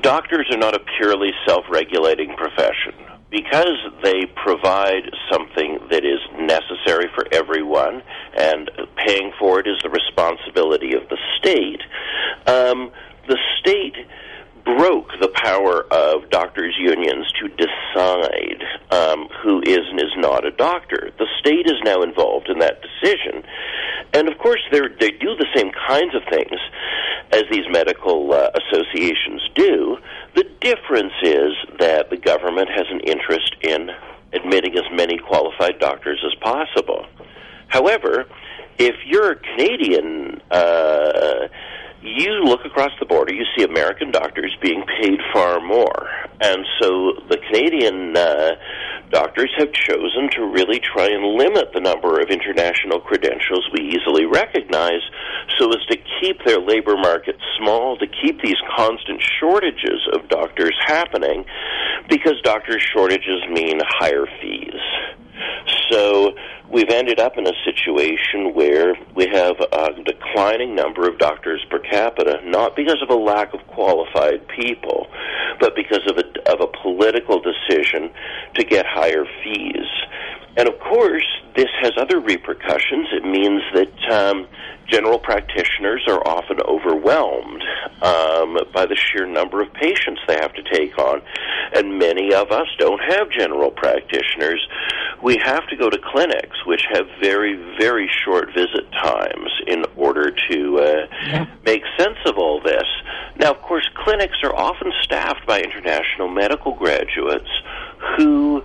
doctors 0.00 0.48
are 0.50 0.58
not 0.58 0.74
a 0.74 0.80
purely 0.98 1.30
self-regulating 1.46 2.34
profession 2.36 3.21
because 3.32 3.78
they 4.02 4.26
provide 4.36 5.10
something 5.32 5.78
that 5.90 6.04
is 6.04 6.20
necessary 6.38 7.08
for 7.14 7.26
everyone, 7.32 8.02
and 8.38 8.70
paying 8.96 9.32
for 9.40 9.58
it 9.58 9.66
is 9.66 9.78
the 9.82 9.88
responsibility 9.90 10.94
of 10.94 11.08
the 11.08 11.16
state. 11.38 11.80
Um, 12.46 12.92
the 13.26 13.38
state 13.58 13.96
broke 14.64 15.08
the 15.20 15.30
power 15.34 15.84
of 15.90 16.30
doctors' 16.30 16.76
unions 16.78 17.26
to 17.40 17.48
decide 17.48 18.62
um, 18.90 19.28
who 19.42 19.60
is 19.60 19.80
and 19.90 20.00
is 20.00 20.14
not 20.16 20.46
a 20.46 20.50
doctor. 20.52 21.10
The 21.18 21.26
state 21.40 21.66
is 21.66 21.80
now 21.84 22.02
involved 22.02 22.48
in 22.48 22.58
that 22.60 22.80
decision, 22.82 23.42
and 24.12 24.28
of 24.28 24.38
course 24.38 24.60
they 24.70 25.10
do 25.10 25.34
the 25.36 25.46
same 25.54 25.70
kinds 25.88 26.14
of 26.14 26.22
things 26.30 26.60
as 27.32 27.44
these 27.50 27.64
medical 27.70 28.32
uh, 28.32 28.50
associations 28.54 29.42
do. 29.54 29.98
The 30.34 30.44
difference 30.60 31.14
is 31.22 31.52
that 31.78 32.10
the 32.10 32.16
government 32.16 32.68
has 32.70 32.86
an 32.90 33.00
interest 33.00 33.56
in 33.62 33.90
admitting 34.32 34.76
as 34.76 34.84
many 34.92 35.18
qualified 35.18 35.78
doctors 35.78 36.22
as 36.24 36.34
possible. 36.40 37.06
However, 37.68 38.26
if 38.78 38.94
you're 39.06 39.32
a 39.32 39.36
Canadian. 39.36 40.40
Uh, 40.50 41.48
you 42.02 42.42
look 42.44 42.64
across 42.64 42.90
the 42.98 43.06
border, 43.06 43.32
you 43.32 43.44
see 43.56 43.64
American 43.64 44.10
doctors 44.10 44.56
being 44.60 44.84
paid 45.00 45.18
far 45.32 45.60
more. 45.60 46.08
And 46.40 46.64
so 46.80 47.12
the 47.28 47.38
Canadian 47.48 48.16
uh, 48.16 48.50
doctors 49.10 49.50
have 49.58 49.72
chosen 49.72 50.28
to 50.32 50.50
really 50.50 50.80
try 50.80 51.06
and 51.06 51.38
limit 51.38 51.70
the 51.72 51.80
number 51.80 52.20
of 52.20 52.30
international 52.30 53.00
credentials 53.00 53.68
we 53.72 53.94
easily 53.94 54.26
recognize 54.26 55.02
so 55.58 55.68
as 55.70 55.84
to 55.90 55.96
keep 56.20 56.44
their 56.44 56.60
labor 56.60 56.96
market 56.96 57.36
small, 57.58 57.96
to 57.98 58.06
keep 58.06 58.42
these 58.42 58.58
constant 58.76 59.22
shortages 59.38 60.00
of 60.12 60.28
doctors 60.28 60.74
happening, 60.86 61.44
because 62.08 62.34
doctor 62.42 62.80
shortages 62.80 63.42
mean 63.50 63.78
higher 63.84 64.26
fees. 64.40 64.80
So 65.90 66.32
we've 66.70 66.88
ended 66.88 67.20
up 67.20 67.36
in 67.36 67.46
a 67.46 67.52
situation 67.64 68.54
where 68.54 68.94
we 69.14 69.26
have 69.28 69.56
a 69.60 70.02
declining 70.04 70.74
number 70.74 71.08
of 71.08 71.18
doctors 71.18 71.64
per 71.70 71.78
capita, 71.78 72.40
not 72.44 72.74
because 72.76 73.02
of 73.02 73.10
a 73.10 73.14
lack 73.14 73.52
of 73.52 73.66
qualified 73.66 74.46
people, 74.48 75.06
but 75.60 75.76
because 75.76 76.00
of 76.08 76.18
a, 76.18 76.52
of 76.52 76.60
a 76.60 76.66
political 76.82 77.40
decision 77.40 78.10
to 78.54 78.64
get 78.64 78.86
higher 78.86 79.24
fees. 79.44 79.86
And 80.56 80.68
of 80.68 80.78
course, 80.80 81.26
this 81.56 81.68
has 81.80 81.92
other 81.98 82.20
repercussions. 82.20 83.08
It 83.12 83.24
means 83.24 83.62
that 83.74 84.12
um, 84.12 84.46
general 84.88 85.18
practitioners 85.18 86.02
are 86.08 86.26
often 86.26 86.60
overwhelmed 86.60 87.62
um, 88.02 88.58
by 88.74 88.86
the 88.86 88.96
sheer 88.96 89.26
number 89.26 89.62
of 89.62 89.72
patients 89.72 90.20
they 90.28 90.34
have 90.34 90.52
to 90.54 90.62
take 90.72 90.98
on. 90.98 91.22
And 91.74 91.98
many 91.98 92.34
of 92.34 92.50
us 92.50 92.66
don't 92.78 93.00
have 93.00 93.30
general 93.30 93.70
practitioners. 93.70 94.66
We 95.22 95.38
have 95.38 95.66
to 95.68 95.76
go 95.76 95.88
to 95.88 95.98
clinics, 95.98 96.66
which 96.66 96.84
have 96.92 97.06
very, 97.20 97.54
very 97.78 98.10
short 98.24 98.48
visit 98.54 98.90
times 98.92 99.50
in 99.66 99.84
order 99.96 100.34
to 100.50 100.78
uh, 100.78 101.06
yeah. 101.26 101.46
make 101.64 101.82
sense 101.98 102.18
of 102.26 102.36
all 102.36 102.60
this. 102.60 102.84
Now, 103.38 103.52
of 103.52 103.62
course, 103.62 103.88
clinics 104.04 104.36
are 104.42 104.54
often 104.54 104.92
staffed 105.02 105.46
by 105.46 105.62
international 105.62 106.28
medical 106.28 106.74
graduates 106.74 107.48
who 108.16 108.62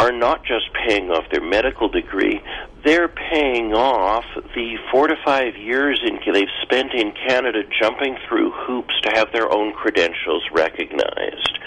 are 0.00 0.12
not 0.12 0.42
just 0.44 0.72
paying 0.72 1.10
off 1.10 1.24
their 1.30 1.42
medical 1.42 1.88
degree, 1.88 2.40
they're 2.84 3.08
paying 3.08 3.74
off 3.74 4.24
the 4.54 4.76
four 4.90 5.06
to 5.06 5.14
five 5.22 5.54
years 5.56 6.00
in, 6.02 6.18
they've 6.32 6.48
spent 6.62 6.94
in 6.94 7.12
Canada 7.28 7.62
jumping 7.80 8.16
through 8.26 8.50
hoops 8.50 8.98
to 9.02 9.10
have 9.10 9.30
their 9.32 9.52
own 9.52 9.74
credentials 9.74 10.42
recognized. 10.52 11.58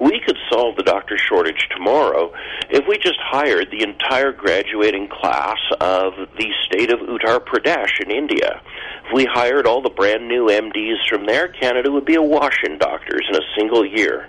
We 0.00 0.20
could 0.26 0.36
solve 0.50 0.74
the 0.74 0.82
doctor 0.82 1.16
shortage 1.18 1.68
tomorrow 1.70 2.32
if 2.68 2.84
we 2.88 2.98
just 2.98 3.18
hired 3.20 3.70
the 3.70 3.82
entire 3.82 4.32
graduating 4.32 5.08
class 5.08 5.58
of 5.80 6.14
the 6.36 6.50
state 6.66 6.92
of 6.92 6.98
Uttar 7.00 7.38
Pradesh 7.38 8.00
in 8.00 8.10
India. 8.10 8.60
If 9.06 9.14
we 9.14 9.24
hired 9.24 9.66
all 9.66 9.82
the 9.82 9.90
brand 9.90 10.26
new 10.26 10.46
MDs 10.46 11.08
from 11.08 11.26
there, 11.26 11.48
Canada 11.48 11.92
would 11.92 12.04
be 12.04 12.16
awash 12.16 12.58
in 12.64 12.78
doctors 12.78 13.26
in 13.28 13.36
a 13.36 13.46
single 13.56 13.86
year. 13.86 14.28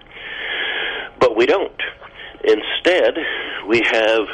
But 1.19 1.35
we 1.35 1.47
don't. 1.47 1.81
Instead, 2.49 3.15
we 3.67 3.81
have 3.85 4.27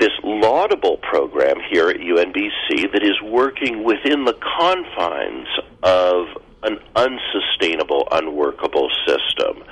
this 0.00 0.10
laudable 0.24 0.96
program 0.98 1.56
here 1.70 1.88
at 1.88 1.96
UNBC 1.96 2.92
that 2.92 3.02
is 3.02 3.20
working 3.22 3.84
within 3.84 4.24
the 4.24 4.34
confines 4.34 5.48
of 5.82 6.26
an 6.62 6.78
unsustainable, 6.96 8.08
unworkable 8.10 8.88
system 9.06 9.62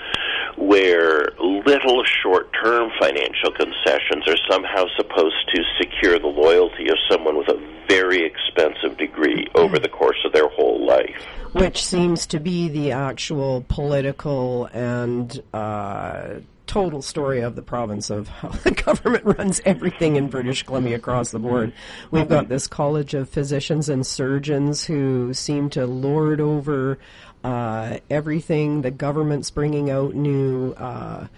where 0.57 1.29
little 1.39 2.03
short 2.23 2.51
term 2.63 2.91
financial 3.01 3.51
concessions 3.51 4.27
are 4.27 4.37
somehow 4.51 4.85
supposed 4.97 5.37
to 5.55 5.63
secure 5.81 6.19
the 6.19 6.27
loyalty 6.27 6.89
of 6.89 6.97
someone 7.11 7.37
with 7.37 7.49
a 7.49 7.61
very 7.89 8.25
expensive 8.25 8.97
degree 8.97 9.47
over 9.55 9.79
the 9.79 9.89
course 9.89 10.17
of 10.25 10.33
their 10.33 10.49
whole 10.49 10.87
life. 10.87 11.23
Which 11.53 11.85
seems 11.85 12.27
to 12.29 12.41
be 12.41 12.69
the 12.69 12.93
actual 12.93 13.65
political 13.69 14.67
and 14.73 15.43
uh, 15.53 16.41
total 16.67 17.03
story 17.03 17.41
of 17.41 17.57
the 17.57 17.63
province 17.63 18.11
of 18.11 18.29
how 18.29 18.49
the 18.49 18.71
government 18.71 19.25
runs 19.25 19.61
everything 19.65 20.17
in 20.17 20.29
British 20.29 20.65
Columbia 20.65 20.97
across 20.97 21.31
the 21.31 21.39
board. 21.39 21.73
We've 22.11 22.29
got 22.29 22.49
this 22.49 22.67
College 22.67 23.15
of 23.15 23.29
Physicians 23.29 23.89
and 23.89 24.07
Surgeons 24.07 24.85
who 24.85 25.33
seem 25.33 25.71
to 25.71 25.87
lord 25.87 26.41
over 26.41 26.99
uh, 27.45 27.99
everything. 28.11 28.83
The 28.83 28.91
government's 28.91 29.51
bringing 29.51 29.91
out 29.91 30.15
new. 30.15 30.73
Uh, 30.73 31.29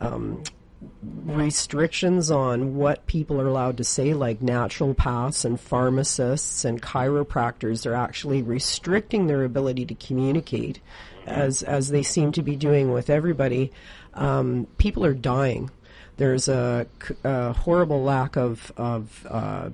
um, 0.00 0.42
restrictions 1.24 2.30
on 2.30 2.76
what 2.76 3.06
people 3.06 3.40
are 3.40 3.46
allowed 3.46 3.78
to 3.78 3.84
say, 3.84 4.12
like 4.14 4.40
naturopaths 4.40 5.44
and 5.44 5.58
pharmacists 5.60 6.64
and 6.64 6.82
chiropractors, 6.82 7.86
are 7.86 7.94
actually 7.94 8.42
restricting 8.42 9.26
their 9.26 9.44
ability 9.44 9.86
to 9.86 9.94
communicate, 9.94 10.80
as 11.26 11.62
as 11.62 11.88
they 11.88 12.02
seem 12.02 12.32
to 12.32 12.42
be 12.42 12.56
doing 12.56 12.92
with 12.92 13.08
everybody 13.08 13.72
um, 14.14 14.66
people 14.78 15.04
are 15.04 15.14
dying. 15.14 15.70
There's 16.16 16.48
a, 16.48 16.86
a 17.24 17.52
horrible 17.52 18.02
lack 18.02 18.36
of, 18.36 18.72
of 18.76 19.26
uh, 19.28 19.70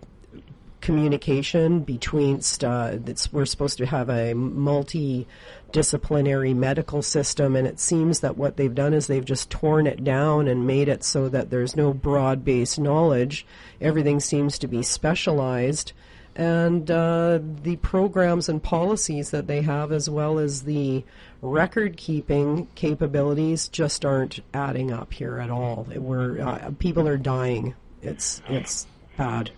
communication 0.81 1.81
between 1.81 2.41
uh, 2.65 2.97
we're 3.33 3.45
supposed 3.45 3.77
to 3.79 3.87
have 3.87 4.09
a 4.09 4.35
multi-disciplinary 4.35 6.55
medical 6.55 7.03
system 7.03 7.55
and 7.55 7.67
it 7.67 7.79
seems 7.79 8.21
that 8.21 8.39
what 8.39 8.57
they've 8.57 8.75
done 8.75 8.95
is 8.95 9.07
they've 9.07 9.25
just 9.25 9.51
torn 9.51 9.87
it 9.87 10.03
down 10.03 10.49
and 10.49 10.67
made 10.67 10.89
it 10.89 11.05
so 11.05 11.29
that 11.29 11.51
there's 11.51 11.77
no 11.77 11.93
broad-based 11.93 12.81
knowledge 12.81 13.45
everything 13.81 14.19
seems 14.21 14.59
to 14.59 14.67
be 14.67 14.83
specialized 14.83 15.93
and 16.37 16.91
uh, 16.91 17.41
the 17.63 17.77
programs 17.77 18.49
and 18.49 18.63
policies 18.63 19.31
that 19.31 19.47
they 19.47 19.63
have 19.63 19.93
as 19.93 20.09
well 20.09 20.39
as 20.39 20.63
the 20.63 21.05
record 21.43 21.97
keeping 21.97 22.67
capabilities 22.75 23.69
just 23.69 24.05
aren't 24.05 24.41
adding 24.55 24.93
up 24.93 25.13
here 25.13 25.39
at 25.39 25.51
all. 25.51 25.87
We're 25.95 26.41
uh, 26.41 26.71
people 26.79 27.09
are 27.09 27.17
dying. 27.17 27.75
It's 28.03 28.43
it's 28.49 28.87
bad. 29.17 29.51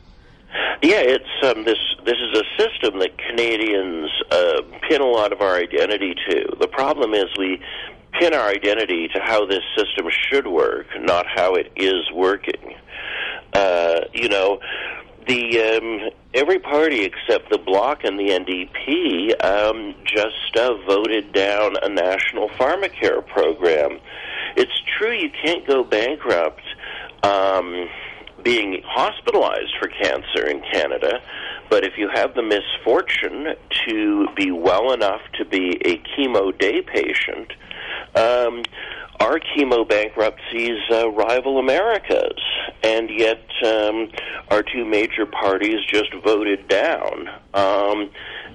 Yeah, 0.83 1.01
it's 1.01 1.25
um, 1.45 1.64
this. 1.64 1.79
This 2.05 2.16
is 2.16 2.41
a 2.41 2.61
system 2.61 2.99
that 2.99 3.16
Canadians 3.16 4.11
uh, 4.31 4.62
pin 4.89 5.01
a 5.01 5.07
lot 5.07 5.33
of 5.33 5.41
our 5.41 5.57
identity 5.57 6.14
to. 6.29 6.57
The 6.59 6.66
problem 6.66 7.14
is 7.14 7.27
we 7.39 7.62
pin 8.18 8.35
our 8.35 8.49
identity 8.49 9.09
to 9.14 9.20
how 9.20 9.47
this 9.47 9.62
system 9.77 10.09
should 10.29 10.47
work, 10.47 10.87
not 10.99 11.27
how 11.27 11.55
it 11.55 11.70
is 11.77 12.11
working. 12.12 12.75
Uh, 13.53 14.01
you 14.12 14.29
know, 14.29 14.59
the 15.27 15.61
um, 15.61 16.11
every 16.35 16.59
party 16.59 17.05
except 17.05 17.51
the 17.51 17.59
Bloc 17.59 18.05
and 18.05 18.18
the 18.18 18.29
NDP 18.29 19.45
um, 19.45 19.95
just 20.05 20.57
uh, 20.57 20.75
voted 20.87 21.33
down 21.33 21.77
a 21.83 21.89
national 21.89 22.49
pharmacare 22.51 23.27
program. 23.27 23.99
It's 24.57 24.73
true 24.99 25.12
you 25.12 25.31
can't 25.31 25.66
go 25.66 25.85
bankrupt 25.85 26.62
um, 27.23 27.89
being 28.43 28.83
hospitalized 28.85 29.73
for 29.81 29.89
cancer 29.89 30.47
in 30.47 30.61
Canada, 30.73 31.20
but 31.70 31.85
if 31.85 31.97
you 31.97 32.09
have 32.12 32.35
the 32.35 32.43
misfortune 32.43 33.55
to 33.87 34.27
be 34.37 34.51
well 34.51 34.93
enough 34.93 35.20
to 35.39 35.45
be 35.45 35.81
a 35.85 35.99
chemo 35.99 36.57
day 36.59 36.83
patient, 36.83 37.53
um, 38.14 38.62
our 39.20 39.38
chemo 39.38 39.88
bankruptcies 39.88 40.78
uh, 40.90 41.09
rival 41.11 41.59
America's, 41.59 42.40
and 42.82 43.09
yet 43.11 43.45
um, 43.64 44.11
our 44.51 44.62
two 44.62 44.84
major 44.84 45.26
parties 45.26 45.78
just 45.86 46.12
voted 46.24 46.68
down 46.68 47.28
um, 47.55 48.11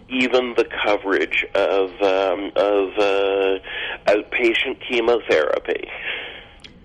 even 0.10 0.54
the 0.56 0.68
coverage 0.86 1.46
of 1.56 1.90
um, 2.02 2.52
of 2.56 2.98
uh, 2.98 3.60
outpatient 4.08 4.78
chemotherapy. 4.90 5.88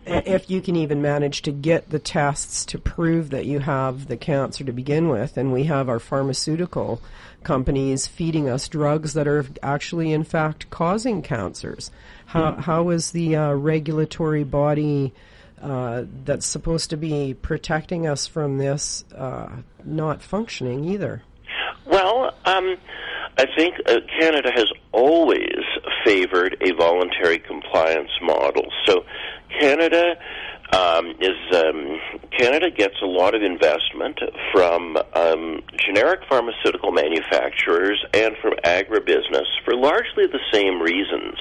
If 0.05 0.51
you 0.51 0.61
can 0.61 0.75
even 0.75 1.01
manage 1.01 1.43
to 1.43 1.53
get 1.53 1.91
the 1.91 2.01
tests 2.01 2.65
to 2.67 2.79
prove 2.79 3.31
that 3.31 3.47
you 3.47 3.61
have 3.61 4.09
the 4.09 4.17
cancer 4.17 4.65
to 4.65 4.73
begin 4.73 5.09
with, 5.09 5.37
and 5.37 5.53
we 5.53 5.65
have 5.65 5.89
our 5.89 6.01
pharmaceutical 6.01 7.01
companies 7.45 8.09
feeding 8.09 8.49
us 8.49 8.69
drugs 8.69 9.15
that 9.15 9.29
are 9.29 9.47
actually, 9.63 10.13
in 10.13 10.25
fact, 10.25 10.69
causing 10.71 11.23
cancers. 11.23 11.91
How, 12.33 12.53
how 12.53 12.89
is 12.89 13.11
the 13.11 13.37
uh, 13.37 13.53
regulatory 13.53 14.43
body 14.43 15.13
uh, 15.61 16.05
that's 16.25 16.47
supposed 16.47 16.89
to 16.89 16.97
be 16.97 17.35
protecting 17.35 18.07
us 18.07 18.27
from 18.27 18.57
this 18.57 19.05
uh, 19.15 19.51
not 19.85 20.23
functioning 20.23 20.83
either? 20.87 21.23
Well, 21.85 22.35
um, 22.47 22.77
I 23.37 23.45
think 23.55 23.75
uh, 23.87 23.97
Canada 24.19 24.51
has 24.55 24.65
always 24.93 25.61
favored 26.07 26.57
a 26.63 26.73
voluntary 26.73 27.39
compliance 27.39 28.11
model. 28.23 28.65
So 28.87 29.05
Canada 29.61 30.15
um, 30.73 31.11
is 31.21 31.37
um, 31.55 32.01
Canada 32.39 32.71
gets 32.71 32.95
a 33.03 33.07
lot 33.07 33.35
of 33.35 33.43
investment 33.43 34.19
from 34.53 34.97
um, 35.13 35.61
generic 35.85 36.21
pharmaceutical 36.31 36.93
manufacturers 36.93 38.03
and 38.15 38.35
from 38.41 38.55
agribusiness 38.65 39.45
for 39.67 39.75
largely 39.75 40.27
the 40.27 40.41
same 40.51 40.81
reasons 40.81 41.37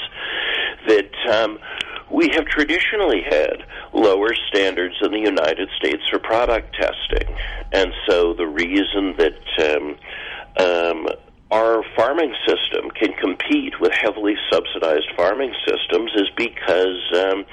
um, 1.30 1.60
we 2.10 2.30
have 2.34 2.46
traditionally 2.46 3.22
had 3.30 3.64
lower 3.94 4.34
standards 4.50 4.96
in 5.02 5.12
the 5.12 5.20
United 5.20 5.70
States 5.78 6.02
for 6.10 6.20
product 6.20 6.76
testing, 6.76 7.36
and 7.72 7.92
so 8.08 8.34
the 8.34 8.48
reason 8.48 9.16
that 9.18 9.76
um, 9.76 9.98
um, 10.58 11.08
our 11.52 11.84
farming 11.96 12.34
system 12.48 12.90
can 12.92 13.14
compete 13.14 13.80
with 13.80 13.92
heavily 13.92 14.36
subsidized 14.52 15.08
farming 15.18 15.54
systems 15.68 16.12
is 16.16 16.30
because 16.38 17.02
um, 17.16 17.46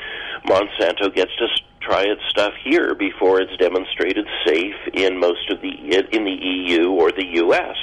Monsanto 0.46 1.12
gets 1.12 1.34
to 1.36 1.46
try 1.80 2.02
its 2.02 2.22
stuff 2.28 2.52
here 2.64 2.94
before 2.94 3.40
it's 3.40 3.56
demonstrated 3.56 4.26
safe 4.46 4.76
in 4.94 5.18
most 5.18 5.50
of 5.50 5.60
the 5.60 5.68
in 6.12 6.24
the 6.24 6.38
EU 6.40 6.90
or 6.90 7.10
the 7.10 7.26
US. 7.44 7.76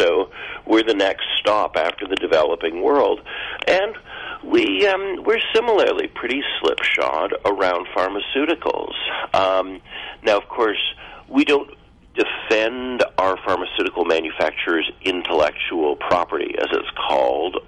So 0.00 0.30
we're 0.66 0.82
the 0.82 0.94
next 0.94 1.24
stop 1.38 1.76
after 1.76 2.06
the 2.08 2.16
developing 2.16 2.82
world, 2.82 3.20
and 3.66 3.94
we 4.42 4.86
um, 4.86 5.22
we're 5.24 5.40
similarly 5.54 6.08
pretty 6.08 6.42
slipshod 6.60 7.34
around 7.44 7.86
pharmaceuticals. 7.94 8.94
Um, 9.34 9.80
now, 10.22 10.38
of 10.38 10.48
course, 10.48 10.80
we 11.28 11.44
don't 11.44 11.70
defend 12.14 13.04
our 13.18 13.36
pharmaceutical 13.44 14.04
manufacturers' 14.04 14.90
intellectual 15.02 15.96
property, 15.96 16.54
as 16.58 16.68
it's 16.72 16.90
called, 17.08 17.58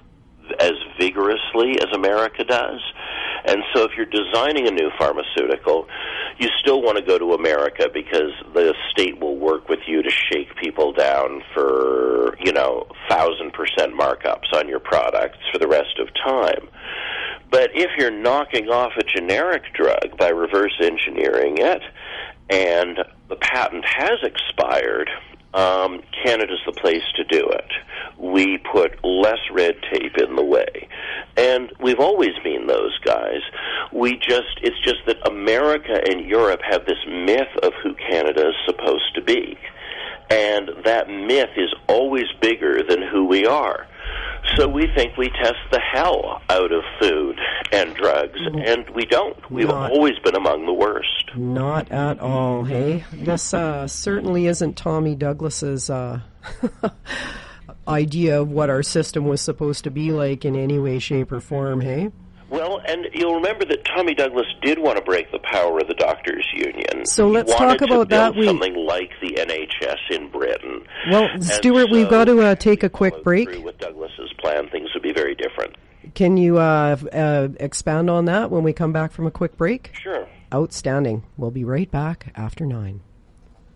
as 0.58 0.72
vigorously 0.98 1.78
as 1.80 1.94
America 1.94 2.44
does. 2.44 2.80
And 3.44 3.62
so 3.74 3.84
if 3.84 3.92
you're 3.96 4.06
designing 4.06 4.68
a 4.68 4.70
new 4.70 4.90
pharmaceutical, 4.98 5.88
you 6.38 6.48
still 6.60 6.80
want 6.80 6.98
to 6.98 7.04
go 7.04 7.18
to 7.18 7.32
America 7.32 7.88
because 7.92 8.32
the 8.54 8.74
state 8.90 9.18
will 9.18 9.36
work 9.36 9.68
with 9.68 9.80
you 9.86 10.02
to 10.02 10.10
shake 10.10 10.54
people 10.56 10.92
down 10.92 11.42
for, 11.52 12.36
you 12.38 12.52
know, 12.52 12.86
thousand 13.08 13.52
percent 13.52 13.94
markups 13.94 14.52
on 14.54 14.68
your 14.68 14.80
products 14.80 15.38
for 15.52 15.58
the 15.58 15.66
rest 15.66 15.98
of 15.98 16.08
time. 16.14 16.68
But 17.50 17.70
if 17.74 17.90
you're 17.98 18.10
knocking 18.10 18.68
off 18.68 18.92
a 18.96 19.02
generic 19.02 19.62
drug 19.74 20.16
by 20.16 20.28
reverse 20.28 20.80
engineering 20.80 21.58
it, 21.58 21.82
and 22.48 22.98
the 23.28 23.36
patent 23.36 23.84
has 23.84 24.18
expired, 24.22 25.10
um, 25.54 26.00
Canada's 26.24 26.60
the 26.66 26.72
place 26.72 27.02
to 27.16 27.24
do 27.24 27.46
it. 27.48 27.70
We 28.18 28.58
put 28.58 29.04
less 29.04 29.40
red 29.52 29.74
tape 29.92 30.16
in 30.16 30.36
the 30.36 30.44
way. 30.44 30.88
And 31.36 31.72
we've 31.80 32.00
always 32.00 32.32
been 32.42 32.66
those 32.66 32.98
guys. 33.04 33.40
We 33.92 34.16
just, 34.16 34.60
it's 34.62 34.80
just 34.84 35.00
that 35.06 35.26
America 35.28 36.00
and 36.08 36.26
Europe 36.26 36.60
have 36.68 36.86
this 36.86 36.98
myth 37.06 37.54
of 37.62 37.72
who 37.82 37.94
Canada 37.94 38.48
is 38.48 38.54
supposed 38.66 39.14
to 39.14 39.22
be. 39.22 39.58
And 40.30 40.70
that 40.84 41.08
myth 41.08 41.50
is 41.56 41.74
always 41.88 42.26
bigger 42.40 42.82
than 42.82 43.02
who 43.02 43.26
we 43.26 43.46
are. 43.46 43.86
So 44.56 44.68
we 44.68 44.86
think 44.94 45.16
we 45.16 45.28
test 45.30 45.54
the 45.70 45.80
hell 45.80 46.42
out 46.50 46.72
of 46.72 46.82
food 47.00 47.38
and 47.70 47.94
drugs, 47.94 48.38
and 48.44 48.88
we 48.90 49.06
don't. 49.06 49.50
We've 49.50 49.68
Not- 49.68 49.92
always 49.92 50.18
been 50.18 50.34
among 50.34 50.66
the 50.66 50.72
worst. 50.72 51.30
Not 51.36 51.90
at 51.90 52.18
all, 52.20 52.64
hey? 52.64 53.04
This 53.12 53.54
uh, 53.54 53.86
certainly 53.86 54.46
isn't 54.46 54.76
Tommy 54.76 55.14
Douglas's 55.14 55.88
uh, 55.88 56.20
idea 57.88 58.40
of 58.40 58.50
what 58.50 58.68
our 58.70 58.82
system 58.82 59.24
was 59.26 59.40
supposed 59.40 59.84
to 59.84 59.90
be 59.90 60.12
like 60.12 60.44
in 60.44 60.56
any 60.56 60.78
way, 60.78 60.98
shape, 60.98 61.32
or 61.32 61.40
form, 61.40 61.80
hey? 61.80 62.10
Well, 62.52 62.82
and 62.86 63.06
you'll 63.14 63.36
remember 63.36 63.64
that 63.64 63.82
Tommy 63.86 64.14
Douglas 64.14 64.46
did 64.60 64.78
want 64.78 64.98
to 64.98 65.02
break 65.02 65.32
the 65.32 65.38
power 65.38 65.78
of 65.78 65.88
the 65.88 65.94
doctors' 65.94 66.46
union. 66.54 67.06
So 67.06 67.26
let's 67.26 67.50
talk 67.54 67.80
about 67.80 68.10
that. 68.10 68.34
We- 68.36 68.46
something 68.46 68.74
like 68.76 69.10
the 69.22 69.38
NHS 69.38 70.10
in 70.10 70.28
Britain. 70.28 70.84
Well, 71.10 71.24
And 71.32 71.42
Stuart, 71.42 71.90
we've 71.90 72.10
got 72.10 72.26
to 72.26 72.40
uh, 72.42 72.54
take 72.54 72.82
a 72.82 72.90
quick 72.90 73.24
break. 73.24 73.48
With 73.64 73.78
Douglas's 73.78 74.32
plan, 74.38 74.68
things 74.68 74.90
would 74.92 75.02
be 75.02 75.14
very 75.14 75.34
different. 75.34 75.76
Can 76.14 76.36
you 76.36 76.58
uh, 76.58 76.96
uh, 77.10 77.48
expand 77.58 78.10
on 78.10 78.26
that 78.26 78.50
when 78.50 78.62
we 78.62 78.74
come 78.74 78.92
back 78.92 79.12
from 79.12 79.26
a 79.26 79.30
quick 79.30 79.56
break? 79.56 79.90
Sure. 80.02 80.28
Outstanding. 80.52 81.22
We'll 81.38 81.50
be 81.50 81.64
right 81.64 81.90
back 81.90 82.32
after 82.36 82.66
nine. 82.66 83.00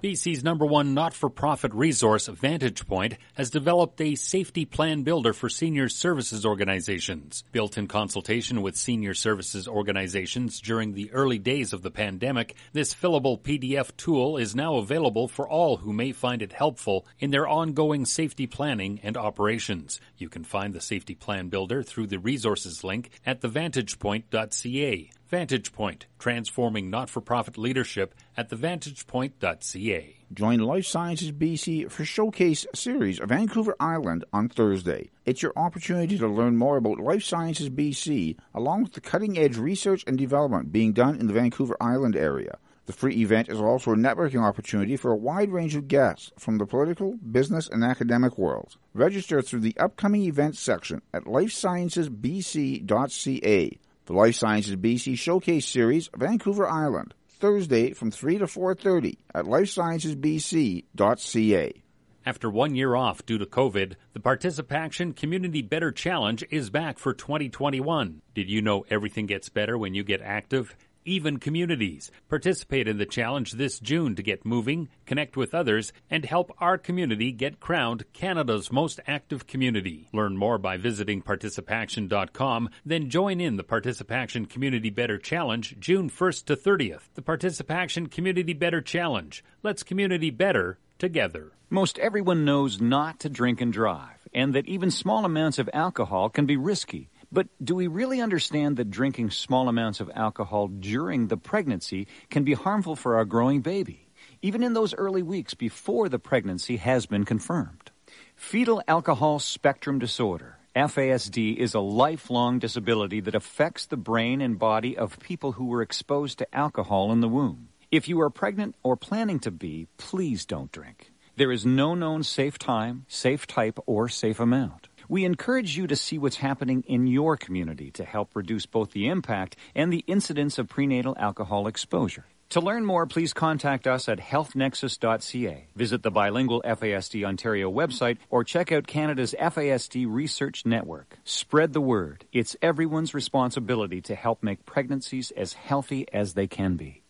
BC's 0.02 0.44
number 0.44 0.66
one 0.66 0.92
not 0.92 1.14
for 1.14 1.30
profit 1.30 1.72
resource, 1.72 2.26
Vantage 2.26 2.86
Point, 2.86 3.14
has 3.32 3.48
developed 3.48 3.98
a 4.02 4.14
safety 4.14 4.66
plan 4.66 5.04
builder 5.04 5.32
for 5.32 5.48
senior 5.48 5.88
services 5.88 6.44
organizations. 6.44 7.44
Built 7.50 7.78
in 7.78 7.88
consultation 7.88 8.60
with 8.60 8.76
senior 8.76 9.14
services 9.14 9.66
organizations 9.66 10.60
during 10.60 10.92
the 10.92 11.10
early 11.12 11.38
days 11.38 11.72
of 11.72 11.80
the 11.80 11.90
pandemic, 11.90 12.56
this 12.74 12.94
fillable 12.94 13.40
PDF 13.40 13.96
tool 13.96 14.36
is 14.36 14.54
now 14.54 14.76
available 14.76 15.28
for 15.28 15.48
all 15.48 15.78
who 15.78 15.94
may 15.94 16.12
find 16.12 16.42
it 16.42 16.52
helpful 16.52 17.06
in 17.18 17.30
their 17.30 17.48
ongoing 17.48 18.04
safety 18.04 18.46
planning 18.46 19.00
and 19.02 19.16
operations. 19.16 19.98
You 20.18 20.28
can 20.28 20.44
find 20.44 20.74
the 20.74 20.80
safety 20.82 21.14
plan 21.14 21.48
builder 21.48 21.82
through 21.82 22.08
the 22.08 22.18
resources 22.18 22.84
link 22.84 23.08
at 23.24 23.40
thevantagepoint.ca. 23.40 25.10
Vantage 25.28 25.72
Point, 25.72 26.06
transforming 26.20 26.88
not-for-profit 26.88 27.58
leadership 27.58 28.14
at 28.36 28.48
thevantagepoint.ca. 28.48 30.16
Join 30.32 30.60
Life 30.60 30.86
Sciences 30.86 31.32
BC 31.32 31.90
for 31.90 32.04
Showcase 32.04 32.64
Series 32.72 33.18
of 33.18 33.30
Vancouver 33.30 33.74
Island 33.80 34.24
on 34.32 34.48
Thursday. 34.48 35.10
It's 35.24 35.42
your 35.42 35.52
opportunity 35.56 36.16
to 36.18 36.28
learn 36.28 36.56
more 36.56 36.76
about 36.76 37.00
Life 37.00 37.24
Sciences 37.24 37.70
BC 37.70 38.36
along 38.54 38.84
with 38.84 38.92
the 38.92 39.00
cutting 39.00 39.36
edge 39.36 39.56
research 39.56 40.04
and 40.06 40.16
development 40.16 40.70
being 40.70 40.92
done 40.92 41.18
in 41.18 41.26
the 41.26 41.32
Vancouver 41.32 41.76
Island 41.80 42.14
area. 42.14 42.58
The 42.84 42.92
free 42.92 43.16
event 43.16 43.48
is 43.48 43.60
also 43.60 43.90
a 43.90 43.96
networking 43.96 44.44
opportunity 44.44 44.96
for 44.96 45.10
a 45.10 45.16
wide 45.16 45.50
range 45.50 45.74
of 45.74 45.88
guests 45.88 46.30
from 46.38 46.58
the 46.58 46.66
political, 46.66 47.16
business, 47.16 47.68
and 47.68 47.82
academic 47.82 48.38
worlds. 48.38 48.78
Register 48.94 49.42
through 49.42 49.58
the 49.60 49.76
upcoming 49.76 50.22
events 50.22 50.60
section 50.60 51.02
at 51.12 51.24
lifesciencesbc.ca. 51.24 53.78
The 54.06 54.12
Life 54.12 54.36
Sciences 54.36 54.76
BC 54.76 55.18
Showcase 55.18 55.66
Series, 55.66 56.08
Vancouver 56.16 56.68
Island, 56.68 57.12
Thursday 57.26 57.92
from 57.92 58.12
3 58.12 58.38
to 58.38 58.44
4.30 58.44 59.16
at 59.34 59.46
lifesciencesbc.ca. 59.46 61.82
After 62.24 62.48
one 62.48 62.76
year 62.76 62.94
off 62.94 63.26
due 63.26 63.38
to 63.38 63.46
COVID, 63.46 63.94
the 64.12 64.20
Participaction 64.20 65.12
Community 65.12 65.60
Better 65.60 65.90
Challenge 65.90 66.44
is 66.52 66.70
back 66.70 67.00
for 67.00 67.14
2021. 67.14 68.22
Did 68.32 68.48
you 68.48 68.62
know 68.62 68.86
everything 68.90 69.26
gets 69.26 69.48
better 69.48 69.76
when 69.76 69.94
you 69.94 70.04
get 70.04 70.22
active? 70.22 70.76
Even 71.06 71.38
Communities. 71.38 72.10
Participate 72.28 72.88
in 72.88 72.98
the 72.98 73.06
challenge 73.06 73.52
this 73.52 73.78
June 73.78 74.14
to 74.16 74.22
get 74.22 74.44
moving, 74.44 74.88
connect 75.06 75.36
with 75.36 75.54
others, 75.54 75.92
and 76.10 76.24
help 76.24 76.52
our 76.58 76.76
community 76.76 77.32
get 77.32 77.60
crowned 77.60 78.04
Canada's 78.12 78.70
most 78.70 79.00
active 79.06 79.46
community. 79.46 80.08
Learn 80.12 80.36
more 80.36 80.58
by 80.58 80.76
visiting 80.76 81.22
participaction.com, 81.22 82.68
then 82.84 83.08
join 83.08 83.40
in 83.40 83.56
the 83.56 83.64
Participaction 83.64 84.46
Community 84.46 84.90
Better 84.90 85.16
Challenge 85.16 85.76
June 85.78 86.10
1st 86.10 86.44
to 86.46 86.56
30th. 86.56 87.02
The 87.14 87.22
Participaction 87.22 88.08
Community 88.08 88.52
Better 88.52 88.80
Challenge. 88.80 89.44
Let's 89.62 89.82
community 89.82 90.30
better 90.30 90.78
together. 90.98 91.52
Most 91.70 91.98
everyone 91.98 92.44
knows 92.44 92.80
not 92.80 93.20
to 93.20 93.28
drink 93.28 93.60
and 93.60 93.72
drive, 93.72 94.28
and 94.32 94.54
that 94.54 94.66
even 94.66 94.90
small 94.90 95.24
amounts 95.24 95.58
of 95.58 95.70
alcohol 95.72 96.28
can 96.28 96.46
be 96.46 96.56
risky. 96.56 97.10
But 97.36 97.48
do 97.62 97.74
we 97.74 97.86
really 97.86 98.22
understand 98.22 98.78
that 98.78 98.90
drinking 98.90 99.30
small 99.30 99.68
amounts 99.68 100.00
of 100.00 100.10
alcohol 100.14 100.68
during 100.68 101.26
the 101.26 101.36
pregnancy 101.36 102.06
can 102.30 102.44
be 102.44 102.54
harmful 102.54 102.96
for 102.96 103.16
our 103.16 103.26
growing 103.26 103.60
baby, 103.60 104.08
even 104.40 104.62
in 104.62 104.72
those 104.72 104.94
early 104.94 105.22
weeks 105.22 105.52
before 105.52 106.08
the 106.08 106.18
pregnancy 106.18 106.78
has 106.78 107.04
been 107.04 107.26
confirmed? 107.26 107.90
Fetal 108.36 108.82
alcohol 108.88 109.38
spectrum 109.38 109.98
disorder, 109.98 110.56
FASD, 110.74 111.58
is 111.58 111.74
a 111.74 111.80
lifelong 111.80 112.58
disability 112.58 113.20
that 113.20 113.34
affects 113.34 113.84
the 113.84 113.98
brain 113.98 114.40
and 114.40 114.58
body 114.58 114.96
of 114.96 115.20
people 115.20 115.52
who 115.52 115.66
were 115.66 115.82
exposed 115.82 116.38
to 116.38 116.54
alcohol 116.56 117.12
in 117.12 117.20
the 117.20 117.28
womb. 117.28 117.68
If 117.92 118.08
you 118.08 118.18
are 118.22 118.30
pregnant 118.30 118.76
or 118.82 118.96
planning 118.96 119.40
to 119.40 119.50
be, 119.50 119.88
please 119.98 120.46
don't 120.46 120.72
drink. 120.72 121.12
There 121.36 121.52
is 121.52 121.66
no 121.66 121.94
known 121.94 122.22
safe 122.22 122.58
time, 122.58 123.04
safe 123.08 123.46
type, 123.46 123.78
or 123.84 124.08
safe 124.08 124.40
amount. 124.40 124.88
We 125.08 125.24
encourage 125.24 125.76
you 125.76 125.86
to 125.86 125.96
see 125.96 126.18
what's 126.18 126.36
happening 126.36 126.84
in 126.86 127.06
your 127.06 127.36
community 127.36 127.90
to 127.92 128.04
help 128.04 128.30
reduce 128.34 128.66
both 128.66 128.92
the 128.92 129.08
impact 129.08 129.56
and 129.74 129.92
the 129.92 130.04
incidence 130.06 130.58
of 130.58 130.68
prenatal 130.68 131.16
alcohol 131.18 131.66
exposure. 131.66 132.26
To 132.50 132.60
learn 132.60 132.84
more, 132.86 133.06
please 133.06 133.32
contact 133.32 133.88
us 133.88 134.08
at 134.08 134.20
healthnexus.ca. 134.20 135.66
Visit 135.74 136.02
the 136.02 136.10
bilingual 136.12 136.62
FASD 136.62 137.24
Ontario 137.24 137.70
website 137.70 138.18
or 138.30 138.44
check 138.44 138.70
out 138.70 138.86
Canada's 138.86 139.34
FASD 139.38 140.06
Research 140.08 140.64
Network. 140.64 141.18
Spread 141.24 141.72
the 141.72 141.80
word. 141.80 142.24
It's 142.32 142.56
everyone's 142.62 143.14
responsibility 143.14 144.00
to 144.02 144.14
help 144.14 144.44
make 144.44 144.64
pregnancies 144.64 145.32
as 145.32 145.54
healthy 145.54 146.06
as 146.12 146.34
they 146.34 146.46
can 146.46 146.76
be 146.76 147.02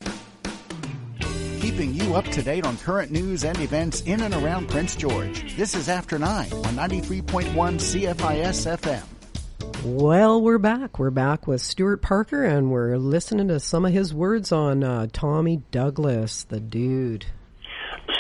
keeping 1.77 1.95
you 1.95 2.15
up 2.15 2.25
to 2.25 2.43
date 2.43 2.65
on 2.65 2.75
current 2.79 3.11
news 3.11 3.45
and 3.45 3.61
events 3.61 4.01
in 4.03 4.23
and 4.23 4.33
around 4.33 4.67
Prince 4.67 4.97
George. 4.97 5.55
This 5.57 5.75
is 5.75 5.91
After 5.91 6.19
9 6.19 6.51
on 6.51 6.75
93.1 6.75 7.53
CFIS 7.53 8.79
FM. 8.79 9.05
Well, 9.85 10.41
we're 10.41 10.57
back. 10.57 10.99
We're 10.99 11.11
back 11.11 11.47
with 11.47 11.61
Stuart 11.61 12.01
Parker, 12.01 12.45
and 12.45 12.71
we're 12.71 12.97
listening 12.97 13.49
to 13.49 13.61
some 13.61 13.85
of 13.85 13.93
his 13.93 14.15
words 14.15 14.53
on 14.53 14.83
uh, 14.83 15.09
Tommy 15.13 15.65
Douglas, 15.71 16.45
the 16.45 16.61
dude. 16.61 17.27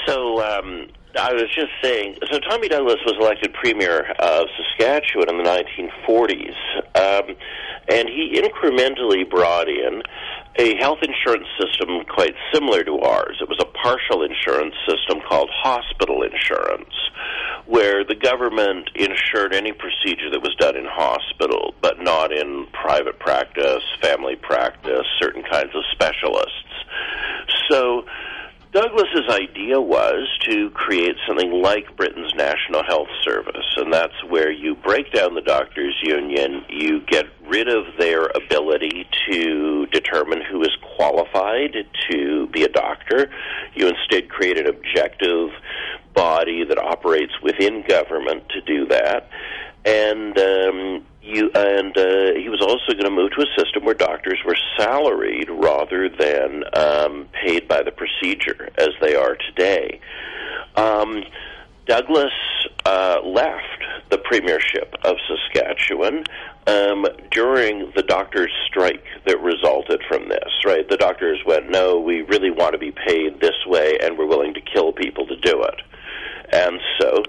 So, 0.06 0.44
um, 0.44 0.88
I 1.18 1.32
was 1.32 1.44
just 1.54 1.72
saying, 1.82 2.18
so 2.30 2.38
Tommy 2.40 2.68
Douglas 2.68 2.98
was 3.06 3.14
elected 3.18 3.54
premier 3.54 4.12
of 4.18 4.48
Saskatchewan 4.58 5.30
in 5.30 5.42
the 5.42 5.48
1940s, 5.48 6.56
um, 6.94 7.36
and 7.88 8.06
he 8.06 8.38
incrementally 8.38 9.28
brought 9.28 9.68
in 9.68 10.02
a 10.58 10.74
health 10.76 10.98
insurance 11.02 11.46
system 11.60 12.04
quite 12.08 12.34
similar 12.52 12.82
to 12.84 12.98
ours. 13.00 13.36
It 13.40 13.48
was 13.48 13.58
a 13.60 13.66
partial 13.78 14.22
insurance 14.22 14.74
system 14.88 15.20
called 15.28 15.50
hospital 15.52 16.22
insurance, 16.22 16.94
where 17.66 18.04
the 18.04 18.14
government 18.14 18.90
insured 18.94 19.54
any 19.54 19.72
procedure 19.72 20.30
that 20.30 20.40
was 20.40 20.54
done 20.58 20.76
in 20.76 20.86
hospital, 20.86 21.74
but 21.82 22.00
not 22.00 22.32
in 22.32 22.66
private 22.72 23.18
practice, 23.18 23.82
family 24.00 24.36
practice, 24.36 25.04
certain 25.20 25.42
kinds 25.42 25.74
of 25.74 25.82
specialists. 25.92 26.52
So, 27.70 28.04
Douglas's 28.76 29.26
idea 29.30 29.80
was 29.80 30.28
to 30.42 30.68
create 30.74 31.16
something 31.26 31.62
like 31.62 31.96
Britain's 31.96 32.34
National 32.34 32.84
Health 32.84 33.08
Service, 33.24 33.64
and 33.78 33.90
that's 33.90 34.22
where 34.28 34.50
you 34.52 34.74
break 34.74 35.14
down 35.14 35.34
the 35.34 35.40
doctors' 35.40 35.96
union, 36.02 36.62
you 36.68 37.00
get 37.00 37.24
rid 37.48 37.68
of 37.68 37.86
their 37.98 38.26
ability 38.26 39.08
to 39.30 39.86
determine 39.86 40.42
who 40.42 40.60
is 40.60 40.76
qualified 40.94 41.72
to 42.10 42.48
be 42.48 42.64
a 42.64 42.68
doctor. 42.68 43.30
You 43.74 43.88
instead 43.88 44.28
create 44.28 44.58
an 44.58 44.66
objective 44.66 45.48
body 46.12 46.62
that 46.64 46.76
operates 46.76 47.32
within 47.42 47.82
government 47.88 48.46
to 48.50 48.60
do 48.60 48.84
that. 48.88 49.30
And 49.86 50.38
um, 50.38 51.06
you 51.26 51.50
and 51.54 51.96
uh, 51.96 52.34
he 52.38 52.48
was 52.48 52.60
also 52.62 52.92
going 52.92 53.04
to 53.04 53.10
move 53.10 53.32
to 53.32 53.42
a 53.42 53.60
system 53.60 53.84
where 53.84 53.94
doctors 53.94 54.38
were 54.46 54.56
salaried 54.78 55.50
rather 55.50 56.08
than 56.08 56.62
um, 56.74 57.28
paid 57.44 57.66
by 57.66 57.82
the 57.82 57.90
procedure 57.90 58.70
as 58.78 58.90
they 59.00 59.14
are 59.14 59.36
today. 59.36 60.00
Um, 60.76 61.24
Douglas 61.86 62.32
uh, 62.84 63.18
left 63.24 63.84
the 64.10 64.18
premiership 64.18 64.94
of 65.04 65.16
Saskatchewan 65.28 66.24
um, 66.66 67.06
during 67.30 67.92
the 67.94 68.02
doctors' 68.02 68.52
strike 68.66 69.04
that 69.26 69.40
resulted 69.40 70.02
from 70.08 70.28
this. 70.28 70.52
Right, 70.64 70.88
the 70.88 70.96
doctors 70.96 71.40
went, 71.44 71.70
"No, 71.70 71.98
we 71.98 72.22
really 72.22 72.50
want 72.50 72.72
to 72.72 72.78
be 72.78 72.92
paid 72.92 73.40
this 73.40 73.66
way, 73.66 73.98
and 74.00 74.16
we're 74.16 74.26
willing 74.26 74.54
to 74.54 74.60
kill 74.60 74.92
people 74.92 75.26
to 75.26 75.36
do 75.36 75.62
it." 75.62 75.82
And 76.52 76.80
so 77.00 77.22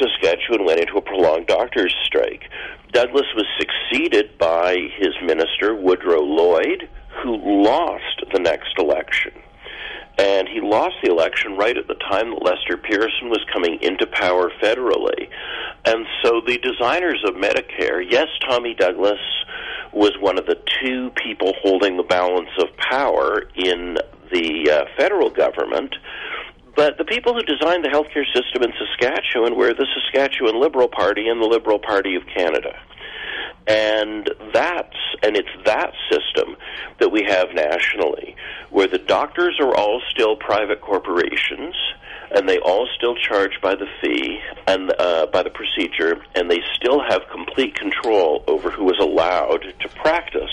Saskatchewan 0.00 0.64
went 0.64 0.80
into 0.80 0.96
a 0.96 1.02
prolonged 1.02 1.46
doctors' 1.46 1.94
strike. 2.04 2.42
Douglas 2.94 3.26
was 3.34 3.46
succeeded 3.58 4.38
by 4.38 4.76
his 4.96 5.14
minister, 5.20 5.74
Woodrow 5.74 6.20
Lloyd, 6.20 6.88
who 7.22 7.36
lost 7.64 8.22
the 8.32 8.38
next 8.38 8.78
election. 8.78 9.32
And 10.16 10.48
he 10.48 10.60
lost 10.60 10.94
the 11.02 11.10
election 11.10 11.56
right 11.56 11.76
at 11.76 11.88
the 11.88 11.96
time 11.96 12.30
that 12.30 12.44
Lester 12.44 12.76
Pearson 12.76 13.30
was 13.30 13.44
coming 13.52 13.82
into 13.82 14.06
power 14.06 14.48
federally. 14.62 15.28
And 15.84 16.06
so 16.22 16.40
the 16.46 16.58
designers 16.58 17.20
of 17.26 17.34
Medicare, 17.34 18.00
yes, 18.08 18.28
Tommy 18.48 18.74
Douglas 18.74 19.18
was 19.92 20.12
one 20.20 20.38
of 20.38 20.46
the 20.46 20.56
two 20.80 21.10
people 21.16 21.52
holding 21.62 21.96
the 21.96 22.04
balance 22.04 22.50
of 22.60 22.76
power 22.76 23.42
in 23.56 23.98
the 24.32 24.70
uh, 24.70 24.84
federal 24.96 25.30
government, 25.30 25.96
but 26.76 26.98
the 26.98 27.04
people 27.04 27.34
who 27.34 27.42
designed 27.42 27.84
the 27.84 27.88
healthcare 27.88 28.26
system 28.34 28.62
in 28.62 28.72
Saskatchewan 28.78 29.56
were 29.56 29.72
the 29.72 29.86
Saskatchewan 29.94 30.60
Liberal 30.60 30.88
Party 30.88 31.28
and 31.28 31.40
the 31.40 31.46
Liberal 31.46 31.78
Party 31.78 32.14
of 32.16 32.22
Canada. 32.34 32.74
And 33.66 34.30
that's 34.52 34.96
and 35.22 35.36
it's 35.36 35.48
that 35.64 35.92
system 36.10 36.56
that 37.00 37.10
we 37.10 37.24
have 37.24 37.48
nationally, 37.54 38.36
where 38.70 38.88
the 38.88 38.98
doctors 38.98 39.58
are 39.58 39.74
all 39.74 40.02
still 40.10 40.36
private 40.36 40.82
corporations, 40.82 41.74
and 42.34 42.48
they 42.48 42.58
all 42.58 42.88
still 42.96 43.14
charge 43.14 43.60
by 43.62 43.74
the 43.74 43.86
fee 44.00 44.40
and 44.66 44.92
uh, 44.98 45.26
by 45.26 45.42
the 45.42 45.50
procedure, 45.50 46.20
and 46.34 46.50
they 46.50 46.60
still 46.74 47.00
have 47.08 47.22
complete 47.30 47.74
control 47.74 48.44
over 48.46 48.70
who 48.70 48.90
is 48.90 48.98
allowed 49.00 49.62
to 49.80 49.88
practice. 49.90 50.50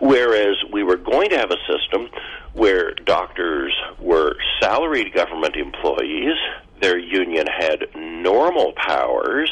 Whereas 0.00 0.56
we 0.72 0.82
were 0.82 0.96
going 0.96 1.30
to 1.30 1.38
have 1.38 1.50
a 1.50 1.58
system 1.66 2.08
where 2.54 2.92
doctors 2.94 3.72
were 4.00 4.34
salaried 4.60 5.12
government 5.14 5.56
employees, 5.56 6.36
their 6.80 6.98
union 6.98 7.46
had 7.46 7.86
normal 7.94 8.72
powers, 8.76 9.50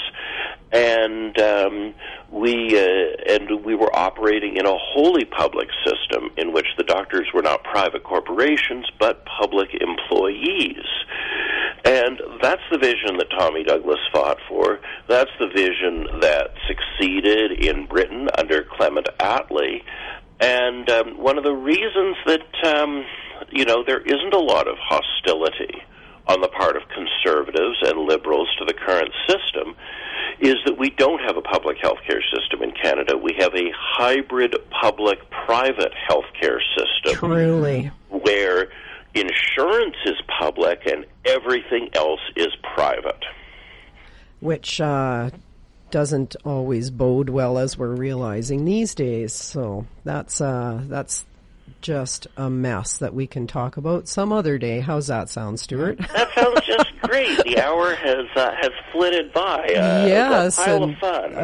and 0.73 1.39
um, 1.41 1.95
we 2.31 2.79
uh, 2.79 3.33
and 3.35 3.65
we 3.65 3.75
were 3.75 3.95
operating 3.95 4.57
in 4.57 4.67
a 4.67 4.77
wholly 4.77 5.25
public 5.25 5.69
system 5.85 6.31
in 6.37 6.53
which 6.53 6.67
the 6.77 6.85
doctors 6.85 7.27
were 7.35 7.43
not 7.43 7.65
private 7.65 8.05
corporations 8.05 8.87
but 8.99 9.25
public 9.41 9.71
employees. 9.81 10.85
And 11.85 12.21
that's 12.43 12.63
the 12.71 12.79
vision 12.79 13.17
that 13.19 13.31
Tommy 13.37 13.65
Douglas 13.65 13.99
fought 14.13 14.37
for. 14.49 14.81
That's 15.09 15.31
the 15.41 15.49
vision 15.49 16.21
that 16.21 16.51
succeeded 16.69 17.65
in 17.65 17.87
Britain 17.87 18.29
under 18.37 18.63
Clement 18.63 19.09
Attlee. 19.19 19.83
And 20.41 20.89
um, 20.91 21.19
one 21.19 21.39
of 21.39 21.45
the 21.45 21.55
reasons 21.55 22.17
that 22.27 22.77
um, 22.77 23.05
you 23.51 23.65
know 23.65 23.83
there 23.85 24.01
isn't 24.01 24.35
a 24.35 24.39
lot 24.39 24.69
of 24.69 24.77
hostility 24.79 25.83
on 26.31 26.41
the 26.41 26.49
part 26.49 26.77
of 26.77 26.83
conservatives 26.89 27.79
and 27.83 28.07
liberals 28.07 28.49
to 28.59 28.65
the 28.65 28.73
current 28.73 29.13
system 29.29 29.75
is 30.41 30.55
that 30.65 30.79
we 30.79 30.89
don't 30.91 31.21
have 31.21 31.37
a 31.37 31.43
public 31.43 31.77
health 31.83 31.99
care 32.07 32.23
system 32.33 32.63
in 32.63 32.73
Canada. 32.73 33.19
We 33.19 33.35
have 33.41 33.53
a 33.55 33.71
hybrid 33.75 34.55
public 34.81 35.19
private 35.45 35.93
health 36.09 36.25
care 36.41 36.63
system. 36.79 37.19
Truly. 37.19 37.91
Where 38.09 38.69
insurance 39.13 39.97
is 40.07 40.17
public 40.39 40.87
and 40.87 41.05
everything 41.25 41.89
else 41.95 42.21
is 42.37 42.49
private. 42.75 43.25
Which 44.39 44.81
uh, 44.81 45.31
doesn't 45.91 46.37
always 46.45 46.91
bode 46.91 47.29
well 47.29 47.59
as 47.59 47.77
we're 47.77 47.95
realizing 47.95 48.65
these 48.65 48.95
days. 48.95 49.33
So 49.35 49.87
that's 50.05 50.41
uh, 50.41 50.81
that's 50.85 51.27
just 51.81 52.27
a 52.37 52.49
mess 52.51 52.99
that 52.99 53.15
we 53.15 53.27
can 53.27 53.47
talk 53.47 53.77
about 53.77 54.09
some 54.09 54.33
other 54.33 54.59
day. 54.59 54.81
How's 54.81 55.07
that 55.09 55.29
sound, 55.29 55.61
Stuart? 55.61 55.99
That 56.13 56.29
sounds 56.35 56.67
just 56.67 56.91
great. 57.03 57.43
The 57.45 57.61
hour 57.61 57.95
has 57.95 58.27
uh, 58.37 58.51
has 58.61 58.71
flitted 58.93 59.33
by. 59.33 59.65
Uh, 59.65 60.07
yes, 60.07 60.59
and 60.59 60.97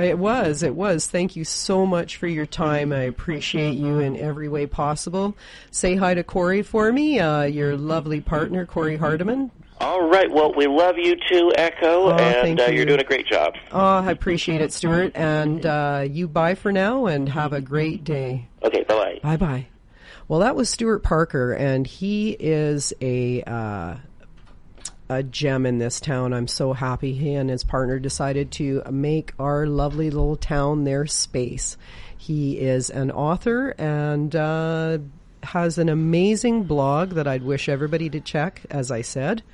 it 0.04 0.18
was. 0.18 0.62
It 0.62 0.74
was. 0.74 1.06
Thank 1.06 1.34
you 1.36 1.44
so 1.44 1.86
much 1.86 2.16
for 2.16 2.26
your 2.26 2.46
time. 2.46 2.92
I 2.92 3.02
appreciate 3.02 3.74
you 3.76 3.98
in 3.98 4.16
every 4.16 4.48
way 4.48 4.66
possible. 4.66 5.36
Say 5.70 5.96
hi 5.96 6.14
to 6.14 6.22
Corey 6.22 6.62
for 6.62 6.92
me, 6.92 7.18
uh, 7.18 7.42
your 7.44 7.76
lovely 7.76 8.20
partner, 8.20 8.66
Corey 8.66 8.96
Hardiman. 8.96 9.50
All 9.80 10.08
right. 10.08 10.30
Well, 10.30 10.54
we 10.54 10.66
love 10.66 10.96
you 10.96 11.16
too, 11.28 11.52
Echo, 11.56 12.10
Oh, 12.10 12.16
and 12.16 12.58
uh, 12.60 12.64
you. 12.66 12.76
you're 12.76 12.86
doing 12.86 13.00
a 13.00 13.04
great 13.04 13.26
job. 13.26 13.54
Oh, 13.72 13.78
I 13.78 14.10
appreciate 14.10 14.60
it, 14.62 14.72
Stuart. 14.72 15.12
And 15.14 15.64
uh, 15.66 16.04
you 16.08 16.28
bye 16.28 16.54
for 16.54 16.72
now, 16.72 17.06
and 17.06 17.28
have 17.28 17.52
a 17.52 17.60
great 17.60 18.02
day. 18.04 18.48
Okay. 18.62 18.84
Bye 18.84 18.94
bye. 18.94 19.20
Bye 19.22 19.36
bye. 19.36 19.66
Well, 20.28 20.40
that 20.40 20.56
was 20.56 20.68
Stuart 20.68 21.00
Parker, 21.00 21.52
and 21.52 21.86
he 21.86 22.30
is 22.30 22.92
a 23.00 23.42
uh, 23.42 23.96
a 25.08 25.22
gem 25.22 25.66
in 25.66 25.78
this 25.78 26.00
town. 26.00 26.32
I'm 26.32 26.48
so 26.48 26.72
happy 26.72 27.12
he 27.14 27.34
and 27.34 27.48
his 27.48 27.62
partner 27.62 27.98
decided 27.98 28.50
to 28.52 28.82
make 28.90 29.32
our 29.38 29.66
lovely 29.66 30.10
little 30.10 30.36
town 30.36 30.84
their 30.84 31.06
space. 31.06 31.76
He 32.16 32.58
is 32.58 32.90
an 32.90 33.12
author 33.12 33.70
and 33.78 34.34
uh, 34.34 34.98
has 35.44 35.78
an 35.78 35.88
amazing 35.88 36.64
blog 36.64 37.10
that 37.10 37.28
I'd 37.28 37.44
wish 37.44 37.68
everybody 37.68 38.10
to 38.10 38.20
check. 38.20 38.62
As 38.68 38.90
I 38.90 39.02
said, 39.02 39.44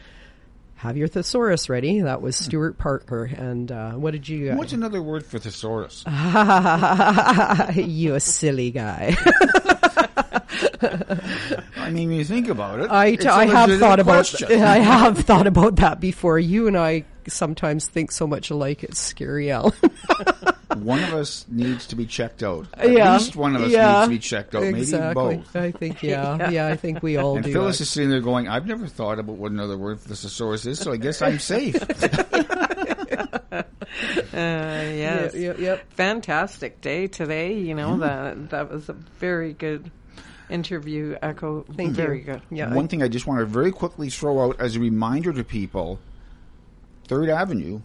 have 0.76 0.96
your 0.96 1.08
thesaurus 1.08 1.68
ready. 1.68 2.00
That 2.00 2.22
was 2.22 2.34
Stuart 2.34 2.78
Parker. 2.78 3.24
And 3.24 3.70
uh, 3.70 3.92
what 3.92 4.12
did 4.12 4.26
you? 4.28 4.54
What's 4.54 4.72
another 4.72 5.02
word 5.02 5.26
for 5.26 5.38
thesaurus? 5.38 6.02
you 7.76 8.14
a 8.14 8.20
silly 8.20 8.70
guy. 8.70 9.16
I 11.76 11.90
mean, 11.90 12.08
when 12.08 12.18
you 12.18 12.24
think 12.24 12.48
about 12.48 12.80
it, 12.80 12.90
I, 12.90 13.06
it's 13.06 13.22
t- 13.22 13.28
a 13.28 13.32
I 13.32 13.46
have 13.46 13.68
legitimate 13.68 13.78
thought 13.78 14.00
about 14.00 14.12
question. 14.12 14.62
I 14.62 14.78
have 14.78 15.18
thought 15.18 15.46
about 15.46 15.76
that 15.76 16.00
before. 16.00 16.38
You 16.38 16.66
and 16.66 16.76
I 16.76 17.04
sometimes 17.28 17.86
think 17.86 18.12
so 18.12 18.26
much 18.26 18.50
alike. 18.50 18.82
It's 18.82 18.98
scary, 18.98 19.50
Al. 19.50 19.70
one 20.76 21.02
of 21.02 21.14
us 21.14 21.46
needs 21.48 21.86
to 21.88 21.96
be 21.96 22.06
checked 22.06 22.42
out. 22.42 22.66
At 22.74 22.90
yeah, 22.90 23.14
least 23.14 23.36
one 23.36 23.54
of 23.56 23.62
us 23.62 23.70
yeah, 23.70 23.92
needs 23.92 24.06
to 24.06 24.10
be 24.10 24.18
checked 24.18 24.54
out. 24.54 24.64
Exactly. 24.64 25.24
Maybe 25.24 25.36
both. 25.42 25.56
I 25.56 25.70
think 25.70 26.02
yeah, 26.02 26.50
yeah, 26.50 26.66
I 26.66 26.76
think 26.76 27.02
we 27.02 27.16
all 27.16 27.36
And 27.36 27.44
do. 27.44 27.52
Phyllis 27.52 27.78
that. 27.78 27.82
is 27.82 27.90
sitting 27.90 28.10
there 28.10 28.20
going, 28.20 28.48
"I've 28.48 28.66
never 28.66 28.86
thought 28.86 29.18
about 29.18 29.36
what 29.36 29.52
another 29.52 29.76
word 29.76 30.00
for 30.00 30.08
the 30.08 30.16
thesaurus 30.16 30.66
is, 30.66 30.78
so 30.78 30.92
I 30.92 30.96
guess 30.96 31.22
I'm 31.22 31.38
safe." 31.38 31.76
Uh, 34.34 34.36
yes. 34.94 35.34
Yep, 35.34 35.58
yep. 35.58 35.92
Fantastic 35.92 36.80
day 36.80 37.06
today. 37.06 37.58
You 37.58 37.74
know 37.74 37.98
that 37.98 38.50
that 38.50 38.70
was 38.70 38.88
a 38.88 38.94
very 38.94 39.52
good 39.52 39.90
interview. 40.52 41.16
Echo. 41.22 41.64
Thank 41.76 41.92
very 41.94 42.18
you. 42.18 42.24
good. 42.24 42.42
Yeah, 42.50 42.72
One 42.74 42.86
thing 42.88 43.02
I 43.02 43.08
just 43.08 43.26
want 43.26 43.40
to 43.40 43.46
very 43.46 43.72
quickly 43.72 44.10
throw 44.10 44.44
out 44.44 44.60
as 44.60 44.76
a 44.76 44.80
reminder 44.80 45.32
to 45.32 45.42
people: 45.44 45.98
Third 47.08 47.28
Avenue, 47.28 47.80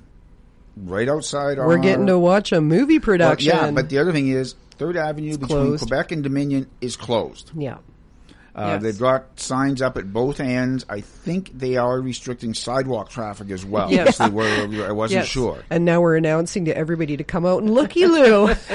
right 0.76 1.07
outside 1.09 1.57
our. 1.59 1.68
we're 1.68 1.78
getting 1.80 2.07
to 2.07 2.20
watch 2.20 2.51
a 2.51 2.61
movie 2.61 2.97
Well, 2.99 3.05
production. 3.05 3.49
yeah, 3.55 3.72
but 3.72 3.89
the 3.89 3.97
other 3.99 4.11
thing 4.11 4.28
is 4.28 4.55
Third 4.78 4.97
Avenue 4.97 5.32
between 5.38 5.47
closed. 5.47 5.82
Quebec 5.88 6.11
and 6.11 6.24
Dominion 6.24 6.68
is 6.82 6.95
closed. 6.95 7.51
yeah. 7.55 7.78
Uh, 8.58 8.66
Yes. 8.74 8.84
They've 8.84 8.99
got 8.99 9.39
signs 9.39 9.82
up 9.84 9.97
at 9.97 10.12
both 10.12 10.39
ends. 10.39 10.84
I 10.89 11.01
think 11.01 11.51
they 11.58 11.78
are 11.78 12.01
restricting 12.01 12.53
sidewalk 12.55 13.10
traffic 13.10 13.51
as 13.51 13.64
well. 13.64 13.91
Yes. 13.91 14.18
They 14.18 14.30
were. 14.30 14.45
I 14.88 14.91
wasn't 14.91 15.20
Yes. 15.22 15.28
sure. 15.28 15.64
And 15.70 15.86
now 15.86 16.01
we're 16.01 16.16
announcing 16.18 16.66
to 16.66 16.76
everybody 16.76 17.18
to 17.18 17.24
come 17.24 17.45
out 17.45 17.62
and 17.62 17.72
looky 17.72 18.08
loo. 18.08 18.47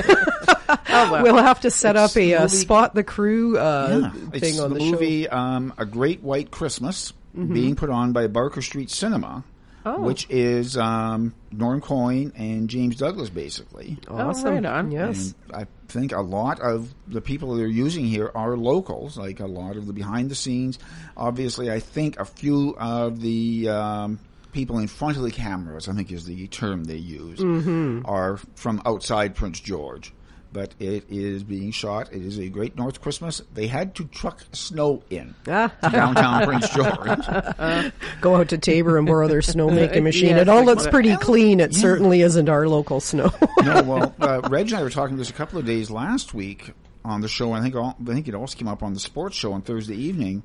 well. 0.88 1.22
we'll 1.22 1.36
have 1.42 1.60
to 1.62 1.70
set 1.70 1.96
It's 1.96 2.12
up 2.12 2.16
a 2.16 2.34
uh, 2.34 2.48
spot 2.48 2.94
the 2.94 3.02
crew 3.04 3.58
uh, 3.58 4.00
Yeah, 4.02 4.10
thing 4.30 4.30
it's 4.50 4.60
on 4.60 4.70
the, 4.70 4.74
the. 4.76 4.80
Mm-hmm. 4.84 4.90
movie 4.92 5.28
um, 5.28 5.72
A 5.78 5.84
Great 5.84 6.22
White 6.22 6.50
Christmas 6.50 7.12
being 7.34 7.74
put 7.76 7.88
on 7.90 8.12
by 8.12 8.26
Barker 8.26 8.60
Street 8.60 8.90
Cinema, 8.90 9.42
Oh. 9.84 10.00
which 10.00 10.26
is 10.30 10.76
um, 10.76 11.34
Norm 11.50 11.80
Coyne 11.80 12.32
and 12.36 12.68
James 12.70 12.96
Douglas, 12.96 13.30
basically. 13.30 13.98
Awesome. 14.08 14.54
right 14.54 14.64
on. 14.64 14.90
Yes. 14.92 15.34
And 15.48 15.56
I 15.56 15.66
think 15.88 16.12
a 16.12 16.20
lot 16.20 16.60
of 16.60 16.94
the 17.08 17.20
people 17.20 17.54
they're 17.56 17.66
using 17.66 18.04
here 18.06 18.30
are 18.34 18.56
locals, 18.56 19.18
like 19.18 19.40
a 19.40 19.46
lot 19.46 19.76
of 19.76 19.86
the 19.86 19.92
behind 19.92 20.30
the 20.30 20.34
scenes. 20.34 20.78
Obviously, 21.16 21.70
I 21.70 21.80
think 21.80 22.18
a 22.20 22.24
few 22.24 22.76
of 22.78 23.20
the 23.20 23.68
um, 23.70 24.18
people 24.52 24.78
in 24.78 24.86
front 24.86 25.16
of 25.16 25.22
the 25.24 25.30
cameras, 25.30 25.88
I 25.88 25.94
think 25.94 26.12
is 26.12 26.24
the 26.26 26.46
term 26.48 26.84
they 26.84 26.96
use, 26.96 27.40
Mm-hmm. 27.40 28.02
are 28.04 28.36
from 28.54 28.80
outside 28.86 29.34
Prince 29.34 29.58
George. 29.60 30.12
But 30.52 30.74
it 30.78 31.06
is 31.08 31.42
being 31.44 31.70
shot. 31.70 32.12
It 32.12 32.22
is 32.22 32.38
a 32.38 32.48
great 32.48 32.76
North 32.76 33.00
Christmas. 33.00 33.40
They 33.54 33.66
had 33.66 33.94
to 33.94 34.04
truck 34.04 34.42
snow 34.52 35.02
in 35.08 35.34
to 35.44 35.70
downtown 35.80 36.44
Prince 36.46 36.68
George. 36.68 37.92
Go 38.20 38.36
out 38.36 38.48
to 38.48 38.58
Tabor 38.58 38.98
and 38.98 39.06
borrow 39.06 39.28
their 39.28 39.40
snowmaking 39.40 40.02
machine. 40.04 40.30
Yes, 40.30 40.42
it 40.42 40.48
all 40.50 40.64
looks 40.64 40.86
pretty 40.86 41.16
clean. 41.16 41.58
It 41.58 41.74
certainly 41.74 42.20
isn't 42.20 42.48
our 42.50 42.68
local 42.68 43.00
snow. 43.00 43.32
no, 43.62 43.82
well, 43.82 44.14
uh, 44.20 44.42
Reg 44.50 44.66
and 44.66 44.76
I 44.76 44.82
were 44.82 44.90
talking 44.90 45.16
this 45.16 45.30
a 45.30 45.34
couple 45.34 45.58
of 45.58 45.64
days 45.64 45.90
last 45.90 46.34
week 46.34 46.72
on 47.04 47.20
the 47.20 47.28
show. 47.28 47.52
I 47.52 47.60
think 47.60 47.74
all, 47.74 47.96
I 48.00 48.12
think 48.12 48.28
it 48.28 48.34
also 48.34 48.56
came 48.56 48.68
up 48.68 48.82
on 48.82 48.94
the 48.94 49.00
sports 49.00 49.36
show 49.36 49.52
on 49.52 49.62
Thursday 49.62 49.96
evening. 49.96 50.42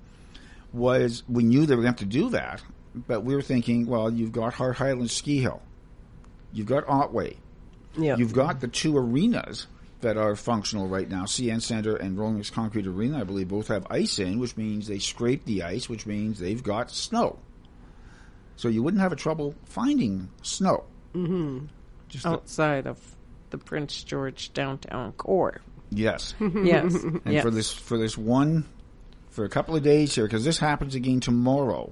Was 0.74 1.24
we 1.28 1.43
knew 1.43 1.66
they 1.66 1.76
were 1.76 1.82
going 1.82 1.95
to 1.95 2.03
have 2.03 2.10
to 2.12 2.18
do 2.18 2.30
that, 2.32 2.62
but 3.08 3.24
we 3.24 3.36
were 3.36 3.41
thinking, 3.41 3.88
well, 3.88 4.12
you've 4.12 4.32
got 4.32 4.53
Hart 4.53 4.76
Highland 4.76 5.10
Ski 5.10 5.39
Hill, 5.39 5.62
you've 6.51 6.68
got 6.68 6.86
Otway, 6.88 7.38
yeah. 7.97 8.18
you've 8.18 8.34
got 8.34 8.60
the 8.60 8.68
two 8.68 8.97
arenas 8.97 9.68
that 10.02 10.18
are 10.18 10.36
functional 10.36 10.88
right 10.88 11.10
now, 11.10 11.24
CN 11.24 11.62
Center 11.62 11.95
and 11.95 12.18
Rolling 12.18 12.38
Mix 12.38 12.50
Concrete 12.50 12.86
Arena. 12.88 13.20
I 13.20 13.24
believe 13.24 13.48
both 13.48 13.68
have 13.70 13.88
ice 13.89 14.20
in, 14.20 14.39
which 14.39 14.56
means 14.58 14.88
they 14.88 15.00
scrape 15.00 15.45
the 15.45 15.64
ice, 15.64 15.89
which 15.89 16.06
means 16.06 16.39
they've 16.39 16.62
got 16.62 16.91
snow. 16.91 17.39
So 18.56 18.68
you 18.70 18.82
wouldn't 18.84 19.02
have 19.02 19.12
a 19.12 19.16
trouble 19.16 19.56
finding 19.66 20.30
snow. 20.41 20.86
Mm-hmm. 21.14 21.66
Just 22.10 22.24
the- 22.24 22.30
Outside 22.32 22.88
of 22.88 23.00
the 23.50 23.58
Prince 23.58 24.04
George 24.04 24.54
downtown 24.54 25.14
core. 25.14 25.62
yes. 25.89 26.34
Yes. 26.39 26.93
And 27.04 27.22
yes. 27.34 27.43
for 27.43 27.52
this 27.52 27.72
for 27.74 27.98
this 27.98 28.18
one 28.18 28.66
for 29.30 29.45
a 29.45 29.50
couple 29.50 29.76
of 29.76 29.84
days 29.84 30.14
here 30.16 30.26
because 30.26 30.43
this 30.43 30.58
happens 30.60 30.95
again 30.95 31.20
tomorrow. 31.20 31.91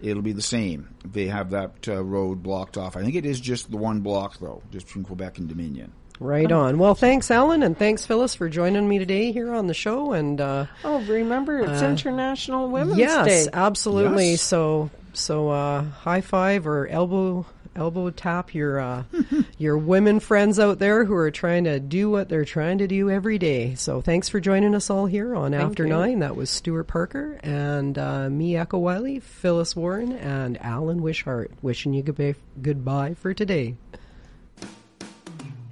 It'll 0.00 0.22
be 0.22 0.32
the 0.32 0.42
same. 0.42 0.94
They 1.04 1.26
have 1.26 1.50
that 1.50 1.88
uh, 1.88 2.04
road 2.04 2.42
blocked 2.42 2.76
off. 2.76 2.96
I 2.96 3.02
think 3.02 3.14
it 3.14 3.24
is 3.24 3.40
just 3.40 3.70
the 3.70 3.78
one 3.78 4.00
block 4.00 4.38
though, 4.38 4.62
just 4.70 4.86
between 4.86 5.04
Quebec 5.04 5.38
and 5.38 5.48
Dominion. 5.48 5.92
Right 6.18 6.50
on. 6.50 6.78
Well, 6.78 6.94
thanks, 6.94 7.30
Alan, 7.30 7.62
and 7.62 7.76
thanks, 7.78 8.06
Phyllis, 8.06 8.34
for 8.34 8.48
joining 8.48 8.88
me 8.88 8.98
today 8.98 9.32
here 9.32 9.52
on 9.54 9.66
the 9.66 9.74
show. 9.74 10.12
And 10.12 10.40
uh, 10.40 10.66
Oh, 10.84 11.00
remember 11.02 11.58
it's 11.60 11.82
International 11.82 12.68
Women's 12.68 12.98
yes, 12.98 13.26
Day. 13.26 13.50
absolutely. 13.52 14.30
Yes. 14.32 14.42
So, 14.42 14.90
so 15.12 15.50
uh, 15.50 15.82
high 15.82 16.20
five 16.22 16.66
or 16.66 16.86
elbow 16.88 17.46
elbow 17.74 18.08
tap 18.08 18.54
your 18.54 18.80
uh, 18.80 19.02
your 19.58 19.76
women 19.76 20.18
friends 20.18 20.58
out 20.58 20.78
there 20.78 21.04
who 21.04 21.14
are 21.14 21.30
trying 21.30 21.64
to 21.64 21.78
do 21.78 22.08
what 22.08 22.26
they're 22.30 22.46
trying 22.46 22.78
to 22.78 22.86
do 22.86 23.10
every 23.10 23.38
day. 23.38 23.74
So, 23.74 24.00
thanks 24.00 24.30
for 24.30 24.40
joining 24.40 24.74
us 24.74 24.88
all 24.88 25.04
here 25.04 25.34
on 25.34 25.52
After 25.52 25.84
you. 25.84 25.90
Nine. 25.90 26.20
That 26.20 26.36
was 26.36 26.48
Stuart 26.48 26.84
Parker 26.84 27.38
and 27.42 27.98
uh, 27.98 28.30
me, 28.30 28.56
Echo 28.56 28.78
Wiley, 28.78 29.20
Phyllis 29.20 29.76
Warren, 29.76 30.12
and 30.12 30.58
Alan 30.62 31.02
Wishart. 31.02 31.50
Wishing 31.60 31.92
you 31.92 32.02
goodbye, 32.02 32.34
goodbye 32.62 33.12
for 33.14 33.34
today. 33.34 33.76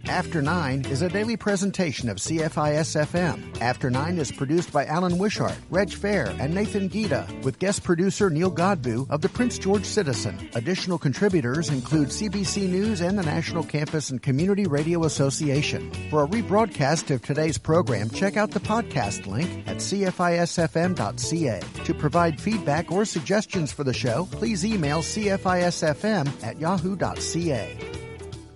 After 0.09 0.43
Nine 0.43 0.85
is 0.85 1.01
a 1.01 1.09
daily 1.09 1.37
presentation 1.37 2.09
of 2.11 2.19
CFIS 2.19 3.07
FM. 3.07 3.61
After 3.61 3.91
Nine 3.91 4.19
is 4.19 4.31
produced 4.31 4.71
by 4.71 4.85
Alan 4.85 5.17
Wishart, 5.19 5.57
Reg 5.71 5.91
Fair, 5.91 6.35
and 6.39 6.55
Nathan 6.55 6.89
Gita, 6.91 7.27
with 7.43 7.59
guest 7.59 7.83
producer 7.83 8.29
Neil 8.29 8.53
Godbout 8.53 9.11
of 9.11 9.23
the 9.23 9.29
Prince 9.31 9.59
George 9.59 9.85
Citizen. 9.85 10.51
Additional 10.55 10.99
contributors 10.99 11.71
include 11.71 12.09
CBC 12.09 12.69
News 12.69 13.01
and 13.01 13.19
the 13.19 13.23
National 13.23 13.65
Campus 13.65 14.11
and 14.11 14.23
Community 14.23 14.67
Radio 14.67 15.05
Association. 15.05 15.91
For 16.11 16.25
a 16.25 16.29
rebroadcast 16.29 17.11
of 17.13 17.23
today's 17.23 17.57
program, 17.57 18.11
check 18.11 18.37
out 18.37 18.51
the 18.51 18.61
podcast 18.61 19.27
link 19.27 19.67
at 19.67 19.79
cfisfm.ca. 19.79 21.61
To 21.85 21.95
provide 21.95 22.41
feedback 22.41 22.93
or 22.93 23.05
suggestions 23.05 23.73
for 23.73 23.85
the 23.85 23.95
show, 23.95 24.29
please 24.33 24.65
email 24.67 24.99
cfisfm 24.99 26.45
at 26.45 26.61
yahoo.ca. 26.61 27.79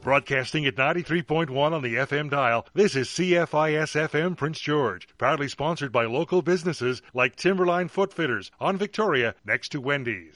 Broadcasting 0.00 0.64
at 0.64 0.76
93.1 0.76 1.50
on 1.72 1.82
the 1.82 1.96
FM 1.96 2.30
dial, 2.30 2.66
this 2.72 2.94
is 2.94 3.08
CFIS 3.08 4.08
FM 4.08 4.36
Prince 4.36 4.60
George, 4.60 5.08
proudly 5.18 5.48
sponsored 5.48 5.90
by 5.90 6.04
local 6.06 6.40
businesses 6.40 7.02
like 7.14 7.34
Timberline 7.34 7.88
Footfitters 7.88 8.50
on 8.60 8.76
Victoria 8.76 9.34
next 9.44 9.70
to 9.70 9.80
Wendy's. 9.80 10.26